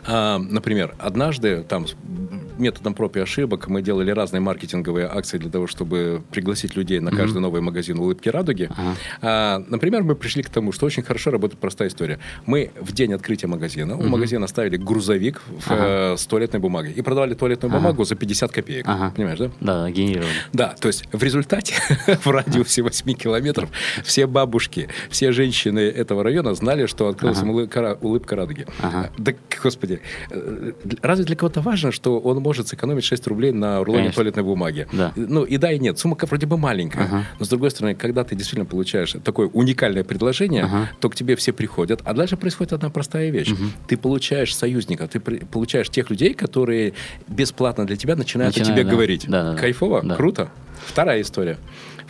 А, 0.06 0.38
например, 0.38 0.94
однажды 0.98 1.62
там 1.68 1.86
методом 2.58 2.94
проб 2.94 3.16
и 3.16 3.20
ошибок 3.20 3.68
мы 3.68 3.82
делали 3.82 4.10
разные 4.10 4.40
маркетинговые 4.40 5.06
акции 5.06 5.38
для 5.38 5.50
того, 5.50 5.66
чтобы 5.66 6.22
пригласить 6.30 6.76
людей 6.76 7.00
на 7.00 7.10
каждый 7.10 7.38
новый 7.40 7.60
магазин 7.60 7.98
улыбки 7.98 8.28
радуги. 8.28 8.68
Ага. 8.70 8.94
А, 9.22 9.64
например, 9.68 10.02
мы 10.04 10.14
пришли 10.14 10.42
к 10.42 10.48
тому, 10.50 10.72
что 10.72 10.86
очень 10.86 11.02
хорошо 11.02 11.30
работает 11.30 11.60
простая 11.60 11.88
история. 11.88 12.18
Мы 12.46 12.70
в 12.80 12.92
день 12.92 13.12
открытия 13.12 13.46
магазина 13.48 13.96
у 13.96 14.04
магазина 14.08 14.46
ставили 14.46 14.76
грузовик 14.76 15.42
в, 15.48 15.70
э, 15.70 16.16
с 16.16 16.26
туалетной 16.26 16.60
бумагой 16.60 16.92
и 16.92 17.02
продавали 17.02 17.34
туалетную 17.34 17.70
Ага. 17.72 17.80
бумагу 17.80 18.04
за 18.04 18.14
50 18.14 18.52
копеек. 18.52 18.84
Ага. 18.88 19.12
Понимаешь, 19.16 19.38
да? 19.38 19.50
Да, 19.60 19.90
генерировали. 19.90 20.30
Да, 20.52 20.74
то 20.80 20.88
есть 20.88 21.04
в 21.12 21.22
результате 21.22 21.74
в 22.24 22.26
радиусе 22.30 22.82
8 22.82 23.14
километров 23.14 23.68
все 24.04 24.26
бабушки, 24.26 24.88
все 25.10 25.32
женщины 25.32 25.80
этого 25.80 26.22
района 26.22 26.54
знали, 26.54 26.86
что 26.86 27.08
открылась 27.08 27.38
Ага. 27.38 27.50
улыбка, 27.50 27.98
улыбка 28.00 28.36
радуги. 28.36 28.66
Ага. 28.80 29.10
Да, 29.18 29.32
господи, 29.64 30.00
э, 30.30 30.72
разве 31.02 31.24
для 31.24 31.36
кого-то 31.36 31.60
важно, 31.60 31.90
что 31.92 32.18
он 32.20 32.38
может 32.38 32.68
сэкономить 32.68 33.04
6 33.04 33.26
рублей 33.26 33.52
на 33.52 33.78
рулоне 33.82 34.04
Конечно. 34.04 34.14
туалетной 34.16 34.42
бумаги? 34.44 34.86
Да. 34.92 35.12
Ну, 35.16 35.44
и 35.44 35.56
да, 35.56 35.72
и 35.72 35.78
нет. 35.78 35.98
Сумма 35.98 36.16
вроде 36.20 36.46
бы 36.46 36.56
маленькая. 36.58 37.04
Ага. 37.04 37.24
Но, 37.38 37.44
с 37.44 37.48
другой 37.48 37.70
стороны, 37.70 37.94
когда 37.94 38.22
ты 38.24 38.36
действительно 38.36 38.66
получаешь 38.66 39.16
такое 39.24 39.48
уникальное 39.48 40.04
предложение, 40.04 40.64
Ага. 40.64 40.90
то 41.00 41.08
к 41.08 41.16
тебе 41.16 41.34
все 41.36 41.52
приходят. 41.52 42.00
А 42.04 42.12
дальше 42.14 42.36
происходит 42.36 42.72
одна 42.74 42.90
простая 42.90 43.30
вещь. 43.30 43.50
Ты 43.88 43.96
получаешь 43.96 44.54
союзника, 44.54 45.08
ты 45.08 45.18
получаешь 45.20 45.88
тех 45.90 46.10
людей, 46.10 46.34
которые 46.34 46.92
бесплатно 47.28 47.86
для 47.86 47.96
тебя 47.96 48.16
начинают 48.16 48.56
о 48.56 48.58
Начинают, 48.60 48.76
тебе 48.80 48.84
да. 48.84 48.90
говорить. 48.94 49.24
Да, 49.28 49.52
да. 49.52 49.58
Кайфово? 49.58 50.02
Да. 50.02 50.14
Круто. 50.16 50.48
Вторая 50.86 51.20
история. 51.22 51.56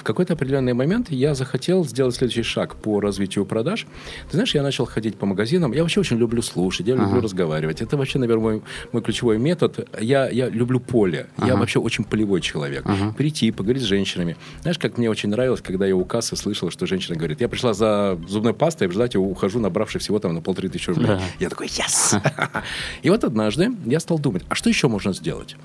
В 0.04 0.06
какой-то 0.06 0.34
определенный 0.34 0.74
момент 0.74 1.10
я 1.10 1.34
захотел 1.34 1.82
сделать 1.86 2.14
следующий 2.14 2.42
шаг 2.42 2.76
по 2.76 3.00
развитию 3.00 3.46
продаж. 3.46 3.86
Ты 4.26 4.32
знаешь, 4.32 4.54
я 4.54 4.62
начал 4.62 4.84
ходить 4.84 5.16
по 5.16 5.24
магазинам. 5.24 5.72
Я 5.72 5.80
вообще 5.80 5.98
очень 6.00 6.18
люблю 6.18 6.42
слушать, 6.42 6.86
я 6.86 6.92
люблю 6.94 7.08
Ага. 7.12 7.20
разговаривать. 7.22 7.80
Это 7.80 7.96
вообще, 7.96 8.18
наверное, 8.18 8.42
мой, 8.42 8.62
мой 8.92 9.02
ключевой 9.02 9.38
метод. 9.38 9.88
Я, 9.98 10.28
я 10.28 10.50
люблю 10.50 10.78
поле. 10.78 11.28
Я 11.38 11.44
Ага. 11.54 11.56
вообще 11.56 11.78
очень 11.78 12.04
полевой 12.04 12.42
человек. 12.42 12.82
Ага. 12.84 13.14
Прийти, 13.16 13.50
поговорить 13.50 13.82
с 13.82 13.86
женщинами. 13.86 14.36
Знаешь, 14.60 14.76
как 14.78 14.98
мне 14.98 15.08
очень 15.08 15.30
нравилось, 15.30 15.62
когда 15.62 15.86
я 15.86 15.96
у 15.96 16.04
кассы 16.04 16.36
слышал, 16.36 16.70
что 16.70 16.84
женщина 16.84 17.16
говорит, 17.16 17.40
я 17.40 17.48
пришла 17.48 17.72
за 17.72 18.18
зубной 18.28 18.52
пастой, 18.52 18.88
в 18.88 18.90
результате 18.90 19.16
ухожу, 19.16 19.58
набравши 19.58 19.98
всего 20.00 20.18
там 20.18 20.34
на 20.34 20.42
полторы 20.42 20.68
тысячи 20.68 20.90
рублей. 20.90 21.06
Да. 21.06 21.20
Я 21.40 21.48
такой, 21.48 21.68
yes! 21.68 22.20
И 23.02 23.08
вот 23.08 23.24
однажды 23.24 23.70
я 23.86 24.00
стал 24.00 24.18
думать, 24.18 24.42
а 24.50 24.54
что 24.54 24.68
еще 24.68 24.88
можно 24.88 25.14
сделать? 25.14 25.56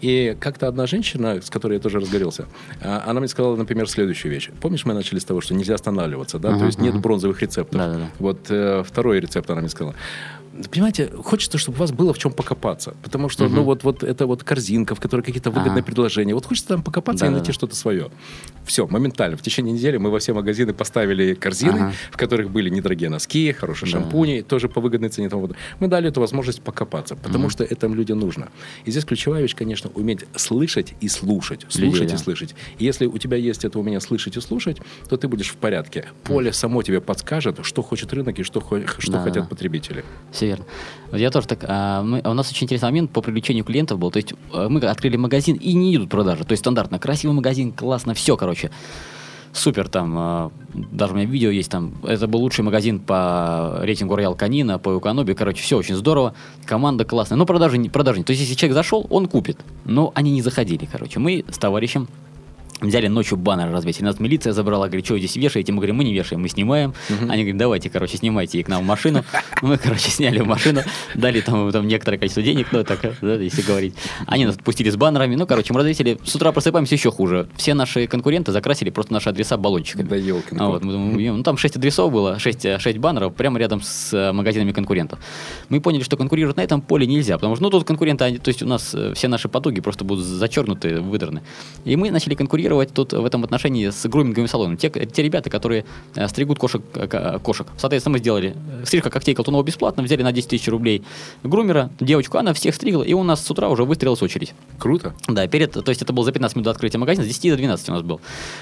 И 0.00 0.36
как-то 0.40 0.68
одна 0.68 0.86
женщина, 0.86 1.40
с 1.40 1.50
которой 1.50 1.74
я 1.74 1.80
тоже 1.80 2.00
разгорелся, 2.00 2.46
а, 2.80 3.04
она 3.06 3.20
мне 3.20 3.28
сказала, 3.28 3.56
например, 3.56 3.88
следующую 3.88 4.32
вещь. 4.32 4.50
Помнишь, 4.60 4.84
мы 4.84 4.94
начали 4.94 5.18
с 5.18 5.24
того, 5.24 5.40
что 5.40 5.54
нельзя 5.54 5.74
останавливаться, 5.74 6.38
да? 6.38 6.50
Ага, 6.50 6.58
То 6.60 6.66
есть 6.66 6.78
нет 6.78 6.94
ага. 6.94 7.02
бронзовых 7.02 7.40
рецептов. 7.42 7.78
Да-да-да. 7.78 8.06
Вот 8.18 8.46
э, 8.48 8.82
второй 8.86 9.20
рецепт 9.20 9.48
она 9.50 9.60
мне 9.60 9.70
сказала. 9.70 9.94
Понимаете, 10.70 11.08
хочется, 11.08 11.58
чтобы 11.58 11.76
у 11.76 11.80
вас 11.80 11.90
было 11.92 12.12
в 12.14 12.18
чем 12.18 12.32
покопаться. 12.32 12.94
Потому 13.02 13.28
что, 13.28 13.48
ну, 13.48 13.62
вот, 13.64 13.82
вот 13.84 14.02
это 14.04 14.26
вот 14.26 14.44
корзинка, 14.44 14.94
в 14.94 15.00
которой 15.00 15.22
какие-то 15.22 15.50
выгодные 15.50 15.80
Ага. 15.80 15.86
предложения. 15.86 16.34
Вот 16.34 16.46
хочется 16.46 16.68
там 16.68 16.82
покопаться 16.82 17.24
и 17.24 17.28
Да-да-да. 17.28 17.38
найти 17.40 17.52
что-то 17.52 17.74
свое. 17.74 18.10
Все, 18.64 18.86
моментально. 18.86 19.36
В 19.36 19.42
течение 19.42 19.72
недели 19.74 19.96
мы 19.96 20.10
во 20.10 20.18
все 20.18 20.32
магазины 20.32 20.72
поставили 20.72 21.34
корзины, 21.34 21.70
Ага. 21.78 21.92
в 22.12 22.16
которых 22.16 22.50
были 22.50 22.70
недорогие 22.70 23.10
носки, 23.10 23.52
хорошие 23.52 23.90
Да. 23.92 23.98
шампуни, 24.00 24.42
тоже 24.42 24.68
по 24.68 24.80
выгодной 24.80 25.08
цене. 25.08 25.26
и 25.26 25.30
тому 25.30 25.42
подобное. 25.42 25.62
Мы 25.80 25.88
дали 25.88 26.08
эту 26.08 26.20
возможность 26.20 26.60
покопаться, 26.62 27.16
потому 27.16 27.48
что 27.50 27.64
это 27.64 27.86
людям 27.88 28.18
нужно. 28.20 28.48
И 28.84 28.90
здесь 28.90 29.04
ключевая 29.04 29.42
вещь, 29.42 29.54
конечно, 29.56 29.90
уметь 29.94 30.24
слышать 30.36 30.94
и 31.00 31.08
слушать. 31.08 31.62
Слушать 31.68 31.92
Людей, 31.94 32.06
и 32.06 32.10
да. 32.10 32.18
слышать. 32.18 32.54
И 32.78 32.84
если 32.84 33.06
у 33.06 33.18
тебя 33.18 33.36
есть 33.36 33.64
это 33.64 33.78
умение 33.78 34.00
слышать 34.00 34.36
и 34.36 34.40
слушать, 34.40 34.78
то 35.08 35.16
ты 35.16 35.28
будешь 35.28 35.48
в 35.48 35.56
порядке. 35.56 36.04
Поле 36.24 36.52
само 36.52 36.82
тебе 36.82 37.00
подскажет, 37.00 37.58
что 37.62 37.82
хочет 37.82 38.12
рынок 38.12 38.38
и 38.38 38.42
что, 38.42 38.60
что 38.98 39.12
Да, 39.12 39.22
хотят 39.22 39.44
да. 39.44 39.48
потребители. 39.48 40.04
Все 40.44 40.48
верно. 40.48 40.64
Я 41.12 41.30
тоже 41.30 41.46
так... 41.46 41.64
а, 41.66 42.02
мы- 42.02 42.20
у 42.22 42.34
нас 42.34 42.50
очень 42.50 42.64
интересный 42.64 42.88
момент 42.88 43.10
по 43.10 43.22
привлечению 43.22 43.64
клиентов 43.64 43.98
был. 43.98 44.10
То 44.10 44.18
есть 44.18 44.34
э, 44.52 44.66
мы 44.68 44.80
открыли 44.80 45.16
магазин 45.16 45.56
и 45.56 45.72
не 45.72 45.96
идут 45.96 46.10
продажи. 46.10 46.44
То 46.44 46.52
есть 46.52 46.60
стандартно. 46.62 46.98
Красивый 46.98 47.34
магазин, 47.34 47.72
классно, 47.72 48.12
все, 48.12 48.36
короче. 48.36 48.70
Супер 49.54 49.88
там. 49.88 50.14
а, 50.18 50.50
Даже 50.74 51.14
у 51.14 51.16
меня 51.16 51.26
видео 51.26 51.48
есть 51.50 51.70
там. 51.70 51.94
Это 52.02 52.26
был 52.26 52.40
лучший 52.40 52.62
магазин 52.62 52.98
по 53.00 53.78
рейтингу 53.80 54.16
Роял 54.16 54.34
Канина, 54.34 54.78
по 54.78 54.90
Юканоби. 54.92 55.32
Короче, 55.32 55.62
все 55.62 55.78
очень 55.78 55.94
здорово. 55.94 56.34
Команда 56.66 57.04
классная. 57.06 57.38
Но 57.38 57.46
продажи, 57.46 57.78
продажи. 57.84 58.22
То 58.22 58.32
есть 58.32 58.42
если 58.42 58.54
человек 58.54 58.74
зашел, 58.74 59.06
он 59.08 59.26
купит. 59.28 59.58
Но 59.86 60.12
они 60.14 60.30
не 60.32 60.42
заходили, 60.42 60.86
короче. 60.90 61.20
Мы 61.20 61.44
с 61.50 61.56
товарищем 61.56 62.06
Взяли 62.84 63.08
ночью 63.08 63.36
баннер 63.38 63.70
развесили. 63.72 64.04
Нас 64.04 64.20
милиция 64.20 64.52
забрала, 64.52 64.86
говорит, 64.86 65.04
что 65.04 65.14
вы 65.14 65.18
здесь 65.20 65.36
вешаете? 65.36 65.72
Мы 65.72 65.78
говорим, 65.78 65.96
мы 65.96 66.04
не 66.04 66.12
вешаем, 66.14 66.42
мы 66.42 66.48
снимаем. 66.48 66.94
Они 67.28 67.42
говорят, 67.42 67.56
давайте, 67.56 67.90
короче, 67.90 68.16
снимайте 68.18 68.58
и 68.58 68.62
к 68.62 68.68
нам 68.68 68.82
в 68.82 68.86
машину. 68.86 69.24
Мы, 69.62 69.78
короче, 69.78 70.10
сняли 70.10 70.40
в 70.40 70.46
машину, 70.46 70.82
дали 71.14 71.40
там, 71.40 71.70
там 71.72 71.86
некоторое 71.88 72.18
количество 72.18 72.42
денег, 72.42 72.66
ну, 72.72 72.84
так, 72.84 73.00
да, 73.22 73.34
если 73.36 73.62
говорить. 73.62 73.94
Они 74.26 74.44
нас 74.44 74.56
отпустили 74.56 74.90
с 74.90 74.96
баннерами, 74.96 75.36
ну, 75.36 75.46
короче, 75.46 75.72
мы 75.72 75.80
развесили. 75.80 76.18
С 76.24 76.34
утра 76.34 76.52
просыпаемся 76.52 76.94
еще 76.94 77.10
хуже. 77.10 77.48
Все 77.56 77.72
наши 77.72 78.06
конкуренты 78.06 78.52
закрасили 78.52 78.90
просто 78.90 79.12
наши 79.14 79.30
адреса 79.30 79.56
баллончиками. 79.56 80.06
Да 80.06 80.16
елкин 80.16 80.60
А 80.60 80.68
вот, 80.68 80.84
ну, 80.84 81.42
там 81.42 81.56
6 81.56 81.76
адресов 81.76 82.12
было, 82.12 82.38
6, 82.38 82.78
6 82.80 82.98
баннеров 82.98 83.34
прямо 83.34 83.58
рядом 83.58 83.80
с 83.80 84.12
э, 84.12 84.32
магазинами 84.32 84.72
конкурентов. 84.72 85.18
Мы 85.70 85.80
поняли, 85.80 86.02
что 86.02 86.16
конкурировать 86.18 86.56
на 86.58 86.62
этом 86.62 86.82
поле 86.82 87.06
нельзя, 87.06 87.36
потому 87.38 87.54
что, 87.54 87.62
ну, 87.64 87.70
тут 87.70 87.84
конкуренты, 87.84 88.24
они- 88.24 88.38
то 88.38 88.48
есть 88.48 88.62
у 88.62 88.66
нас 88.66 88.94
э, 88.94 89.12
все 89.14 89.28
наши 89.28 89.48
потуги 89.48 89.80
просто 89.80 90.04
будут 90.04 90.24
зачеркнуты, 90.26 91.00
выдраны. 91.00 91.42
И 91.84 91.96
мы 91.96 92.10
начали 92.10 92.34
конкурировать 92.34 92.73
тут 92.82 93.12
в 93.12 93.24
этом 93.24 93.44
отношении 93.44 93.88
с 93.90 94.06
груминговым 94.08 94.48
салоном. 94.48 94.76
Те, 94.76 94.90
те 94.90 95.22
ребята, 95.22 95.50
которые 95.50 95.84
э, 96.14 96.28
стригут 96.28 96.58
кошек, 96.58 96.82
э, 96.94 97.06
ко- 97.06 97.38
кошек. 97.38 97.66
Соответственно, 97.78 98.14
мы 98.14 98.18
сделали 98.18 98.54
э, 98.80 98.84
стрижка 98.84 99.10
когтей 99.10 99.34
Колтунова 99.34 99.62
бесплатно, 99.62 100.02
взяли 100.02 100.22
на 100.22 100.32
10 100.32 100.50
тысяч 100.50 100.68
рублей 100.68 101.02
грумера, 101.42 101.90
девочку, 102.00 102.38
она 102.38 102.52
всех 102.54 102.74
стригла, 102.74 103.02
и 103.02 103.12
у 103.12 103.22
нас 103.22 103.44
с 103.44 103.50
утра 103.50 103.68
уже 103.68 103.84
выстрелилась 103.84 104.22
очередь. 104.22 104.54
Круто. 104.78 105.14
Да, 105.28 105.46
перед, 105.46 105.72
то 105.72 105.88
есть 105.88 106.02
это 106.02 106.12
было 106.12 106.24
за 106.24 106.32
15 106.32 106.56
минут 106.56 106.64
до 106.64 106.70
открытия 106.70 106.98
магазина, 106.98 107.24
с 107.24 107.28
10 107.28 107.50
до 107.50 107.56
12 107.56 107.88
у 107.88 107.92
нас 107.92 108.02
был. 108.02 108.20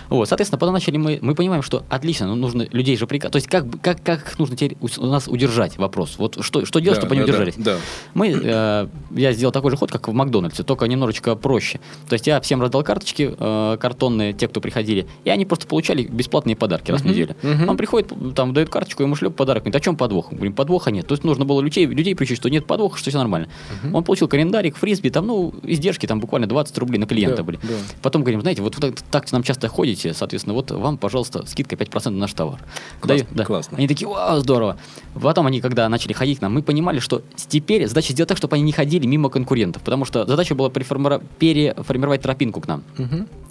Вот, 0.09 0.29
соответственно, 0.29 0.59
потом 0.59 0.75
начали 0.75 0.97
мы, 0.97 1.19
мы 1.23 1.35
понимаем, 1.35 1.63
что 1.63 1.85
отлично, 1.89 2.27
ну, 2.27 2.35
нужно 2.35 2.67
людей 2.73 2.97
же 2.97 3.07
приказ, 3.07 3.31
то 3.31 3.37
есть 3.37 3.49
как, 3.49 3.65
как, 3.81 4.03
как 4.03 4.39
нужно 4.39 4.57
теперь 4.57 4.77
у, 4.81 5.07
нас 5.07 5.29
удержать, 5.29 5.79
вопрос. 5.79 6.15
Вот 6.19 6.39
что, 6.43 6.65
что 6.65 6.79
делать, 6.81 6.99
Да, 6.99 7.03
чтобы 7.07 7.15
они 7.15 7.21
да, 7.21 7.27
да, 7.27 7.33
удержались? 7.33 7.55
да. 7.65 7.77
Мы, 8.15 8.29
э, 8.43 8.89
я 9.13 9.33
сделал 9.33 9.53
такой 9.53 9.71
же 9.71 9.77
ход, 9.77 9.91
как 9.91 10.09
в 10.09 10.13
Макдональдсе, 10.13 10.63
только 10.63 10.85
немножечко 10.87 11.35
проще. 11.37 11.81
То 12.09 12.15
есть 12.15 12.27
я 12.27 12.41
всем 12.41 12.61
раздал 12.61 12.83
карточки 12.83 13.35
э, 13.39 13.77
картонные, 13.93 14.33
те, 14.33 14.49
кто 14.49 14.61
приходили, 14.61 15.07
и 15.25 15.31
они 15.31 15.45
просто 15.45 15.67
получали 15.67 16.05
бесплатные 16.05 16.57
подарки 16.57 16.91
раз 16.91 17.03
в 17.03 17.05
неделю. 17.05 17.37
Он 17.69 17.77
приходит, 17.77 18.13
там 18.35 18.53
дает 18.55 18.71
карточку, 18.71 19.03
ему 19.03 19.15
шлеп 19.15 19.37
подарок, 19.37 19.65
говорит, 19.65 19.77
о 19.77 19.81
чем 19.81 19.97
подвох? 19.97 20.31
Мы 20.31 20.37
говорим, 20.39 20.55
подвоха 20.55 20.91
нет. 20.91 21.07
То 21.07 21.13
есть 21.13 21.25
нужно 21.25 21.45
было 21.45 21.61
людей, 21.61 21.87
людей 21.87 22.15
приучить, 22.15 22.39
что 22.39 22.49
нет 22.49 22.67
подвоха, 22.67 22.99
что 22.99 23.11
все 23.11 23.19
нормально. 23.19 23.49
Он 23.93 24.03
получил 24.03 24.29
календарик, 24.29 24.77
фрисби, 24.77 25.11
там, 25.11 25.27
ну, 25.27 25.53
издержки 25.63 26.07
там 26.07 26.21
буквально 26.21 26.47
20 26.47 26.79
рублей 26.79 26.99
на 26.99 27.07
клиента 27.07 27.45
были. 27.45 27.61
Потом 28.01 28.23
говорим, 28.23 28.41
знаете, 28.41 28.63
вот 28.63 28.79
вы 28.79 28.95
так, 29.11 29.31
нам 29.33 29.43
часто 29.43 29.69
ходите, 29.69 30.15
соответственно, 30.15 30.55
вот 30.55 30.71
вам, 30.71 30.97
пожалуйста, 30.97 31.45
скидка 31.47 31.77
5% 31.77 32.11
на 32.11 32.19
наш 32.19 32.33
товар. 32.33 32.61
Классно. 33.01 33.77
Они 33.77 33.89
такие, 33.89 34.09
вау, 34.09 34.41
здорово. 34.41 34.77
Потом 35.21 35.47
они, 35.47 35.61
когда 35.61 35.89
начали 35.89 36.13
ходить 36.13 36.39
к 36.39 36.43
нам, 36.43 36.55
мы 36.55 36.63
понимали, 36.63 36.99
что 36.99 37.23
теперь 37.37 37.87
задача 37.87 38.13
сделать 38.13 38.29
так, 38.29 38.39
чтобы 38.39 38.57
они 38.57 38.63
не 38.65 38.73
ходили 38.73 39.07
мимо 39.07 39.29
конкурентов, 39.29 39.83
потому 39.83 40.05
что 40.05 40.25
задача 40.27 40.55
была 40.55 40.71
переформировать 40.71 42.23
тропинку 42.23 42.61
к 42.61 42.69
нам. 42.69 42.83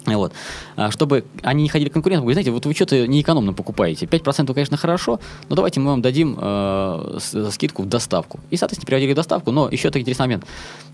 Вот. 0.06 0.32
А, 0.76 0.90
Чтобы 0.90 1.24
они 1.42 1.62
не 1.62 1.68
ходили 1.68 1.88
к 1.88 1.92
конкурентам, 1.92 2.24
говорят, 2.24 2.34
знаете, 2.36 2.50
вот 2.50 2.66
вы 2.66 2.74
что-то 2.74 3.06
неэкономно 3.06 3.52
покупаете. 3.52 4.06
5% 4.06 4.52
конечно, 4.52 4.76
хорошо, 4.76 5.20
но 5.48 5.54
давайте 5.56 5.78
мы 5.80 5.90
вам 5.90 6.02
дадим 6.02 6.36
э, 6.40 7.18
с- 7.20 7.50
скидку 7.52 7.82
в 7.82 7.86
доставку. 7.88 8.40
И, 8.50 8.56
соответственно, 8.56 8.86
переводили 8.86 9.12
в 9.12 9.16
доставку, 9.16 9.52
но 9.52 9.68
еще 9.68 9.88
такой 9.88 10.00
интересный 10.00 10.24
момент. 10.24 10.44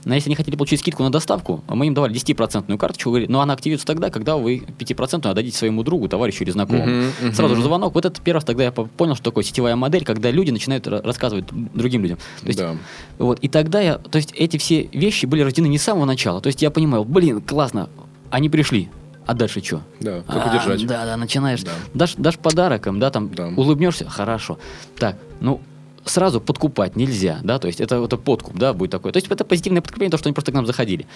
Но 0.04 0.14
если 0.14 0.28
они 0.28 0.36
хотели 0.36 0.56
получить 0.56 0.80
скидку 0.80 1.02
на 1.02 1.10
доставку, 1.10 1.62
мы 1.68 1.86
им 1.86 1.94
давали 1.94 2.14
10% 2.14 2.76
карточку, 2.76 3.10
говорили, 3.10 3.30
но 3.30 3.40
она 3.40 3.54
активируется 3.54 3.86
тогда, 3.86 4.10
когда 4.10 4.36
вы 4.36 4.62
5% 4.78 5.26
отдадите 5.30 5.56
своему 5.56 5.82
другу, 5.82 6.08
товарищу 6.08 6.44
или 6.44 6.50
знакомому. 6.50 6.86
Мгм, 6.86 7.12
мгм. 7.22 7.32
Сразу 7.34 7.56
же 7.56 7.62
звонок. 7.62 7.94
Вот 7.94 8.04
это 8.04 8.20
первый 8.22 8.36
раз 8.36 8.44
тогда 8.44 8.64
я 8.64 8.72
по- 8.72 8.84
понял, 8.84 9.14
что 9.14 9.24
такое 9.24 9.42
сетевая 9.44 9.74
модель, 9.76 10.04
когда 10.04 10.30
люди 10.30 10.50
начинают 10.50 10.86
ра- 10.86 11.02
рассказывать 11.02 11.46
другим 11.74 12.02
людям. 12.02 12.18
То 12.42 12.46
есть, 12.46 12.58
Да. 12.58 12.76
вот, 13.18 13.38
и 13.40 13.48
тогда 13.48 13.80
я, 13.80 13.96
то 13.98 14.16
есть 14.16 14.32
эти 14.36 14.56
все 14.58 14.88
вещи 14.92 15.26
были 15.26 15.40
рождены 15.42 15.66
не 15.66 15.78
с 15.78 15.82
самого 15.82 16.04
начала. 16.04 16.40
То 16.40 16.48
есть 16.48 16.62
я 16.62 16.70
понимал, 16.70 17.04
блин, 17.04 17.40
классно, 17.40 17.88
они 18.30 18.48
пришли. 18.48 18.88
А 19.26 19.34
дальше 19.34 19.62
что? 19.62 19.82
Да, 20.00 20.22
как 20.26 20.46
удержать? 20.46 20.86
Да, 20.86 21.04
да, 21.04 21.16
начинаешь. 21.16 21.62
Да. 21.62 21.72
Дашь, 21.92 22.14
дашь 22.16 22.38
подарок 22.38 22.86
им, 22.86 22.98
да, 22.98 23.10
там 23.10 23.28
Да. 23.34 23.48
улыбнешься, 23.56 24.08
хорошо. 24.08 24.58
Так, 24.98 25.16
ну, 25.40 25.60
сразу 26.06 26.40
подкупать 26.40 26.96
нельзя, 26.96 27.40
да, 27.42 27.58
то 27.58 27.66
есть 27.66 27.80
это, 27.80 27.96
это 28.02 28.16
подкуп, 28.16 28.56
да, 28.56 28.72
будет 28.72 28.90
такой. 28.90 29.12
То 29.12 29.18
есть 29.18 29.30
это 29.30 29.44
позитивное 29.44 29.82
подкрепление, 29.82 30.10
то, 30.10 30.16
что 30.16 30.28
они 30.28 30.34
просто 30.34 30.50
к 30.52 30.54
нам 30.54 30.64
заходили. 30.66 31.06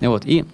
Вот, 0.00 0.24
и 0.24 0.44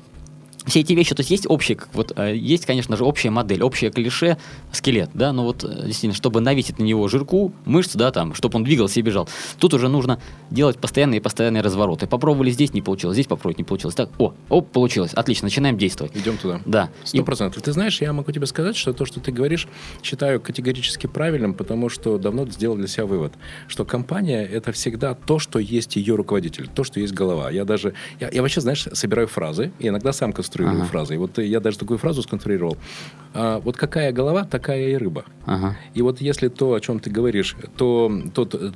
все 0.67 0.81
эти 0.81 0.93
вещи, 0.93 1.15
то 1.15 1.21
есть 1.21 1.31
есть 1.31 1.47
общие, 1.49 1.77
как 1.77 1.89
вот, 1.93 2.13
э, 2.17 2.37
есть, 2.37 2.67
конечно 2.67 2.97
же, 2.97 3.05
общая 3.05 3.31
модель, 3.31 3.63
общее 3.63 3.91
клише, 3.91 4.37
скелет, 4.73 5.11
да, 5.15 5.33
но 5.33 5.45
вот 5.45 5.65
э, 5.65 5.69
действительно, 5.87 6.15
чтобы 6.15 6.41
навесить 6.41 6.79
на 6.79 6.85
него 6.85 7.09
жирку, 7.09 7.53
мышц, 7.65 7.95
да, 7.95 8.11
там, 8.13 8.35
чтобы 8.35 8.57
он 8.57 8.65
двигался 8.65 9.01
и 9.01 9.03
бежал, 9.03 9.29
тут 9.59 9.75
уже 9.75 9.89
нужно 9.89 10.21
делать 10.51 10.79
постоянные 10.79 11.19
и 11.19 11.21
постоянные 11.21 11.63
развороты. 11.63 12.07
Попробовали 12.07 12.51
здесь, 12.51 12.73
не 12.73 12.83
получилось, 12.83 13.17
здесь 13.17 13.27
попробовать 13.27 13.59
не 13.59 13.65
получилось. 13.65 13.95
Так, 13.95 14.11
о, 14.19 14.35
оп, 14.49 14.71
получилось, 14.71 15.13
отлично, 15.15 15.47
начинаем 15.47 15.77
действовать. 15.79 16.17
Идем 16.17 16.37
туда. 16.39 16.61
Да. 16.65 16.91
И- 17.05 17.09
Сто 17.09 17.25
процентов. 17.25 17.63
Ты 17.63 17.73
знаешь, 17.73 18.01
я 18.01 18.13
могу 18.13 18.31
тебе 18.33 18.47
сказать, 18.47 18.77
что 18.77 18.93
то, 18.93 19.05
что 19.05 19.21
ты 19.21 19.33
говоришь, 19.33 19.67
считаю 20.03 20.41
категорически 20.41 21.07
правильным, 21.07 21.55
потому 21.55 21.89
что 21.89 22.19
давно 22.19 22.47
сделал 22.47 22.77
для 22.77 22.87
себя 22.87 23.07
вывод, 23.07 23.33
что 23.69 23.85
компания– 23.85 24.45
это 24.53 24.73
всегда 24.73 25.15
то, 25.15 25.39
что 25.39 25.59
есть 25.59 25.97
ее 25.97 26.15
руководитель, 26.15 26.69
то, 26.69 26.85
что 26.85 27.01
есть 27.01 27.13
голова. 27.15 27.51
Я 27.51 27.65
даже, 27.65 27.95
я, 28.21 28.31
я 28.31 28.43
вообще, 28.43 28.61
знаешь, 28.61 28.87
собираю 28.93 29.27
фразы, 29.27 29.73
и 29.79 29.89
иногда 29.89 30.13
сам 30.13 30.33
конструирую 30.33 30.52
Ага. 30.61 30.85
фразы. 30.85 31.15
И 31.15 31.17
вот 31.19 31.39
я 31.39 31.61
даже 31.61 31.79
такую 31.79 31.99
фразу 31.99 32.23
сконструировал. 32.23 32.77
А, 33.35 33.61
вот 33.61 33.77
какая 33.77 34.13
голова, 34.13 34.45
такая 34.45 34.89
и 34.91 34.95
рыба. 34.97 35.25
Ага. 35.47 35.77
И 35.95 36.03
вот 36.03 36.21
если 36.21 36.49
то, 36.49 36.75
о 36.75 36.81
чем 36.81 37.01
ты 37.01 37.11
говоришь, 37.11 37.57
то 37.77 38.13
тот, 38.35 38.55
э, 38.55 38.73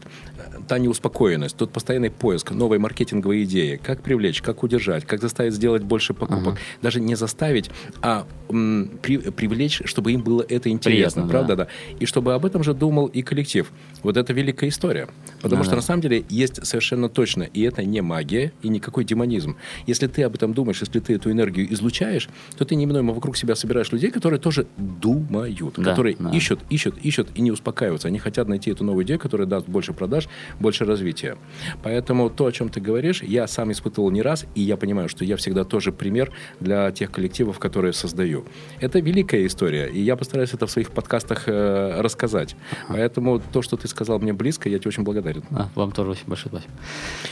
та 0.66 0.78
неуспокоенность, 0.78 1.56
тот 1.56 1.70
постоянный 1.72 2.10
поиск 2.10 2.52
новой 2.52 2.78
маркетинговой 2.78 3.44
идеи, 3.44 3.78
как 3.82 4.00
привлечь, 4.02 4.40
как 4.40 4.62
удержать, 4.62 5.04
как 5.04 5.20
заставить 5.20 5.52
сделать 5.54 5.82
больше 5.82 6.14
покупок, 6.14 6.54
Ага. 6.54 6.58
даже 6.82 7.00
не 7.00 7.14
заставить, 7.16 7.70
а 8.02 8.26
м, 8.48 8.90
при- 9.02 9.18
привлечь, 9.30 9.82
чтобы 9.84 10.12
им 10.12 10.22
было 10.22 10.44
это 10.48 10.68
интересно, 10.70 11.22
Приятно, 11.22 11.30
правда, 11.30 11.56
да. 11.56 11.64
да. 11.64 11.70
И 12.00 12.06
чтобы 12.06 12.32
об 12.32 12.46
этом 12.46 12.62
же 12.62 12.74
думал 12.74 13.06
и 13.06 13.22
коллектив. 13.22 13.70
Вот 14.02 14.16
это 14.16 14.32
великая 14.32 14.68
история. 14.68 15.08
Потому 15.42 15.58
Ну 15.58 15.64
что 15.64 15.74
на 15.76 15.82
самом 15.82 16.00
деле 16.00 16.24
есть 16.30 16.64
совершенно 16.64 17.08
точно, 17.08 17.42
и 17.42 17.62
это 17.62 17.84
не 17.84 18.00
магия, 18.02 18.52
и 18.62 18.68
никакой 18.68 19.04
демонизм. 19.04 19.56
Если 19.86 20.06
ты 20.06 20.22
об 20.22 20.34
этом 20.36 20.54
думаешь, 20.54 20.80
если 20.80 21.00
ты 21.00 21.14
эту 21.14 21.30
энергию 21.30 21.65
излучаешь, 21.72 22.28
то 22.56 22.64
ты 22.64 22.74
неминуемо 22.74 23.12
вокруг 23.12 23.36
себя 23.36 23.54
собираешь 23.54 23.92
людей, 23.92 24.10
которые 24.10 24.40
тоже 24.40 24.66
думают, 24.76 25.74
Да, 25.76 25.90
которые 25.90 26.16
да. 26.18 26.30
ищут, 26.30 26.60
ищут, 26.70 26.96
ищут 27.02 27.28
и 27.34 27.40
не 27.42 27.50
успокаиваются. 27.50 28.08
Они 28.08 28.18
хотят 28.18 28.48
найти 28.48 28.70
эту 28.70 28.84
новую 28.84 29.04
идею, 29.04 29.18
которая 29.18 29.46
даст 29.46 29.68
больше 29.68 29.92
продаж, 29.92 30.28
больше 30.60 30.84
развития. 30.84 31.36
Поэтому 31.82 32.30
то, 32.30 32.46
о 32.46 32.52
чем 32.52 32.68
ты 32.68 32.80
говоришь, 32.80 33.22
я 33.22 33.46
сам 33.46 33.72
испытывал 33.72 34.10
не 34.10 34.22
раз, 34.22 34.46
и 34.54 34.60
я 34.60 34.76
понимаю, 34.76 35.08
что 35.08 35.24
я 35.24 35.36
всегда 35.36 35.64
тоже 35.64 35.92
пример 35.92 36.32
для 36.60 36.90
тех 36.90 37.10
коллективов, 37.10 37.58
которые 37.58 37.92
создаю. 37.92 38.44
Это 38.80 38.98
великая 39.00 39.46
история, 39.46 39.88
и 39.88 40.00
я 40.00 40.16
постараюсь 40.16 40.52
это 40.54 40.66
в 40.66 40.70
своих 40.70 40.90
подкастах 40.90 41.44
э, 41.46 42.00
рассказать. 42.00 42.56
Поэтому 42.88 43.40
то, 43.52 43.62
что 43.62 43.76
ты 43.76 43.88
сказал 43.88 44.18
мне 44.18 44.32
близко, 44.32 44.68
я 44.68 44.78
тебе 44.78 44.88
очень 44.88 45.02
благодарен. 45.02 45.42
А, 45.50 45.68
вам 45.74 45.92
тоже 45.92 46.10
очень 46.10 46.26
большое 46.26 46.50
спасибо. 46.50 46.72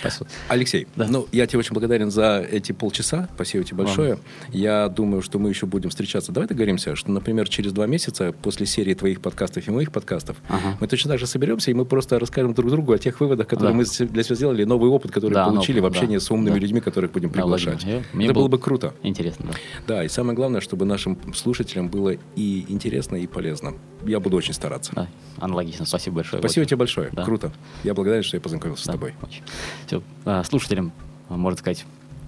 Спасибо. 0.00 0.26
Алексей, 0.48 0.86
Да. 0.96 1.06
ну, 1.08 1.26
я 1.32 1.46
тебе 1.46 1.58
очень 1.60 1.72
благодарен 1.72 2.10
за 2.10 2.44
эти 2.50 2.72
полчаса. 2.72 3.28
Спасибо 3.34 3.64
тебе 3.64 3.78
большое. 3.78 4.18
Я 4.50 4.88
думаю, 4.88 5.22
что 5.22 5.38
мы 5.38 5.48
еще 5.50 5.66
будем 5.66 5.90
встречаться. 5.90 6.32
Давай 6.32 6.48
договоримся, 6.48 6.94
что, 6.96 7.10
например, 7.10 7.48
через 7.48 7.72
два 7.72 7.86
месяца 7.86 8.32
после 8.32 8.66
серии 8.66 8.94
твоих 8.94 9.20
подкастов 9.20 9.66
и 9.66 9.70
моих 9.70 9.92
подкастов 9.92 10.36
Ага. 10.48 10.76
мы 10.80 10.86
точно 10.88 11.10
так 11.10 11.18
же 11.20 11.26
соберемся, 11.26 11.70
и 11.70 11.74
мы 11.74 11.84
просто 11.84 12.18
расскажем 12.18 12.54
друг 12.54 12.70
другу 12.70 12.92
о 12.92 12.98
тех 12.98 13.20
выводах, 13.20 13.46
которые 13.46 13.72
Да. 13.72 13.76
мы 13.76 13.84
для 14.08 14.22
себя 14.22 14.34
сделали, 14.36 14.64
новый 14.64 14.90
опыт, 14.90 15.10
который 15.12 15.34
Да, 15.34 15.46
получили 15.46 15.78
новый, 15.78 15.90
в 15.90 15.92
общении 15.94 16.16
да. 16.16 16.20
с 16.20 16.30
умными 16.30 16.54
Да. 16.54 16.60
людьми, 16.60 16.80
которых 16.80 17.12
будем 17.12 17.28
Да, 17.30 17.34
приглашать. 17.34 17.84
я- 17.84 18.02
мне 18.12 18.26
Это 18.26 18.34
был- 18.34 18.42
было 18.42 18.48
бы 18.48 18.58
круто. 18.58 18.94
Интересно, 19.02 19.46
да. 19.50 19.54
Да, 19.86 20.04
и 20.04 20.08
самое 20.08 20.34
главное, 20.36 20.60
чтобы 20.60 20.84
нашим 20.84 21.18
слушателям 21.34 21.88
было 21.88 22.16
и 22.36 22.64
интересно, 22.68 23.16
и 23.16 23.26
полезно. 23.26 23.74
Я 24.06 24.20
буду 24.20 24.36
очень 24.36 24.52
стараться. 24.54 24.92
Да, 24.94 25.08
аналогично. 25.38 25.86
Спасибо 25.86 26.16
большое. 26.16 26.40
Спасибо 26.40 26.60
Владимир. 26.60 26.66
тебе 26.68 26.76
большое. 26.76 27.10
Да. 27.12 27.24
Круто. 27.24 27.52
Я 27.84 27.94
благодарен, 27.94 28.22
что 28.22 28.36
я 28.36 28.40
познакомился 28.40 28.86
Да, 28.86 28.92
с 28.92 28.94
тобой. 28.94 29.14
очень. 29.22 29.42
Все, 29.86 30.02
а, 30.24 30.44
слушателям, 30.44 30.92
можно 31.28 31.58
сказать, 31.58 31.84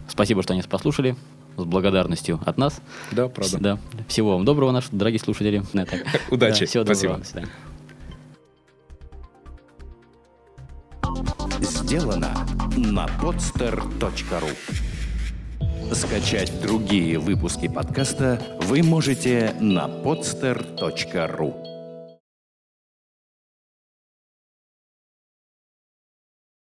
спасибо, 0.08 0.42
что 0.42 0.52
они 0.54 0.60
нас 0.60 0.66
послушали. 0.66 1.16
С 1.56 1.64
благодарностью 1.64 2.40
от 2.44 2.58
нас. 2.58 2.80
Да, 3.12 3.28
правда. 3.28 3.58
Да. 3.58 3.78
Всего 4.08 4.32
вам 4.32 4.44
доброго, 4.44 4.72
наши 4.72 4.88
дорогие 4.92 5.20
слушатели. 5.20 5.62
Удачи. 6.30 6.60
Да, 6.60 6.66
всего 6.66 6.84
Спасибо. 6.84 7.14
доброго. 7.14 7.18
До 7.18 7.24
свидания. 7.24 7.48
Сделано 11.60 12.34
на 12.76 13.06
podster.ru 13.06 14.50
Скачать 15.94 16.60
другие 16.60 17.18
выпуски 17.18 17.68
подкаста 17.68 18.42
вы 18.62 18.82
можете 18.82 19.54
на 19.60 19.86
podster.ru 19.86 21.65